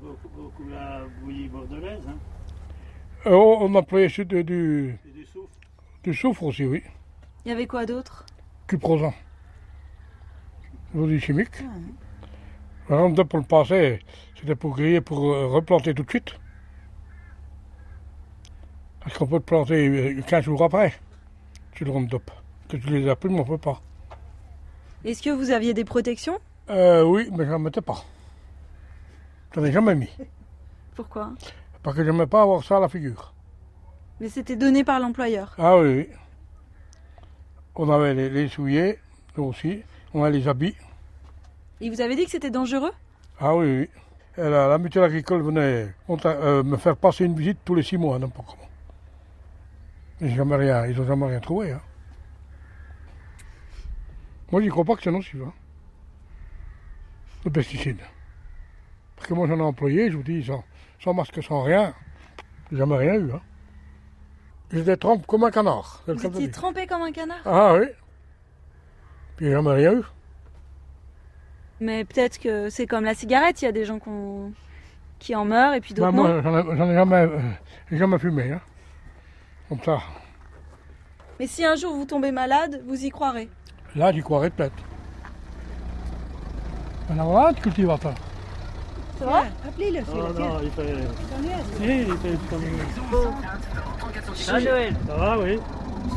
Beaucoup, 0.00 0.28
beaucoup 0.28 0.68
la 0.68 1.02
bouillie 1.20 1.48
bordelaise. 1.48 2.02
Hein. 2.08 2.16
Euh, 3.26 3.34
on 3.34 3.74
employait 3.74 4.08
du, 4.24 4.38
Et 4.38 4.44
du 4.44 5.24
soufre. 5.24 5.48
du 6.04 6.14
soufre 6.14 6.42
aussi, 6.44 6.64
oui. 6.64 6.82
Il 7.44 7.48
y 7.48 7.52
avait 7.52 7.66
quoi 7.66 7.84
d'autre? 7.84 8.24
Cuprosan. 8.66 9.12
Produit 10.94 11.20
chimique. 11.20 11.50
Par 12.86 13.00
exemple, 13.04 13.28
pour 13.28 13.38
le 13.40 13.44
passer, 13.44 14.00
c'était 14.38 14.54
pour 14.54 14.74
griller, 14.76 15.00
pour 15.00 15.32
euh, 15.32 15.46
replanter 15.46 15.94
tout 15.94 16.04
de 16.04 16.10
suite. 16.10 16.34
Parce 19.00 19.18
qu'on 19.18 19.26
peut 19.26 19.40
te 19.40 19.44
planter 19.44 19.88
euh, 19.88 20.22
15 20.22 20.44
jours 20.44 20.62
après, 20.62 20.94
sur 21.76 21.86
le 21.86 21.92
Roundup. 21.92 22.30
Que 22.68 22.76
tu 22.76 22.88
les 22.88 23.08
appuies, 23.08 23.30
mais 23.30 23.40
on 23.40 23.44
ne 23.44 23.48
peut 23.48 23.58
pas. 23.58 23.80
Est-ce 25.04 25.22
que 25.22 25.30
vous 25.30 25.50
aviez 25.50 25.74
des 25.74 25.84
protections? 25.84 26.38
Euh, 26.70 27.02
oui, 27.02 27.28
mais 27.32 27.44
je 27.44 27.50
n'en 27.50 27.58
mettais 27.58 27.80
pas. 27.80 28.04
Je 29.54 29.60
n'en 29.60 29.66
ai 29.66 29.72
jamais 29.72 29.94
mis. 29.94 30.10
Pourquoi? 30.94 31.32
Parce 31.82 31.96
que 31.96 32.04
je 32.04 32.10
n'aimais 32.10 32.26
pas 32.26 32.42
avoir 32.42 32.62
ça 32.64 32.76
à 32.76 32.80
la 32.80 32.88
figure. 32.88 33.32
Mais 34.20 34.28
c'était 34.28 34.56
donné 34.56 34.82
par 34.84 34.98
l'employeur. 35.00 35.54
Ah 35.58 35.76
oui, 35.78 35.94
oui. 35.94 36.08
On 37.76 37.88
avait 37.90 38.14
les, 38.14 38.28
les 38.30 38.48
souliers, 38.48 38.98
nous 39.36 39.44
aussi. 39.44 39.82
On 40.12 40.24
avait 40.24 40.36
les 40.38 40.48
habits. 40.48 40.74
Et 41.80 41.88
vous 41.90 42.00
avez 42.00 42.16
dit 42.16 42.24
que 42.24 42.30
c'était 42.32 42.50
dangereux? 42.50 42.90
Ah 43.38 43.54
oui, 43.54 43.66
oui. 43.80 43.88
Et 44.36 44.48
la, 44.48 44.66
la 44.68 44.78
mutuelle 44.78 45.04
agricole 45.04 45.42
venait 45.42 45.94
euh, 46.10 46.62
me 46.64 46.76
faire 46.76 46.96
passer 46.96 47.24
une 47.24 47.36
visite 47.36 47.58
tous 47.64 47.74
les 47.76 47.82
six 47.84 47.96
mois, 47.96 48.18
n'importe 48.18 48.48
comment. 48.56 48.68
Jamais 50.34 50.90
ils 50.90 50.96
n'ont 50.98 51.06
jamais 51.06 51.26
rien 51.26 51.38
trouvé. 51.40 51.72
hein. 51.72 51.80
Moi, 54.50 54.62
j'y 54.62 54.68
crois 54.68 54.84
pas 54.84 54.96
que 54.96 55.02
c'est 55.02 55.12
nocif, 55.12 55.36
hein, 55.44 55.52
le 57.44 57.50
pesticide. 57.52 57.98
Parce 59.18 59.28
que 59.28 59.34
moi, 59.34 59.48
j'en 59.48 59.58
ai 59.58 59.62
employé, 59.62 60.10
je 60.10 60.16
vous 60.16 60.22
dis, 60.22 60.44
sans, 60.44 60.64
sans 61.02 61.12
masque, 61.12 61.42
sans 61.42 61.62
rien, 61.62 61.92
j'ai 62.70 62.78
jamais 62.78 62.96
rien 62.96 63.14
eu. 63.14 63.32
Hein. 63.32 63.40
J'étais 64.72 64.96
trempe 64.96 65.26
comme 65.26 65.44
un 65.44 65.50
canard. 65.50 66.02
Vous 66.06 66.26
étiez 66.26 66.50
trempé 66.50 66.86
comme 66.86 67.02
un 67.02 67.10
canard? 67.10 67.40
Ah 67.44 67.74
oui. 67.74 67.86
Puis 69.36 69.46
j'ai 69.46 69.52
jamais 69.52 69.72
rien 69.72 69.94
eu. 69.94 70.02
Mais 71.80 72.04
peut-être 72.04 72.38
que 72.38 72.70
c'est 72.70 72.86
comme 72.86 73.04
la 73.04 73.14
cigarette, 73.14 73.60
il 73.62 73.64
y 73.64 73.68
a 73.68 73.72
des 73.72 73.84
gens 73.84 73.98
qui 75.18 75.34
en 75.34 75.44
meurent 75.44 75.74
et 75.74 75.80
puis 75.80 75.94
d'autres 75.94 76.10
Ben, 76.10 76.16
moi, 76.16 76.42
j'en 76.42 76.90
ai, 76.90 76.94
jamais, 76.94 77.16
euh, 77.16 77.38
jamais 77.90 78.18
fumé. 78.18 78.52
Hein. 78.52 78.60
Comme 79.68 79.82
ça. 79.82 79.98
Mais 81.40 81.46
si 81.46 81.64
un 81.64 81.76
jour 81.76 81.94
vous 81.94 82.04
tombez 82.04 82.32
malade, 82.32 82.82
vous 82.86 83.04
y 83.04 83.10
croirez? 83.10 83.48
Là, 83.96 84.12
j'y 84.12 84.22
croirais 84.22 84.50
peut-être. 84.50 84.74
On 87.10 87.36
a 87.36 87.54
cultivateur. 87.54 88.14
C'est 89.18 89.24
vrai 89.24 89.50
Appelez-le, 89.66 90.00
Non, 90.14 90.32
non, 90.32 90.60
il 90.62 90.70
fait. 90.70 90.94
Si, 91.76 92.08
il 92.08 92.16
fait 92.18 92.38
comme. 92.48 92.62
Ça, 94.34 94.60
Joël 94.60 94.94
Ça 95.06 95.14
va, 95.16 95.38
oui. 95.38 95.58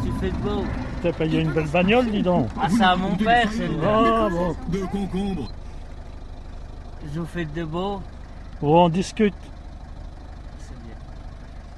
Tu 0.04 0.12
fais 0.20 0.30
de 0.30 0.38
beau. 0.38 0.64
T'as 1.02 1.12
payé 1.12 1.40
une 1.40 1.52
belle 1.52 1.68
bagnole, 1.68 2.12
dis 2.12 2.22
donc. 2.22 2.50
Ah, 2.62 2.70
ça, 2.70 2.90
à 2.92 2.96
mon 2.96 3.16
père, 3.16 3.52
celle-là. 3.52 4.26
Ah, 4.26 4.30
bon. 4.30 4.56
De 4.70 4.86
concombre. 4.86 5.50
Je 7.14 7.20
vous 7.20 7.26
fais 7.26 7.46
de 7.46 7.64
beau. 7.64 8.02
Bon, 8.62 8.86
on 8.86 8.90
discute. 8.90 9.34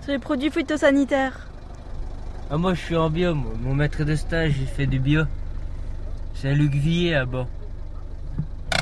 Sur 0.01 0.11
les 0.11 0.19
produits 0.19 0.51
phytosanitaires. 0.51 1.47
Ah, 2.51 2.57
moi, 2.57 2.73
je 2.73 2.81
suis 2.81 2.97
en 2.97 3.09
bio, 3.09 3.33
moi. 3.33 3.53
Mon 3.61 3.73
maître 3.73 4.03
de 4.03 4.15
stage, 4.15 4.55
il 4.59 4.67
fait 4.67 4.87
du 4.87 4.99
bio. 4.99 5.23
C'est 6.35 6.49
à 6.49 6.53
Luc 6.53 6.73
Villiers, 6.73 7.11
là-bas. 7.11 7.47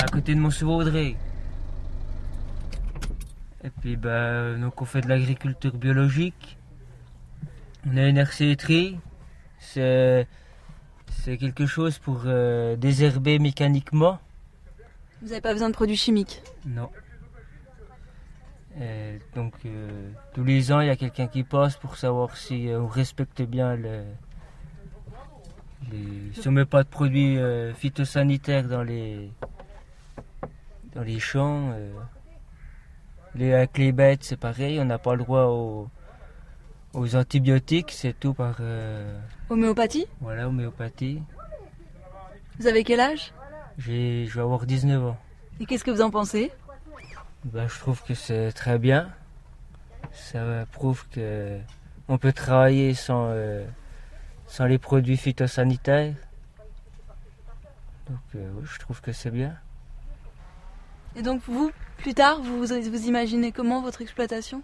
À 0.03 0.07
côté 0.07 0.33
de 0.33 0.39
Montsevaudrey. 0.39 1.15
Et 3.63 3.69
puis, 3.69 3.95
bah, 3.95 4.55
donc 4.55 4.81
on 4.81 4.85
fait 4.85 5.01
de 5.01 5.07
l'agriculture 5.09 5.75
biologique. 5.75 6.57
On 7.85 7.95
a 7.97 8.07
une 8.07 8.17
hercellerie. 8.17 8.99
C'est, 9.59 10.27
c'est 11.09 11.37
quelque 11.37 11.65
chose 11.67 11.99
pour 11.99 12.23
euh, 12.25 12.75
désherber 12.75 13.37
mécaniquement. 13.39 14.19
Vous 15.21 15.27
n'avez 15.29 15.41
pas 15.41 15.53
besoin 15.53 15.69
de 15.69 15.75
produits 15.75 15.95
chimiques? 15.97 16.41
Non. 16.65 16.89
Et 18.79 19.19
donc, 19.35 19.53
euh, 19.65 20.09
tous 20.33 20.43
les 20.43 20.71
ans, 20.71 20.79
il 20.81 20.87
y 20.87 20.89
a 20.89 20.95
quelqu'un 20.95 21.27
qui 21.27 21.43
passe 21.43 21.75
pour 21.77 21.97
savoir 21.97 22.37
si 22.37 22.69
euh, 22.69 22.81
on 22.81 22.87
respecte 22.87 23.41
bien 23.43 23.75
le. 23.75 24.03
les- 25.91 26.31
si 26.33 26.47
on 26.47 26.51
met 26.51 26.65
pas 26.65 26.83
de 26.83 26.87
produits 26.89 27.37
phytosanitaires 27.75 28.67
dans 28.67 28.81
les. 28.83 29.29
dans 30.95 31.03
les 31.03 31.19
champs. 31.19 31.71
Les, 33.35 33.53
avec 33.53 33.77
les 33.77 33.91
bêtes, 33.91 34.23
c'est 34.23 34.37
pareil, 34.37 34.79
on 34.79 34.85
n'a 34.85 34.97
pas 34.99 35.13
le 35.15 35.23
droit 35.23 35.43
aux, 35.45 35.89
aux 36.93 37.15
antibiotiques, 37.15 37.91
c'est 37.91 38.17
tout 38.19 38.33
par. 38.33 38.57
euh, 38.59 39.17
Homéopathie 39.49 40.07
voilà, 40.19 40.47
homéopathie. 40.47 41.21
Vous 42.59 42.67
avez 42.67 42.83
quel 42.83 42.99
âge? 42.99 43.33
Je 43.77 43.91
vais 44.25 44.39
avoir 44.41 44.65
19 44.65 45.05
ans. 45.05 45.17
Et 45.59 45.65
qu'est-ce 45.65 45.83
que 45.83 45.91
vous 45.91 46.01
en 46.01 46.11
pensez? 46.11 46.51
Ben, 47.45 47.67
je 47.67 47.79
trouve 47.79 48.03
que 48.03 48.13
c'est 48.13 48.51
très 48.51 48.77
bien. 48.77 49.09
Ça 50.11 50.65
prouve 50.71 51.07
que 51.09 51.57
on 52.07 52.17
peut 52.17 52.33
travailler 52.33 52.93
sans, 52.93 53.27
euh, 53.29 53.65
sans 54.47 54.65
les 54.65 54.77
produits 54.77 55.17
phytosanitaires. 55.17 56.13
Donc 58.09 58.19
euh, 58.35 58.51
je 58.63 58.77
trouve 58.79 58.99
que 59.01 59.11
c'est 59.13 59.31
bien. 59.31 59.55
Et 61.15 61.21
donc 61.21 61.41
vous, 61.47 61.71
plus 61.97 62.13
tard, 62.13 62.41
vous 62.41 62.57
vous 62.57 63.07
imaginez 63.07 63.51
comment 63.51 63.81
votre 63.81 64.01
exploitation? 64.01 64.63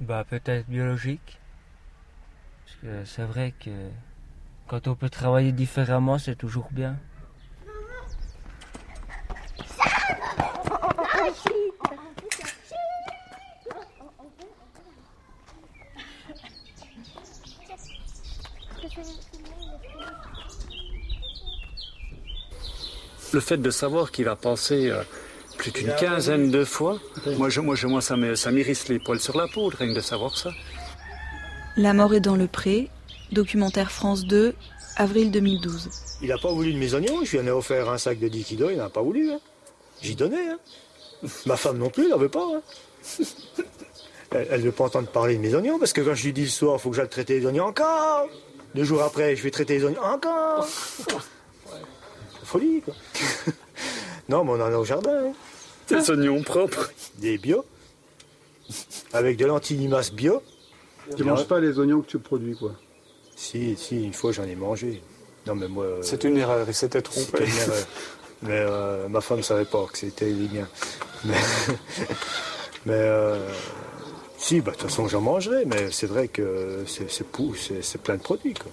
Bah 0.00 0.24
peut-être 0.28 0.68
biologique. 0.68 1.38
Parce 2.64 2.76
que 2.76 3.04
c'est 3.04 3.24
vrai 3.24 3.54
que 3.58 3.70
quand 4.66 4.88
on 4.88 4.94
peut 4.94 5.10
travailler 5.10 5.52
différemment, 5.52 6.18
c'est 6.18 6.36
toujours 6.36 6.68
bien. 6.70 6.96
Le 23.32 23.40
fait 23.40 23.56
de 23.56 23.70
savoir 23.70 24.10
qu'il 24.10 24.26
va 24.26 24.36
passer 24.36 24.90
euh, 24.90 25.02
plus 25.70 25.72
d'une 25.72 25.94
quinzaine 25.94 26.50
de 26.50 26.64
fois, 26.64 26.98
moi, 27.38 27.48
je, 27.48 27.60
moi, 27.60 27.74
je, 27.74 27.86
moi 27.86 28.00
ça 28.00 28.16
m'irrisse 28.16 28.88
les 28.88 28.98
poils 28.98 29.20
sur 29.20 29.36
la 29.36 29.46
peau, 29.48 29.66
rien 29.78 29.88
que 29.88 29.94
de 29.96 30.00
savoir 30.00 30.36
ça. 30.36 30.50
La 31.76 31.94
mort 31.94 32.12
est 32.14 32.20
dans 32.20 32.36
le 32.36 32.46
pré, 32.48 32.90
documentaire 33.30 33.90
France 33.92 34.24
2, 34.26 34.54
avril 34.96 35.30
2012. 35.30 35.88
Il 36.20 36.28
n'a 36.28 36.38
pas 36.38 36.50
voulu 36.52 36.72
de 36.72 36.78
mes 36.78 36.94
oignons, 36.94 37.24
je 37.24 37.32
lui 37.32 37.40
en 37.40 37.46
ai 37.46 37.50
offert 37.50 37.88
un 37.90 37.98
sac 37.98 38.18
de 38.18 38.28
10 38.28 38.44
kilos, 38.44 38.70
il 38.72 38.78
n'a 38.78 38.88
pas 38.88 39.02
voulu. 39.02 39.30
hein. 39.32 39.40
J'y 40.02 40.14
donnais. 40.16 40.48
hein. 40.50 40.58
Ma 41.46 41.56
femme 41.56 41.78
non 41.78 41.88
plus, 41.90 42.04
elle 42.04 42.10
n'en 42.10 42.18
veut 42.18 42.28
pas. 42.28 42.46
hein. 42.56 42.62
Elle 44.34 44.60
ne 44.60 44.64
veut 44.64 44.72
pas 44.72 44.84
entendre 44.84 45.08
parler 45.08 45.36
de 45.36 45.40
mes 45.40 45.54
oignons, 45.54 45.78
parce 45.78 45.92
que 45.92 46.00
quand 46.00 46.14
je 46.14 46.24
lui 46.24 46.32
dis 46.32 46.44
le 46.44 46.48
soir, 46.48 46.76
il 46.78 46.80
faut 46.80 46.88
que 46.88 46.96
j'aille 46.96 47.06
traiter 47.08 47.38
les 47.38 47.44
oignons 47.44 47.66
encore. 47.66 48.28
Deux 48.74 48.82
jours 48.84 49.02
après, 49.02 49.36
je 49.36 49.42
vais 49.42 49.50
traiter 49.50 49.74
les 49.76 49.84
oignons 49.84 50.00
encore. 50.02 50.66
Folie, 52.44 52.80
quoi. 52.82 52.94
Non, 54.28 54.44
mais 54.44 54.52
on 54.52 54.54
en 54.54 54.72
a 54.72 54.76
au 54.76 54.84
jardin. 54.84 55.10
hein. 55.28 55.32
Des 55.88 56.10
oignons 56.10 56.42
propres. 56.42 56.90
Des 57.18 57.38
bio. 57.38 57.64
Avec 59.12 59.36
de 59.36 59.46
l'anti-limace 59.46 60.12
bio. 60.12 60.42
Tu 61.16 61.24
manges 61.24 61.46
pas 61.46 61.60
les 61.60 61.78
oignons 61.78 62.00
que 62.00 62.06
tu 62.06 62.18
produis, 62.18 62.56
quoi 62.56 62.72
Si, 63.36 63.76
si, 63.76 64.04
une 64.04 64.12
fois 64.14 64.32
j'en 64.32 64.44
ai 64.44 64.54
mangé. 64.54 65.02
Non, 65.46 65.54
mais 65.56 65.68
moi. 65.68 65.86
C'est 66.02 66.24
une 66.24 66.36
erreur, 66.36 66.64
il 66.66 66.74
s'était 66.74 67.02
trompé. 67.02 67.24
C'était 67.24 67.44
une 67.44 67.56
erreur. 67.58 67.86
Mais 68.42 68.58
euh, 68.58 69.08
ma 69.08 69.20
femme 69.20 69.38
ne 69.38 69.42
savait 69.42 69.64
pas 69.64 69.86
que 69.92 69.98
c'était 69.98 70.26
les 70.26 70.48
miens. 70.48 70.68
Mais, 71.24 71.34
mais 72.86 72.94
euh, 72.94 73.38
si, 74.38 74.60
bah, 74.60 74.72
de 74.72 74.76
toute 74.76 74.88
façon 74.88 75.06
j'en 75.08 75.20
mangerai, 75.20 75.64
mais 75.64 75.90
c'est 75.90 76.06
vrai 76.06 76.28
que 76.28 76.84
c'est 76.86 78.02
plein 78.02 78.16
de 78.16 78.22
produits. 78.22 78.54
Quoi. 78.54 78.70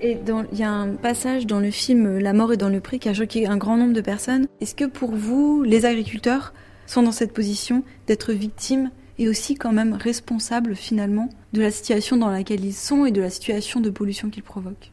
Et 0.00 0.16
il 0.52 0.58
y 0.58 0.62
a 0.62 0.70
un 0.70 0.94
passage 0.94 1.46
dans 1.46 1.58
le 1.58 1.72
film 1.72 2.18
La 2.18 2.32
mort 2.32 2.52
est 2.52 2.56
dans 2.56 2.68
le 2.68 2.80
prix 2.80 3.00
qui 3.00 3.08
a 3.08 3.14
choqué 3.14 3.46
un 3.46 3.56
grand 3.56 3.76
nombre 3.76 3.94
de 3.94 4.00
personnes. 4.00 4.46
Est-ce 4.60 4.76
que 4.76 4.84
pour 4.84 5.10
vous, 5.10 5.62
les 5.64 5.86
agriculteurs 5.86 6.54
sont 6.86 7.02
dans 7.02 7.12
cette 7.12 7.32
position 7.32 7.82
d'être 8.06 8.32
victimes 8.32 8.90
et 9.18 9.28
aussi 9.28 9.56
quand 9.56 9.72
même 9.72 9.94
responsables 9.94 10.76
finalement 10.76 11.28
de 11.52 11.60
la 11.60 11.72
situation 11.72 12.16
dans 12.16 12.30
laquelle 12.30 12.64
ils 12.64 12.74
sont 12.74 13.06
et 13.06 13.10
de 13.10 13.20
la 13.20 13.30
situation 13.30 13.80
de 13.80 13.90
pollution 13.90 14.30
qu'ils 14.30 14.44
provoquent? 14.44 14.92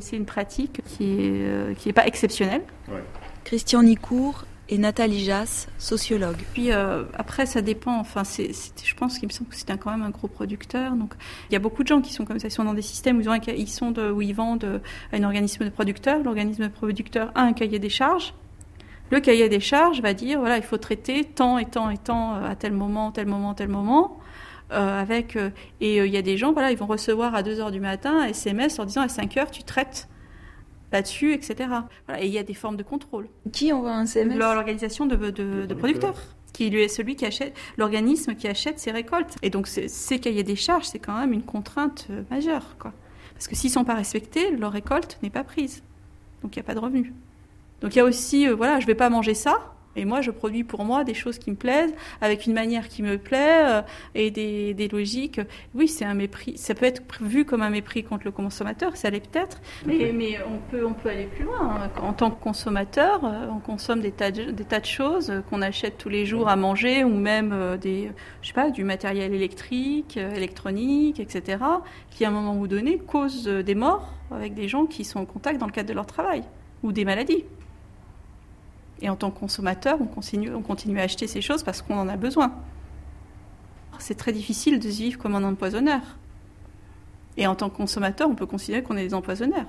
C'est 0.00 0.16
une 0.16 0.26
pratique 0.26 0.80
qui 0.84 1.04
n'est 1.04 1.20
euh, 1.22 1.74
qui 1.74 1.88
est 1.88 1.92
pas 1.92 2.06
exceptionnelle. 2.06 2.62
Christian 3.44 3.84
Nicourt 3.84 4.46
et 4.68 4.78
Nathalie 4.78 5.24
Jass, 5.24 5.68
sociologues. 5.78 6.44
Puis 6.52 6.72
euh, 6.72 7.04
après, 7.14 7.46
ça 7.46 7.62
dépend. 7.62 7.98
Enfin, 7.98 8.24
c'est, 8.24 8.50
je 8.84 8.94
pense 8.94 9.18
qu'il 9.18 9.28
me 9.28 9.32
semble 9.32 9.50
que 9.50 9.56
c'est 9.56 9.76
quand 9.78 9.90
même 9.90 10.02
un 10.02 10.10
gros 10.10 10.28
producteur. 10.28 10.92
Donc, 10.92 11.14
il 11.48 11.54
y 11.54 11.56
a 11.56 11.58
beaucoup 11.58 11.82
de 11.82 11.88
gens 11.88 12.00
qui 12.00 12.12
sont 12.12 12.24
comme 12.24 12.38
ça. 12.38 12.48
Ils 12.48 12.52
sont 12.52 12.64
dans 12.64 12.74
des 12.74 12.82
systèmes 12.82 13.18
où 13.18 13.20
ils, 13.20 13.68
sont 13.68 13.90
de, 13.90 14.10
où 14.10 14.22
ils 14.22 14.34
vendent 14.34 14.64
euh, 14.64 14.78
à 15.12 15.16
un 15.16 15.24
organisme 15.24 15.64
de 15.64 15.70
producteur. 15.70 16.22
L'organisme 16.22 16.64
de 16.64 16.72
producteur 16.72 17.30
a 17.34 17.42
un 17.42 17.52
cahier 17.52 17.78
des 17.78 17.88
charges. 17.88 18.34
Le 19.10 19.20
cahier 19.20 19.48
des 19.48 19.60
charges 19.60 20.02
va 20.02 20.12
dire 20.12 20.38
voilà, 20.40 20.58
il 20.58 20.62
faut 20.62 20.76
traiter 20.76 21.24
tant 21.24 21.56
et 21.56 21.64
tant 21.64 21.88
et 21.88 21.96
tant 21.96 22.36
euh, 22.36 22.50
à 22.50 22.56
tel 22.56 22.72
moment, 22.72 23.10
tel 23.10 23.26
moment, 23.26 23.54
tel 23.54 23.68
moment. 23.68 24.18
euh, 24.72 25.00
avec 25.00 25.36
euh, 25.36 25.50
et 25.80 26.00
euh, 26.00 26.06
il 26.06 26.12
y 26.12 26.16
a 26.16 26.22
des 26.22 26.36
gens 26.36 26.52
voilà, 26.52 26.70
ils 26.70 26.78
vont 26.78 26.86
recevoir 26.86 27.34
à 27.34 27.42
2 27.42 27.60
heures 27.60 27.70
du 27.70 27.80
matin 27.80 28.20
un 28.20 28.26
SMS 28.26 28.76
leur 28.76 28.86
disant 28.86 29.02
à 29.02 29.08
5 29.08 29.36
heures 29.38 29.50
tu 29.50 29.62
traites 29.62 30.08
là-dessus, 30.92 31.32
etc. 31.32 31.68
Voilà, 32.06 32.22
et 32.22 32.26
il 32.26 32.32
y 32.32 32.38
a 32.38 32.42
des 32.42 32.54
formes 32.54 32.76
de 32.76 32.82
contrôle. 32.82 33.28
Qui 33.52 33.72
envoie 33.72 33.92
un 33.92 34.04
SMS 34.04 34.36
L'organisation 34.38 35.06
de, 35.06 35.16
de, 35.16 35.66
de 35.66 35.74
producteurs, 35.74 36.14
qui 36.52 36.70
lui 36.70 36.82
est 36.82 36.88
celui 36.88 37.14
qui 37.16 37.26
achète, 37.26 37.54
l'organisme 37.76 38.34
qui 38.34 38.48
achète 38.48 38.78
ses 38.78 38.90
récoltes. 38.90 39.36
Et 39.42 39.50
donc 39.50 39.66
c'est- 39.66 39.88
ces 39.88 40.18
cahiers 40.18 40.42
des 40.44 40.56
charges, 40.56 40.84
c'est 40.86 40.98
quand 40.98 41.18
même 41.18 41.32
une 41.32 41.42
contrainte 41.42 42.06
euh, 42.10 42.22
majeure, 42.30 42.76
quoi. 42.78 42.92
Parce 43.34 43.46
que 43.48 43.54
s'ils 43.54 43.70
sont 43.70 43.84
pas 43.84 43.94
respectés, 43.94 44.50
leur 44.56 44.72
récolte 44.72 45.18
n'est 45.22 45.30
pas 45.30 45.44
prise. 45.44 45.82
Donc 46.42 46.56
il 46.56 46.58
n'y 46.58 46.64
a 46.64 46.66
pas 46.66 46.74
de 46.74 46.80
revenu. 46.80 47.12
Donc 47.82 47.94
il 47.94 47.98
y 47.98 48.00
a 48.00 48.04
aussi, 48.04 48.48
euh, 48.48 48.54
voilà, 48.56 48.80
je 48.80 48.86
vais 48.86 48.94
pas 48.96 49.10
manger 49.10 49.34
ça. 49.34 49.74
Et 49.96 50.04
moi, 50.04 50.20
je 50.20 50.30
produis 50.30 50.64
pour 50.64 50.84
moi 50.84 51.02
des 51.02 51.14
choses 51.14 51.38
qui 51.38 51.50
me 51.50 51.56
plaisent, 51.56 51.92
avec 52.20 52.46
une 52.46 52.52
manière 52.52 52.88
qui 52.88 53.02
me 53.02 53.18
plaît 53.18 53.64
euh, 53.66 53.82
et 54.14 54.30
des, 54.30 54.72
des 54.74 54.86
logiques. 54.88 55.40
Oui, 55.74 55.88
c'est 55.88 56.04
un 56.04 56.14
mépris. 56.14 56.56
Ça 56.56 56.74
peut 56.74 56.86
être 56.86 57.02
vu 57.20 57.44
comme 57.44 57.62
un 57.62 57.70
mépris 57.70 58.04
contre 58.04 58.24
le 58.24 58.30
consommateur, 58.30 58.96
ça 58.96 59.10
l'est 59.10 59.26
peut-être. 59.28 59.60
Mais, 59.86 60.12
mais 60.14 60.38
on, 60.46 60.58
peut, 60.70 60.86
on 60.86 60.92
peut 60.94 61.08
aller 61.08 61.26
plus 61.26 61.44
loin. 61.44 61.80
hein. 61.82 61.90
En 62.00 62.12
tant 62.12 62.30
que 62.30 62.40
consommateur, 62.40 63.24
euh, 63.24 63.46
on 63.50 63.58
consomme 63.58 64.00
des 64.00 64.12
tas 64.12 64.30
de, 64.30 64.50
des 64.52 64.64
tas 64.64 64.80
de 64.80 64.86
choses 64.86 65.30
euh, 65.30 65.40
qu'on 65.40 65.62
achète 65.62 65.98
tous 65.98 66.08
les 66.08 66.26
jours 66.26 66.48
à 66.48 66.56
manger 66.56 67.02
ou 67.02 67.14
même 67.14 67.76
des, 67.80 68.10
je 68.42 68.48
sais 68.48 68.54
pas, 68.54 68.70
du 68.70 68.84
matériel 68.84 69.34
électrique, 69.34 70.16
électronique, 70.16 71.18
etc., 71.20 71.58
qui 72.10 72.24
à 72.24 72.28
un 72.28 72.30
moment 72.30 72.54
donné 72.66 72.98
causent 72.98 73.48
euh, 73.48 73.62
des 73.62 73.74
morts 73.74 74.12
avec 74.30 74.54
des 74.54 74.68
gens 74.68 74.86
qui 74.86 75.04
sont 75.04 75.20
en 75.20 75.24
contact 75.24 75.58
dans 75.58 75.66
le 75.66 75.72
cadre 75.72 75.88
de 75.88 75.94
leur 75.94 76.06
travail 76.06 76.42
ou 76.82 76.92
des 76.92 77.04
maladies. 77.04 77.44
Et 79.00 79.08
en 79.08 79.16
tant 79.16 79.30
que 79.30 79.38
consommateur, 79.38 79.98
on 80.00 80.06
continue, 80.06 80.54
on 80.54 80.62
continue 80.62 80.98
à 81.00 81.04
acheter 81.04 81.26
ces 81.26 81.40
choses 81.40 81.62
parce 81.62 81.82
qu'on 81.82 81.98
en 81.98 82.08
a 82.08 82.16
besoin. 82.16 82.52
C'est 83.98 84.16
très 84.16 84.32
difficile 84.32 84.78
de 84.78 84.90
se 84.90 84.98
vivre 84.98 85.18
comme 85.18 85.34
un 85.34 85.44
empoisonneur. 85.44 86.00
Et 87.36 87.46
en 87.46 87.54
tant 87.54 87.68
que 87.70 87.76
consommateur, 87.76 88.28
on 88.28 88.34
peut 88.34 88.46
considérer 88.46 88.82
qu'on 88.82 88.96
est 88.96 89.06
des 89.06 89.14
empoisonneurs. 89.14 89.66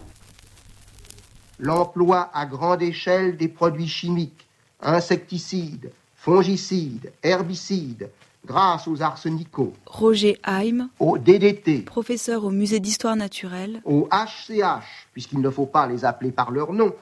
l'emploi 1.59 2.29
à 2.33 2.45
grande 2.45 2.81
échelle 2.81 3.37
des 3.37 3.49
produits 3.49 3.87
chimiques, 3.87 4.47
insecticides, 4.81 5.91
fongicides, 6.15 7.11
herbicides, 7.21 8.09
grâce 8.45 8.87
aux 8.87 9.01
arsenicaux, 9.01 9.73
Roger 9.85 10.39
Haim, 10.45 10.89
au 10.99 11.17
DDT, 11.17 11.81
professeur 11.81 12.45
au 12.45 12.49
musée 12.49 12.79
d'histoire 12.79 13.15
naturelle, 13.15 13.81
au 13.83 14.07
HCH, 14.11 15.07
puisqu'il 15.11 15.41
ne 15.41 15.49
faut 15.49 15.65
pas 15.65 15.85
les 15.87 16.05
appeler 16.05 16.31
par 16.31 16.51
leur 16.51 16.71
nom, 16.71 16.93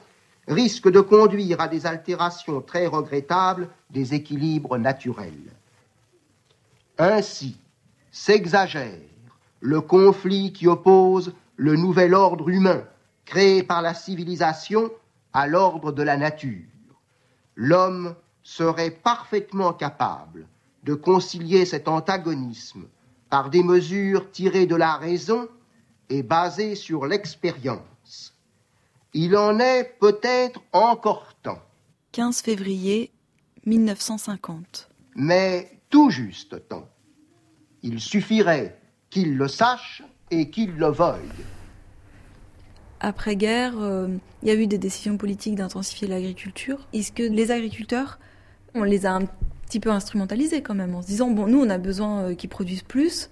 risque 0.48 0.90
de 0.90 1.00
conduire 1.00 1.60
à 1.60 1.68
des 1.68 1.86
altérations 1.86 2.60
très 2.60 2.86
regrettables 2.86 3.68
des 3.90 4.14
équilibres 4.14 4.78
naturels. 4.78 5.52
Ainsi 6.98 7.56
s'exagère 8.10 8.98
le 9.60 9.80
conflit 9.80 10.52
qui 10.52 10.66
oppose 10.66 11.32
le 11.56 11.76
nouvel 11.76 12.14
ordre 12.14 12.48
humain 12.48 12.82
créé 13.24 13.62
par 13.62 13.82
la 13.82 13.94
civilisation 13.94 14.90
à 15.32 15.46
l'ordre 15.46 15.92
de 15.92 16.02
la 16.02 16.16
nature. 16.16 16.64
L'homme 17.54 18.14
serait 18.42 18.90
parfaitement 18.90 19.72
capable 19.72 20.46
de 20.84 20.94
concilier 20.94 21.66
cet 21.66 21.88
antagonisme 21.88 22.86
par 23.28 23.50
des 23.50 23.62
mesures 23.62 24.30
tirées 24.30 24.66
de 24.66 24.76
la 24.76 24.96
raison 24.96 25.48
et 26.08 26.22
basées 26.22 26.74
sur 26.74 27.06
l'expérience. 27.06 27.82
Il 29.14 29.36
en 29.36 29.58
est 29.58 29.96
peut-être 30.00 30.60
encore 30.72 31.34
temps, 31.42 31.62
15 32.12 32.42
février 32.42 33.12
1950. 33.66 34.88
mais 35.16 35.70
tout 35.90 36.10
juste 36.10 36.68
temps. 36.68 36.88
Il 37.82 38.00
suffirait 38.00 38.78
qu'il 39.10 39.36
le 39.36 39.48
sache 39.48 40.02
et 40.30 40.50
qu'il 40.50 40.76
le 40.76 40.88
veuille. 40.88 41.44
Après-guerre, 43.00 43.74
euh, 43.78 44.08
il 44.42 44.48
y 44.48 44.50
a 44.50 44.54
eu 44.54 44.66
des 44.66 44.78
décisions 44.78 45.16
politiques 45.16 45.54
d'intensifier 45.54 46.08
l'agriculture. 46.08 46.86
Est-ce 46.92 47.12
que 47.12 47.22
les 47.22 47.50
agriculteurs, 47.50 48.18
on 48.74 48.82
les 48.82 49.06
a 49.06 49.14
un 49.14 49.26
petit 49.68 49.80
peu 49.80 49.90
instrumentalisés 49.90 50.62
quand 50.62 50.74
même, 50.74 50.94
en 50.94 51.02
se 51.02 51.06
disant, 51.06 51.30
bon, 51.30 51.46
nous, 51.46 51.60
on 51.60 51.70
a 51.70 51.78
besoin 51.78 52.30
euh, 52.30 52.34
qu'ils 52.34 52.50
produisent 52.50 52.82
plus, 52.82 53.30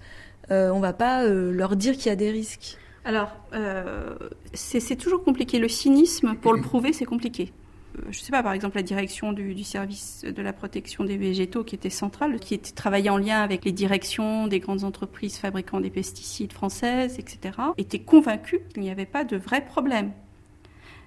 euh, 0.51 0.69
on 0.69 0.79
va 0.79 0.93
pas 0.93 1.23
euh, 1.23 1.51
leur 1.51 1.75
dire 1.75 1.95
qu'il 1.95 2.07
y 2.07 2.09
a 2.09 2.15
des 2.15 2.31
risques 2.31 2.77
Alors, 3.07 3.31
euh, 3.53 4.17
c'est 4.53 4.97
toujours 4.97 5.23
compliqué. 5.23 5.59
Le 5.59 5.69
cynisme, 5.69 6.35
pour 6.35 6.53
le 6.53 6.59
prouver, 6.59 6.91
c'est 6.91 7.05
compliqué. 7.05 7.53
Euh, 7.97 8.01
Je 8.11 8.19
ne 8.19 8.21
sais 8.21 8.31
pas, 8.31 8.43
par 8.43 8.51
exemple, 8.51 8.75
la 8.75 8.83
direction 8.83 9.31
du, 9.31 9.63
service 9.63 10.25
de 10.25 10.41
la 10.41 10.51
protection 10.51 11.05
des 11.05 11.15
végétaux, 11.15 11.63
qui 11.63 11.73
était 11.73 11.89
centrale, 11.89 12.37
qui 12.37 12.53
était 12.53 12.73
travaillée 12.73 13.09
en 13.09 13.17
lien 13.17 13.41
avec 13.41 13.63
les 13.63 13.71
directions 13.71 14.47
des 14.47 14.59
grandes 14.59 14.83
entreprises 14.83 15.37
fabricant 15.37 15.79
des 15.79 15.89
pesticides 15.89 16.51
françaises, 16.51 17.17
etc., 17.17 17.57
était 17.77 17.99
convaincue 17.99 18.59
qu'il 18.73 18.83
n'y 18.83 18.91
avait 18.91 19.05
pas 19.05 19.23
de 19.23 19.37
vrai 19.37 19.63
problème. 19.63 20.11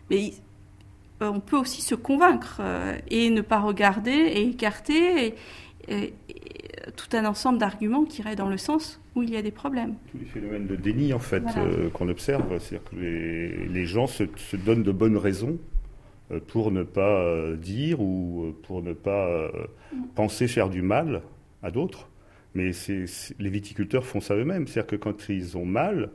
Mais 0.09 0.32
euh, 1.20 1.28
on 1.28 1.40
peut 1.40 1.59
aussi 1.59 1.82
se 1.82 1.94
convaincre 1.94 2.62
et 3.11 3.28
ne 3.28 3.42
pas 3.42 3.61
regarder 3.61 4.11
et 4.11 4.48
écarter 4.48 5.34
tout 6.96 7.16
un 7.16 7.24
ensemble 7.24 7.58
d'arguments 7.58 8.04
qui 8.04 8.20
iraient 8.22 8.36
dans 8.36 8.48
le 8.48 8.56
sens 8.56 9.00
où 9.14 9.22
il 9.22 9.30
y 9.30 9.36
a 9.36 9.42
des 9.42 9.50
problèmes. 9.50 9.94
tous 10.10 10.18
les 10.18 10.24
phénomènes 10.24 10.66
de 10.66 10.76
déni 10.76 11.12
en 11.12 11.18
fait 11.18 11.40
Voilà. 11.42 11.62
euh, 11.62 11.90
qu'on 11.90 12.08
observe, 12.08 12.58
c'est-à-dire 12.58 12.88
que 12.90 12.96
les, 12.96 13.66
les 13.68 13.86
gens 13.86 14.06
se, 14.06 14.24
se 14.36 14.56
donnent 14.56 14.82
de 14.82 14.92
bonnes 14.92 15.16
raisons 15.16 15.58
euh, 16.30 16.40
pour 16.46 16.70
ne 16.70 16.82
pas 16.82 17.20
euh, 17.22 17.56
dire 17.56 18.00
ou 18.00 18.54
pour 18.64 18.82
ne 18.82 18.92
pas 18.92 19.26
euh, 19.28 19.48
penser 20.14 20.46
faire 20.48 20.68
du 20.70 20.82
mal 20.82 21.22
à 21.62 21.70
d'autres. 21.70 22.08
Mais 22.54 22.72
les 23.38 23.50
viticulteurs 23.50 24.04
font 24.04 24.20
ça 24.20 24.34
eux-mêmes, 24.34 24.66
c'est-à-dire 24.66 24.88
que 24.88 24.96
quand 24.96 25.28
ils 25.28 25.56
ont 25.56 25.64
mal, 25.64 26.10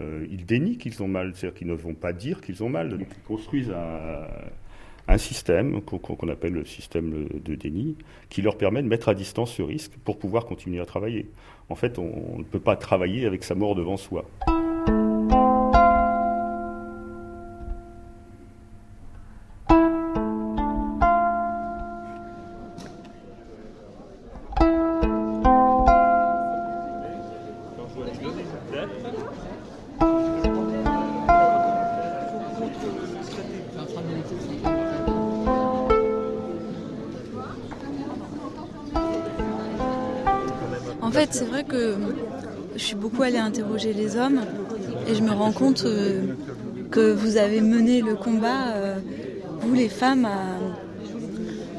euh, 0.00 0.26
ils 0.30 0.44
dénient 0.44 0.76
qu'ils 0.78 1.00
ont 1.02 1.06
mal, 1.08 1.32
c'est-à-dire 1.34 1.56
qu'ils 1.58 1.68
ne 1.68 1.74
vont 1.74 1.94
pas 1.94 2.12
dire 2.12 2.40
qu'ils 2.40 2.62
ont 2.64 2.68
mal. 2.68 2.88
Donc, 2.98 3.06
ils 3.16 3.22
construisent 3.22 3.70
un, 3.70 4.26
un 5.10 5.18
système 5.18 5.80
qu'on, 5.82 6.28
appelle 6.28 6.52
le 6.52 6.64
système 6.64 7.28
de 7.34 7.54
déni, 7.54 7.96
qui 8.28 8.42
leur 8.42 8.56
permet 8.56 8.82
de 8.82 8.88
mettre 8.88 9.08
à 9.08 9.14
distance 9.14 9.52
ce 9.52 9.62
risque 9.62 9.92
pour 10.04 10.18
pouvoir 10.18 10.46
continuer 10.46 10.80
à 10.80 10.86
travailler. 10.86 11.28
En 11.68 11.74
fait, 11.74 11.98
on 11.98 12.38
ne 12.38 12.44
peut 12.44 12.60
pas 12.60 12.76
travailler 12.76 13.26
avec 13.26 13.42
sa 13.42 13.54
mort 13.54 13.74
devant 13.74 13.96
soi. 13.96 14.24
Fait, 41.20 41.34
c'est 41.34 41.44
vrai 41.44 41.64
que 41.64 41.96
je 42.76 42.82
suis 42.82 42.94
beaucoup 42.94 43.22
allée 43.22 43.36
interroger 43.36 43.92
les 43.92 44.16
hommes 44.16 44.40
et 45.06 45.14
je 45.14 45.22
me 45.22 45.32
rends 45.32 45.52
compte 45.52 45.84
euh, 45.84 46.22
que 46.90 47.12
vous 47.12 47.36
avez 47.36 47.60
mené 47.60 48.00
le 48.00 48.14
combat, 48.14 48.68
euh, 48.74 48.94
vous 49.60 49.74
les 49.74 49.90
femmes, 49.90 50.26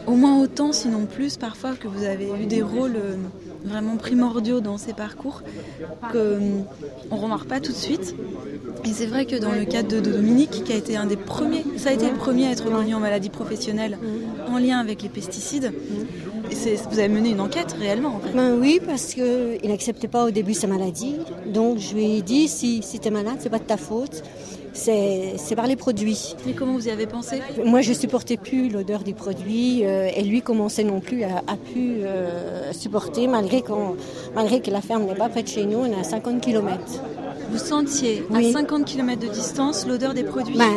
au 0.05 0.11
moins 0.11 0.39
autant, 0.39 0.71
sinon 0.73 1.07
plus 1.07 1.37
parfois, 1.37 1.71
que 1.73 1.87
vous 1.87 2.03
avez 2.03 2.29
eu 2.39 2.45
des 2.45 2.61
rôles 2.61 2.97
euh, 2.97 3.15
vraiment 3.65 3.97
primordiaux 3.97 4.61
dans 4.61 4.77
ces 4.77 4.93
parcours 4.93 5.41
qu'on 6.11 7.15
ne 7.15 7.21
remarque 7.21 7.47
pas 7.47 7.59
tout 7.59 7.71
de 7.71 7.77
suite. 7.77 8.15
Et 8.85 8.93
c'est 8.93 9.07
vrai 9.07 9.25
que 9.25 9.35
dans 9.35 9.51
le 9.51 9.65
cadre 9.65 9.89
de 9.89 9.99
Dominique, 9.99 10.63
qui 10.63 10.71
a 10.71 10.75
été 10.75 10.97
un 10.97 11.05
des 11.05 11.17
premiers, 11.17 11.65
ça 11.77 11.89
a 11.89 11.93
été 11.93 12.07
le 12.09 12.15
premier 12.15 12.45
à 12.47 12.51
être 12.51 12.65
reconnu 12.65 12.93
en 12.93 12.99
maladie 12.99 13.29
professionnelle 13.29 13.97
en 14.47 14.59
lien 14.59 14.79
avec 14.79 15.01
les 15.01 15.09
pesticides, 15.09 15.73
vous 16.89 16.99
avez 16.99 17.09
mené 17.09 17.29
une 17.29 17.41
enquête 17.41 17.75
réellement 17.79 18.15
en 18.15 18.19
fait. 18.19 18.33
Ben 18.33 18.57
oui, 18.59 18.79
parce 18.85 19.13
qu'il 19.13 19.59
n'acceptait 19.69 20.07
pas 20.07 20.25
au 20.25 20.31
début 20.31 20.53
sa 20.53 20.67
maladie. 20.67 21.15
Donc 21.47 21.79
je 21.79 21.93
lui 21.93 22.17
ai 22.17 22.21
dit 22.21 22.47
si, 22.47 22.81
si 22.83 22.99
tu 22.99 23.07
es 23.07 23.11
malade, 23.11 23.35
c'est 23.39 23.49
pas 23.49 23.59
de 23.59 23.63
ta 23.63 23.77
faute. 23.77 24.23
C'est 24.73 25.55
par 25.55 25.67
les 25.67 25.75
produits. 25.75 26.35
Mais 26.45 26.53
comment 26.53 26.73
vous 26.73 26.87
y 26.87 26.91
avez 26.91 27.05
pensé? 27.05 27.41
Moi, 27.65 27.81
je 27.81 27.91
supportais 27.91 28.37
plus 28.37 28.69
l'odeur 28.69 29.03
des 29.03 29.13
produits 29.13 29.85
euh, 29.85 30.07
et 30.15 30.23
lui 30.23 30.41
commençait 30.41 30.85
non 30.85 31.01
plus 31.01 31.23
à, 31.23 31.41
pu 31.73 31.97
euh, 32.03 32.71
supporter, 32.71 33.27
malgré, 33.27 33.63
malgré 34.33 34.61
que 34.61 34.71
la 34.71 34.81
ferme 34.81 35.05
n'est 35.05 35.15
pas 35.15 35.27
près 35.27 35.43
de 35.43 35.49
chez 35.49 35.65
nous, 35.65 35.79
on 35.79 35.85
est 35.85 35.99
à 35.99 36.03
50 36.03 36.39
km. 36.39 36.79
Vous 37.51 37.57
sentiez 37.57 38.23
à 38.33 38.41
50 38.41 38.85
km 38.85 39.21
de 39.21 39.27
distance 39.27 39.85
l'odeur 39.85 40.13
des 40.13 40.23
produits? 40.23 40.57
Ben, 40.57 40.71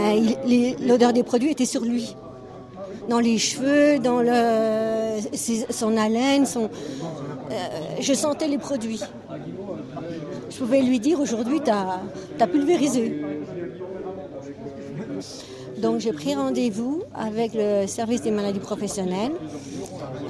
L'odeur 0.87 1.13
des 1.13 1.23
produits 1.23 1.51
était 1.51 1.67
sur 1.67 1.83
lui 1.83 2.17
dans 3.09 3.21
les 3.21 3.39
cheveux, 3.39 3.99
dans 3.99 4.21
le, 4.21 5.21
son 5.71 5.97
haleine, 5.97 6.47
son, 6.47 6.71
euh, 7.51 7.69
je 8.01 8.15
sentais 8.15 8.49
les 8.49 8.59
produits. 8.59 9.01
Je 10.51 10.57
pouvais 10.57 10.83
lui 10.83 11.01
dire 11.01 11.21
aujourd'hui, 11.21 11.61
tu 11.63 11.71
as, 11.71 12.47
pulvérisé. 12.47 13.23
Donc 15.79 16.01
j'ai 16.01 16.13
pris 16.13 16.35
rendez-vous 16.35 17.03
avec 17.15 17.53
le 17.55 17.87
service 17.87 18.23
des 18.23 18.31
maladies 18.31 18.61
professionnelles. 18.61 19.33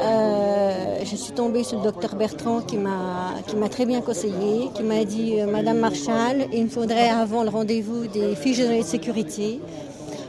Euh, 0.01 0.99
je 1.05 1.17
suis 1.17 1.33
tombée 1.33 1.63
sur 1.63 1.79
le 1.79 1.85
docteur 1.85 2.17
Bertrand 2.17 2.61
qui 2.63 2.77
m'a 2.77 3.69
très 3.71 3.87
bien 3.87 4.01
conseillé, 4.01 4.71
qui 4.75 4.83
m'a 4.83 5.05
dit 5.05 5.41
euh, 5.41 5.47
Madame 5.47 5.79
Marshall, 5.79 6.47
il 6.53 6.65
me 6.65 6.69
faudrait 6.69 7.11
avant 7.11 7.45
le 7.45 7.51
rendez-vous 7.51 8.07
des 8.07 8.35
fiches 8.35 8.59
de 8.59 8.83
sécurité, 8.83 9.61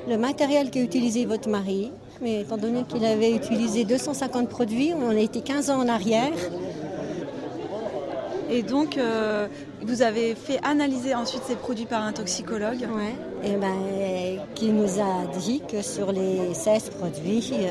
le 0.08 0.18
matériel 0.18 0.70
qu'a 0.70 0.82
utilisé 0.82 1.26
votre 1.26 1.50
mari, 1.50 1.92
mais 2.22 2.42
étant 2.42 2.58
donné 2.58 2.84
qu'il 2.84 3.06
avait 3.06 3.32
utilisé 3.32 3.84
250 3.84 4.50
produits, 4.50 4.94
on 4.96 5.10
a 5.10 5.20
été 5.20 5.42
15 5.42 5.70
ans 5.70 5.80
en 5.80 5.88
arrière. 5.88 6.32
Et 8.50 8.62
donc, 8.62 8.98
euh, 8.98 9.48
vous 9.82 10.02
avez 10.02 10.36
fait 10.36 10.60
analyser 10.64 11.16
ensuite 11.16 11.42
ces 11.48 11.56
produits 11.56 11.86
par 11.86 12.04
un 12.04 12.14
toxicologue 12.14 12.88
Oui, 12.94 13.10
et 13.44 13.56
ben, 13.56 13.76
qui 14.54 14.70
nous 14.70 15.00
a 15.00 15.26
dit 15.40 15.62
que 15.68 15.82
sur 15.82 16.12
les 16.12 16.54
16 16.54 16.92
produits, 16.92 17.52
euh, 17.54 17.70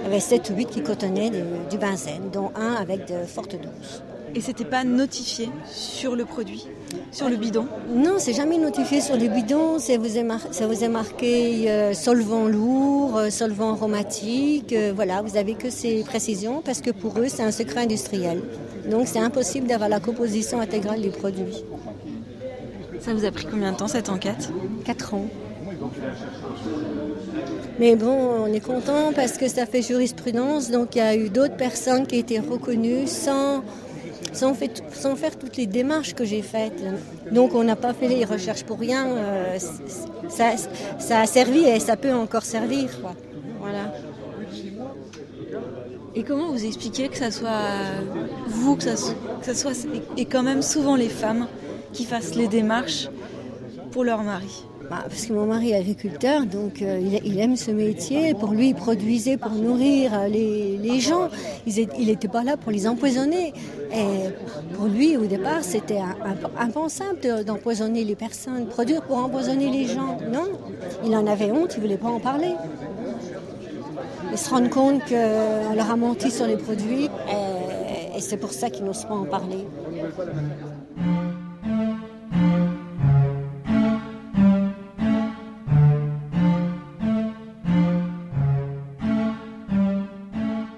il 0.00 0.04
y 0.04 0.06
avait 0.06 0.20
7 0.20 0.50
ou 0.50 0.54
8 0.54 0.66
qui 0.66 0.82
contenaient 0.82 1.30
du 1.70 1.78
benzène, 1.78 2.30
dont 2.30 2.50
un 2.54 2.74
avec 2.74 3.08
de 3.08 3.24
fortes 3.24 3.56
doses. 3.56 4.02
Et 4.36 4.42
c'était 4.42 4.66
pas 4.66 4.84
notifié 4.84 5.48
sur 5.64 6.14
le 6.14 6.26
produit, 6.26 6.66
sur 7.10 7.30
le 7.30 7.36
bidon 7.36 7.66
Non, 7.88 8.16
c'est 8.18 8.34
jamais 8.34 8.58
notifié 8.58 9.00
sur 9.00 9.16
le 9.16 9.28
bidon. 9.28 9.78
Ça 9.78 9.96
vous 9.96 10.18
est, 10.18 10.26
ça 10.50 10.66
vous 10.66 10.84
est 10.84 10.88
marqué 10.88 11.70
euh, 11.70 11.94
solvant 11.94 12.44
lourd, 12.46 13.16
euh, 13.16 13.30
solvant 13.30 13.70
aromatique. 13.70 14.74
Euh, 14.74 14.92
voilà, 14.94 15.22
vous 15.22 15.38
avez 15.38 15.54
que 15.54 15.70
ces 15.70 16.04
précisions 16.04 16.60
parce 16.62 16.82
que 16.82 16.90
pour 16.90 17.18
eux, 17.18 17.28
c'est 17.28 17.44
un 17.44 17.50
secret 17.50 17.80
industriel. 17.80 18.42
Donc 18.90 19.08
c'est 19.08 19.20
impossible 19.20 19.68
d'avoir 19.68 19.88
la 19.88 20.00
composition 20.00 20.60
intégrale 20.60 21.00
des 21.00 21.08
produits. 21.08 21.64
Ça 23.00 23.14
vous 23.14 23.24
a 23.24 23.30
pris 23.30 23.46
combien 23.50 23.72
de 23.72 23.78
temps 23.78 23.88
cette 23.88 24.10
enquête? 24.10 24.50
Quatre 24.84 25.14
ans. 25.14 25.24
Mais 27.78 27.96
bon, 27.96 28.44
on 28.44 28.52
est 28.52 28.60
content 28.60 29.12
parce 29.14 29.38
que 29.38 29.48
ça 29.48 29.64
fait 29.64 29.82
jurisprudence, 29.82 30.70
donc 30.70 30.94
il 30.94 30.98
y 30.98 31.02
a 31.02 31.16
eu 31.16 31.30
d'autres 31.30 31.56
personnes 31.56 32.06
qui 32.06 32.16
ont 32.16 32.20
été 32.20 32.38
reconnues 32.38 33.06
sans 33.06 33.62
sans, 34.36 34.54
faire 34.54 35.38
toutes 35.38 35.56
les 35.56 35.66
démarches 35.66 36.14
que 36.14 36.24
j'ai 36.24 36.42
faites. 36.42 36.82
Donc 37.32 37.54
on 37.54 37.64
n'a 37.64 37.76
pas 37.76 37.92
fait 37.92 38.08
les 38.08 38.24
recherches 38.24 38.64
pour 38.64 38.78
rien. 38.78 39.06
Euh, 39.06 39.58
ça, 40.28 41.20
a 41.20 41.26
servi 41.26 41.64
et 41.64 41.80
ça 41.80 41.96
peut 41.96 42.12
encore 42.12 42.42
servir. 42.44 42.90
Voilà. 43.60 43.92
Et 46.14 46.22
comment 46.22 46.50
vous 46.50 46.64
expliquez 46.64 47.08
que 47.08 47.16
ça 47.16 47.30
soit 47.30 47.70
vous, 48.46 48.76
que 48.76 48.82
ça, 48.82 48.94
que 49.40 49.46
ça 49.46 49.54
soit 49.54 49.72
et 50.16 50.24
quand 50.24 50.42
même 50.42 50.62
souvent 50.62 50.96
les 50.96 51.08
femmes 51.08 51.46
qui 51.92 52.04
fassent 52.04 52.34
les 52.34 52.48
démarches 52.48 53.08
pour 53.90 54.04
leur 54.04 54.22
mari? 54.22 54.65
Bah, 54.90 55.04
parce 55.08 55.26
que 55.26 55.32
mon 55.32 55.46
mari 55.46 55.70
est 55.70 55.76
agriculteur, 55.76 56.46
donc 56.46 56.80
euh, 56.80 57.00
il, 57.24 57.40
aime 57.40 57.56
ce 57.56 57.70
métier. 57.70 58.34
Pour 58.34 58.52
lui, 58.52 58.68
il 58.68 58.74
produisait 58.74 59.36
pour 59.36 59.50
nourrir 59.50 60.12
euh, 60.14 60.28
les, 60.28 61.00
gens. 61.00 61.28
Il 61.66 62.06
n'était 62.06 62.28
pas 62.28 62.44
là 62.44 62.56
pour 62.56 62.70
les 62.70 62.86
empoisonner. 62.86 63.52
Pour 64.74 64.86
lui, 64.86 65.16
au 65.16 65.26
départ, 65.26 65.62
c'était 65.62 66.00
impensable 66.58 67.44
d'empoisonner 67.44 68.04
les 68.04 68.14
personnes, 68.14 68.66
produire 68.66 69.02
pour 69.02 69.18
empoisonner 69.18 69.70
les 69.70 69.86
gens. 69.86 70.18
Non, 70.32 70.48
il 71.04 71.14
en 71.16 71.26
avait 71.26 71.50
honte, 71.50 71.74
il 71.74 71.78
ne 71.78 71.82
voulait 71.82 71.96
pas 71.96 72.08
en 72.08 72.20
parler. 72.20 72.54
Il 74.30 74.38
se 74.38 74.50
rend 74.50 74.68
compte 74.68 75.00
qu'on 75.08 75.74
leur 75.74 75.90
a 75.90 75.96
menti 75.96 76.30
sur 76.30 76.46
les 76.46 76.56
produits 76.56 77.04
et, 77.06 78.18
et 78.18 78.20
c'est 78.20 78.36
pour 78.36 78.52
ça 78.52 78.70
qu'il 78.70 78.84
n'ose 78.84 79.04
pas 79.04 79.14
en 79.14 79.24
parler. 79.24 79.64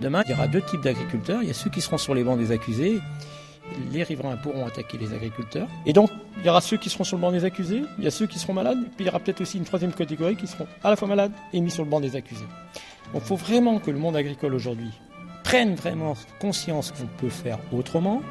Il 0.00 0.30
y 0.30 0.32
aura 0.32 0.48
deux 0.48 0.62
types 0.62 0.80
d'agriculteurs. 0.80 1.42
Il 1.42 1.48
y 1.48 1.50
a 1.50 1.54
ceux 1.54 1.70
qui 1.70 1.80
seront 1.80 1.98
sur 1.98 2.14
les 2.14 2.24
bancs 2.24 2.38
des 2.38 2.52
accusés. 2.52 3.00
Les 3.92 4.02
riverains 4.02 4.36
pourront 4.36 4.66
attaquer 4.66 4.96
les 4.96 5.12
agriculteurs. 5.12 5.68
Et 5.84 5.92
donc, 5.92 6.10
il 6.38 6.46
y 6.46 6.48
aura 6.48 6.60
ceux 6.60 6.76
qui 6.76 6.88
seront 6.88 7.04
sur 7.04 7.16
le 7.16 7.22
banc 7.22 7.32
des 7.32 7.44
accusés, 7.44 7.82
il 7.98 8.04
y 8.04 8.06
a 8.06 8.10
ceux 8.10 8.26
qui 8.26 8.38
seront 8.38 8.54
malades, 8.54 8.78
puis 8.96 9.04
il 9.04 9.06
y 9.06 9.08
aura 9.10 9.18
peut-être 9.18 9.42
aussi 9.42 9.58
une 9.58 9.64
troisième 9.64 9.92
catégorie 9.92 10.36
qui 10.36 10.46
seront 10.46 10.66
à 10.82 10.88
la 10.88 10.96
fois 10.96 11.06
malades 11.06 11.32
et 11.52 11.60
mis 11.60 11.70
sur 11.70 11.84
le 11.84 11.90
banc 11.90 12.00
des 12.00 12.16
accusés. 12.16 12.46
Donc, 13.12 13.22
il 13.24 13.28
faut 13.28 13.36
vraiment 13.36 13.78
que 13.78 13.90
le 13.90 13.98
monde 13.98 14.16
agricole 14.16 14.54
aujourd'hui 14.54 14.90
prenne 15.44 15.74
vraiment 15.74 16.14
conscience 16.40 16.92
qu'on 16.92 17.06
peut 17.18 17.28
faire 17.28 17.58
autrement. 17.72 18.22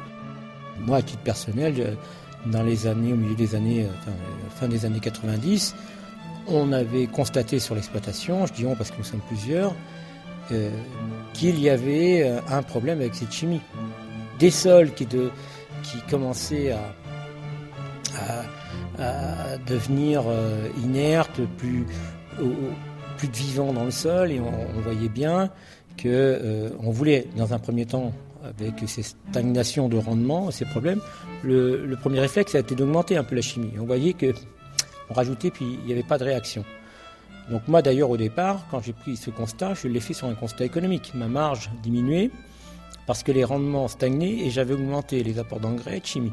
Moi, 0.80 0.98
à 0.98 1.02
titre 1.02 1.22
personnel, 1.22 1.74
euh, 1.78 1.94
dans 2.46 2.62
les 2.62 2.86
années, 2.86 3.12
au 3.12 3.16
milieu 3.16 3.34
des 3.34 3.54
années, 3.54 3.84
euh, 3.84 3.88
enfin, 4.00 4.10
euh, 4.10 4.50
fin 4.50 4.68
des 4.68 4.84
années 4.84 5.00
90, 5.00 5.74
on 6.46 6.72
avait 6.72 7.06
constaté 7.06 7.58
sur 7.58 7.74
l'exploitation, 7.74 8.46
je 8.46 8.52
dis 8.52 8.66
on 8.66 8.74
parce 8.74 8.90
que 8.90 8.98
nous 8.98 9.04
sommes 9.04 9.22
plusieurs, 9.28 9.74
euh, 10.50 10.70
qu'il 11.34 11.60
y 11.60 11.68
avait 11.68 12.22
euh, 12.24 12.40
un 12.48 12.62
problème 12.62 13.00
avec 13.00 13.14
cette 13.14 13.32
chimie. 13.32 13.60
Des 14.38 14.50
sols 14.50 14.92
qui, 14.94 15.06
commençaient 16.08 16.72
à, 16.72 16.84
devenir 19.66 20.22
euh, 20.26 20.68
inertes, 20.82 21.40
plus, 21.58 21.86
de 22.40 23.36
vivant 23.36 23.72
dans 23.72 23.84
le 23.84 23.90
sol, 23.90 24.32
et 24.32 24.40
on, 24.40 24.80
voyait 24.80 25.08
bien 25.08 25.50
que 25.96 26.72
on 26.80 26.90
voulait, 26.90 27.26
dans 27.36 27.52
un 27.52 27.58
premier 27.58 27.84
temps, 27.84 28.12
avec 28.44 28.88
ces 28.88 29.02
stagnations 29.02 29.88
de 29.88 29.98
rendement, 29.98 30.50
ces 30.50 30.64
problèmes, 30.64 31.00
le, 31.42 31.84
le 31.84 31.96
premier 31.96 32.20
réflexe 32.20 32.54
a 32.54 32.60
été 32.60 32.74
d'augmenter 32.74 33.16
un 33.16 33.24
peu 33.24 33.34
la 33.34 33.42
chimie. 33.42 33.72
On 33.80 33.84
voyait 33.84 34.12
que 34.12 34.32
on 35.10 35.14
rajoutait, 35.14 35.50
puis 35.50 35.78
il 35.80 35.86
n'y 35.86 35.92
avait 35.92 36.02
pas 36.02 36.18
de 36.18 36.24
réaction. 36.24 36.64
Donc 37.50 37.66
moi 37.66 37.82
d'ailleurs 37.82 38.10
au 38.10 38.16
départ, 38.16 38.66
quand 38.70 38.80
j'ai 38.82 38.92
pris 38.92 39.16
ce 39.16 39.30
constat, 39.30 39.74
je 39.74 39.88
l'ai 39.88 40.00
fait 40.00 40.14
sur 40.14 40.26
un 40.26 40.34
constat 40.34 40.64
économique. 40.64 41.12
Ma 41.14 41.28
marge 41.28 41.70
diminuait 41.82 42.30
parce 43.06 43.22
que 43.22 43.32
les 43.32 43.44
rendements 43.44 43.88
stagnaient 43.88 44.44
et 44.46 44.50
j'avais 44.50 44.74
augmenté 44.74 45.22
les 45.22 45.38
apports 45.38 45.60
d'engrais 45.60 45.96
et 45.96 46.00
de 46.00 46.06
chimie. 46.06 46.32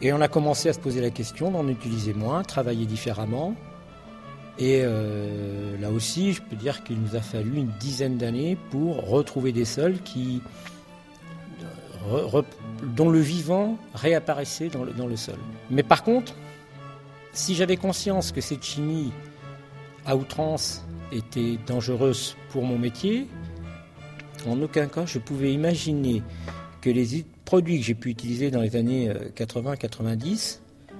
Et 0.00 0.12
on 0.12 0.20
a 0.20 0.28
commencé 0.28 0.68
à 0.68 0.72
se 0.72 0.78
poser 0.78 1.00
la 1.00 1.10
question 1.10 1.50
d'en 1.50 1.66
utiliser 1.68 2.14
moins, 2.14 2.42
travailler 2.42 2.86
différemment. 2.86 3.54
Et 4.58 4.82
euh, 4.84 5.76
là 5.80 5.90
aussi, 5.90 6.32
je 6.32 6.42
peux 6.42 6.54
dire 6.54 6.84
qu'il 6.84 7.00
nous 7.00 7.16
a 7.16 7.20
fallu 7.20 7.56
une 7.56 7.72
dizaine 7.80 8.16
d'années 8.16 8.56
pour 8.70 9.08
retrouver 9.08 9.50
des 9.50 9.64
sols 9.64 9.98
qui, 10.04 10.40
dont 12.94 13.08
le 13.08 13.18
vivant 13.18 13.78
réapparaissait 13.94 14.68
dans 14.68 14.84
le, 14.84 14.92
dans 14.92 15.06
le 15.06 15.16
sol. 15.16 15.38
Mais 15.70 15.82
par 15.82 16.04
contre, 16.04 16.34
si 17.32 17.54
j'avais 17.54 17.76
conscience 17.76 18.30
que 18.30 18.40
cette 18.40 18.64
chimie 18.64 19.12
à 20.06 20.16
outrance 20.16 20.84
était 21.12 21.58
dangereuse 21.66 22.36
pour 22.50 22.64
mon 22.64 22.78
métier, 22.78 23.28
en 24.46 24.60
aucun 24.60 24.86
cas 24.86 25.06
je 25.06 25.18
pouvais 25.18 25.52
imaginer 25.52 26.22
que 26.80 26.90
les 26.90 27.24
produits 27.44 27.78
que 27.78 27.84
j'ai 27.84 27.94
pu 27.94 28.10
utiliser 28.10 28.50
dans 28.50 28.60
les 28.60 28.76
années 28.76 29.10
80-90 29.36 30.58
euh, 30.58 30.92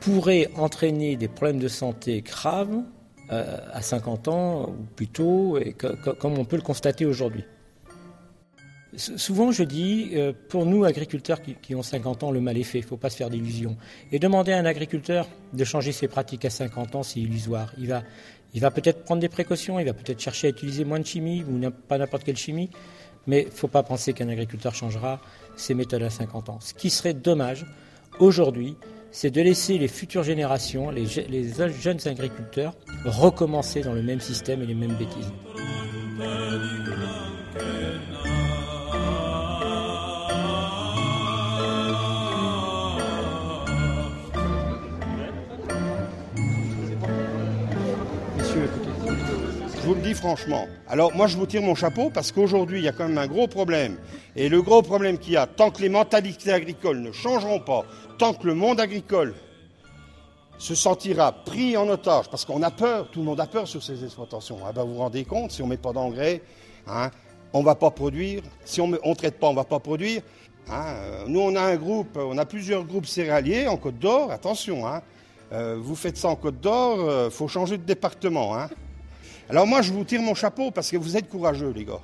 pourraient 0.00 0.50
entraîner 0.56 1.16
des 1.16 1.28
problèmes 1.28 1.58
de 1.58 1.68
santé 1.68 2.22
graves 2.22 2.82
euh, 3.30 3.58
à 3.72 3.82
50 3.82 4.28
ans 4.28 4.68
ou 4.68 4.84
plus 4.96 5.08
tôt, 5.08 5.58
comme 6.18 6.38
on 6.38 6.44
peut 6.44 6.56
le 6.56 6.62
constater 6.62 7.04
aujourd'hui. 7.04 7.44
Souvent, 8.96 9.52
je 9.52 9.64
dis, 9.64 10.12
euh, 10.14 10.32
pour 10.48 10.64
nous, 10.64 10.84
agriculteurs 10.84 11.40
qui, 11.42 11.74
ont 11.74 11.82
50 11.82 12.22
ans, 12.22 12.30
le 12.30 12.40
mal 12.40 12.56
est 12.56 12.62
fait, 12.62 12.78
il 12.78 12.82
ne 12.82 12.86
faut 12.86 12.96
pas 12.96 13.10
se 13.10 13.16
faire 13.16 13.28
d'illusions. 13.28 13.76
Et 14.12 14.18
demander 14.18 14.52
à 14.52 14.58
un 14.58 14.64
agriculteur 14.64 15.28
de 15.52 15.64
changer 15.64 15.92
ses 15.92 16.08
pratiques 16.08 16.46
à 16.46 16.50
50 16.50 16.94
ans, 16.94 17.02
c'est 17.02 17.20
illusoire. 17.20 17.72
Il 17.76 17.86
va, 17.86 18.70
peut-être 18.70 19.04
prendre 19.04 19.20
des 19.20 19.28
précautions, 19.28 19.78
il 19.78 19.84
va 19.84 19.92
peut-être 19.92 20.20
chercher 20.20 20.46
à 20.46 20.50
utiliser 20.50 20.86
moins 20.86 21.00
de 21.00 21.06
chimie, 21.06 21.44
ou 21.44 21.60
pas 21.86 21.98
n'importe 21.98 22.24
quelle 22.24 22.38
chimie, 22.38 22.70
Mais 23.26 23.42
il 23.42 23.48
ne 23.48 23.50
faut 23.50 23.68
pas 23.68 23.82
penser 23.82 24.14
qu'un 24.14 24.28
agriculteur 24.30 24.74
changera 24.74 25.20
ses 25.54 25.74
méthodes 25.74 26.02
à 26.02 26.10
50 26.10 26.48
ans. 26.48 26.58
Ce 26.60 26.72
qui 26.72 26.88
serait 26.88 27.14
dommage 27.14 27.66
aujourd'hui, 28.20 28.74
c'est 29.10 29.30
de 29.30 29.42
laisser 29.42 29.76
les 29.76 29.88
futures 29.88 30.22
générations, 30.22 30.90
les, 30.90 31.04
les 31.28 31.52
jeunes 31.78 32.00
agriculteurs, 32.06 32.74
recommencer 33.04 33.82
dans 33.82 33.92
le 33.92 34.02
même 34.02 34.20
système 34.20 34.62
et 34.62 34.66
les 34.66 34.74
mêmes 34.74 34.96
bêtises. 34.96 35.30
Vous 49.88 49.94
le 49.94 50.02
dis 50.02 50.12
franchement. 50.12 50.68
Alors 50.86 51.16
moi 51.16 51.28
je 51.28 51.38
vous 51.38 51.46
tire 51.46 51.62
mon 51.62 51.74
chapeau 51.74 52.10
parce 52.10 52.30
qu'aujourd'hui 52.30 52.80
il 52.80 52.84
y 52.84 52.88
a 52.88 52.92
quand 52.92 53.08
même 53.08 53.16
un 53.16 53.26
gros 53.26 53.46
problème. 53.46 53.96
Et 54.36 54.50
le 54.50 54.60
gros 54.60 54.82
problème 54.82 55.16
qu'il 55.16 55.32
y 55.32 55.36
a, 55.38 55.46
tant 55.46 55.70
que 55.70 55.80
les 55.80 55.88
mentalités 55.88 56.52
agricoles 56.52 57.00
ne 57.00 57.10
changeront 57.10 57.58
pas, 57.58 57.86
tant 58.18 58.34
que 58.34 58.46
le 58.46 58.52
monde 58.52 58.80
agricole 58.80 59.34
se 60.58 60.74
sentira 60.74 61.32
pris 61.32 61.74
en 61.78 61.88
otage, 61.88 62.28
parce 62.28 62.44
qu'on 62.44 62.62
a 62.62 62.70
peur, 62.70 63.10
tout 63.10 63.20
le 63.20 63.24
monde 63.24 63.40
a 63.40 63.46
peur 63.46 63.66
sur 63.66 63.82
ces 63.82 64.04
exploitations. 64.04 64.58
Ah 64.66 64.72
ben, 64.72 64.84
vous 64.84 64.92
vous 64.92 64.98
rendez 64.98 65.24
compte, 65.24 65.52
si 65.52 65.62
on 65.62 65.64
ne 65.64 65.70
met 65.70 65.78
pas 65.78 65.94
d'engrais, 65.94 66.42
hein, 66.86 67.10
on 67.54 67.60
ne 67.60 67.64
va 67.64 67.74
pas 67.74 67.90
produire. 67.90 68.42
Si 68.66 68.82
on 68.82 68.88
ne 68.88 69.14
traite 69.14 69.38
pas, 69.38 69.46
on 69.46 69.52
ne 69.52 69.56
va 69.56 69.64
pas 69.64 69.78
produire. 69.78 70.20
Hein. 70.70 70.84
Nous, 71.28 71.40
on 71.40 71.56
a 71.56 71.62
un 71.62 71.76
groupe, 71.76 72.18
on 72.18 72.36
a 72.36 72.44
plusieurs 72.44 72.84
groupes 72.84 73.06
céréaliers 73.06 73.66
en 73.68 73.78
Côte 73.78 73.98
d'Or. 73.98 74.32
Attention, 74.32 74.86
hein. 74.86 75.00
euh, 75.52 75.78
vous 75.80 75.94
faites 75.94 76.18
ça 76.18 76.28
en 76.28 76.36
Côte 76.36 76.60
d'Or, 76.60 76.98
il 76.98 77.08
euh, 77.08 77.30
faut 77.30 77.48
changer 77.48 77.78
de 77.78 77.84
département. 77.84 78.54
Hein. 78.54 78.68
Alors 79.50 79.66
moi, 79.66 79.80
je 79.80 79.92
vous 79.92 80.04
tire 80.04 80.20
mon 80.20 80.34
chapeau 80.34 80.70
parce 80.70 80.90
que 80.90 80.98
vous 80.98 81.16
êtes 81.16 81.30
courageux, 81.30 81.72
les 81.74 81.86
gars. 81.86 82.00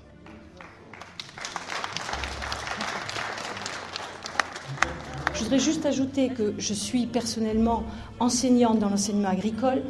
Je 5.34 5.40
voudrais 5.40 5.58
juste 5.58 5.84
ajouter 5.84 6.30
que 6.30 6.54
je 6.56 6.72
suis 6.72 7.04
personnellement 7.04 7.84
enseignante 8.18 8.78
dans 8.78 8.88
l'enseignement 8.88 9.28
agricole 9.28 9.82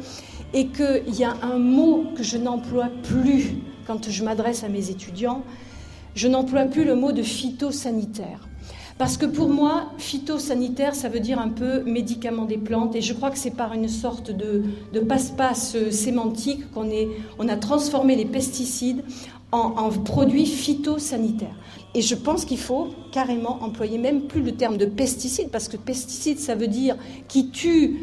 et 0.53 0.67
qu'il 0.67 1.15
y 1.15 1.23
a 1.23 1.33
un 1.43 1.57
mot 1.57 2.07
que 2.17 2.23
je 2.23 2.37
n'emploie 2.37 2.89
plus 3.03 3.55
quand 3.87 4.09
je 4.09 4.23
m'adresse 4.25 4.65
à 4.65 4.67
mes 4.67 4.89
étudiants. 4.89 5.41
Je 6.13 6.27
n'emploie 6.27 6.65
plus 6.65 6.83
le 6.83 6.95
mot 6.95 7.13
de 7.13 7.23
phytosanitaire. 7.23 8.49
Parce 8.97 9.17
que 9.17 9.25
pour 9.25 9.49
moi, 9.49 9.91
phytosanitaire, 9.97 10.95
ça 10.95 11.09
veut 11.09 11.19
dire 11.19 11.37
un 11.37 11.49
peu 11.49 11.83
médicament 11.83 12.45
des 12.45 12.57
plantes, 12.57 12.95
et 12.95 13.01
je 13.01 13.13
crois 13.13 13.29
que 13.29 13.37
c'est 13.37 13.51
par 13.51 13.73
une 13.73 13.89
sorte 13.89 14.31
de, 14.31 14.63
passe-passe 15.01 15.89
sémantique 15.89 16.71
qu'on 16.71 16.89
on 17.37 17.49
a 17.49 17.57
transformé 17.57 18.15
les 18.15 18.25
pesticides 18.25 19.03
en, 19.51 19.89
produits 19.89 20.45
phytosanitaires. 20.45 21.55
Et 21.93 22.01
je 22.01 22.15
pense 22.15 22.45
qu'il 22.45 22.57
faut 22.57 22.87
carrément 23.11 23.63
employer 23.63 23.97
même 23.97 24.23
plus 24.23 24.41
le 24.41 24.53
terme 24.53 24.77
de 24.77 24.85
pesticide, 24.85 25.49
parce 25.49 25.67
que 25.67 25.75
pesticide, 25.75 26.39
ça 26.39 26.55
veut 26.55 26.67
dire 26.67 26.95
qui 27.27 27.49
tue 27.49 27.97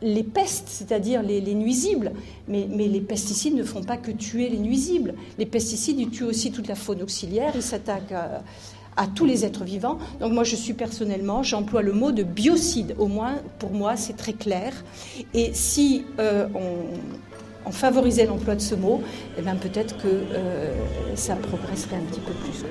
les 0.00 0.24
pestes, 0.24 0.68
c'est-à-dire 0.68 1.22
les, 1.22 1.54
nuisibles. 1.54 2.12
Mais, 2.48 2.66
mais, 2.68 2.88
les 2.88 3.00
pesticides 3.00 3.54
ne 3.54 3.62
font 3.62 3.84
pas 3.84 3.96
que 3.96 4.10
tuer 4.10 4.48
les 4.48 4.58
nuisibles. 4.58 5.14
Les 5.38 5.46
pesticides, 5.46 6.00
ils 6.00 6.10
tuent 6.10 6.24
aussi 6.24 6.50
toute 6.50 6.66
la 6.66 6.74
faune 6.74 7.02
auxiliaire, 7.02 7.52
ils 7.54 7.62
s'attaquent 7.62 8.12
tous 9.14 9.24
les 9.24 9.44
êtres 9.44 9.64
vivants. 9.64 9.98
Donc 10.20 10.32
moi, 10.32 10.44
je 10.44 10.56
suis 10.56 10.74
personnellement, 10.74 11.42
j'emploie 11.42 11.82
le 11.82 11.92
mot 11.92 12.12
de 12.12 12.22
biocide. 12.22 12.94
Au 12.98 13.06
moins, 13.06 13.34
pour 13.58 13.72
moi, 13.72 13.96
c'est 13.96 14.16
très 14.16 14.32
clair. 14.32 14.72
Et 15.34 15.52
si 15.54 16.04
euh, 16.18 16.46
on, 16.54 17.70
favorisait 17.70 18.26
l'emploi 18.26 18.54
de 18.54 18.60
ce 18.60 18.74
mot, 18.74 19.00
eh 19.38 19.42
bien 19.42 19.56
peut-être 19.56 19.96
que 19.96 20.08
euh, 20.08 20.74
ça 21.14 21.36
progresserait 21.36 21.96
un 21.96 22.00
petit 22.00 22.20
peu 22.20 22.32
plus. 22.34 22.64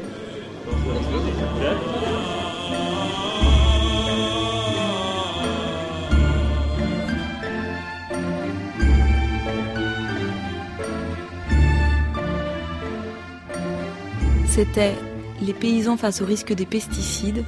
C'était 14.47 14.93
les 15.41 15.53
paysans 15.53 15.97
face 15.97 16.21
au 16.21 16.25
risque 16.25 16.53
des 16.53 16.65
pesticides. 16.65 17.43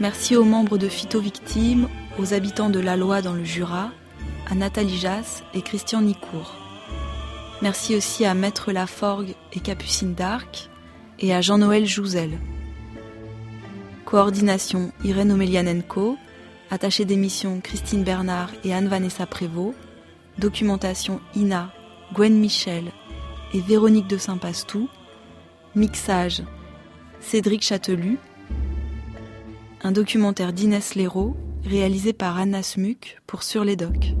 Merci 0.00 0.36
aux 0.36 0.44
membres 0.44 0.78
de 0.78 0.88
Phyto-Victimes, 0.88 1.88
aux 2.18 2.34
habitants 2.34 2.70
de 2.70 2.80
la 2.80 2.96
Loi 2.96 3.22
dans 3.22 3.34
le 3.34 3.44
Jura, 3.44 3.90
à 4.50 4.54
Nathalie 4.54 4.98
Jass 4.98 5.44
et 5.54 5.62
Christian 5.62 6.02
Nicourt. 6.02 6.56
Merci 7.62 7.94
aussi 7.94 8.24
à 8.24 8.34
Maître 8.34 8.72
Laforgue 8.72 9.34
et 9.52 9.60
Capucine 9.60 10.14
d'Arc 10.14 10.70
et 11.18 11.34
à 11.34 11.40
Jean-Noël 11.40 11.86
Jouzel. 11.86 12.38
Coordination 14.06 14.92
Irène 15.04 15.32
Omelianenko, 15.32 16.16
attachée 16.70 17.04
d'émission 17.04 17.60
Christine 17.60 18.02
Bernard 18.02 18.50
et 18.64 18.74
Anne-Vanessa 18.74 19.26
Prévost, 19.26 19.76
documentation 20.38 21.20
Ina, 21.36 21.72
Gwen 22.12 22.38
Michel 22.40 22.90
et 23.52 23.60
Véronique 23.60 24.08
de 24.08 24.16
Saint-Pastou, 24.16 24.88
mixage 25.76 26.42
Cédric 27.20 27.62
Châtelu, 27.62 28.18
un 29.82 29.92
documentaire 29.92 30.52
d'Inès 30.52 30.94
Léraud 30.94 31.36
réalisé 31.64 32.12
par 32.12 32.38
Anna 32.38 32.62
Smuck 32.62 33.20
pour 33.26 33.42
Sur 33.42 33.64
les 33.64 33.76
Docs. 33.76 34.14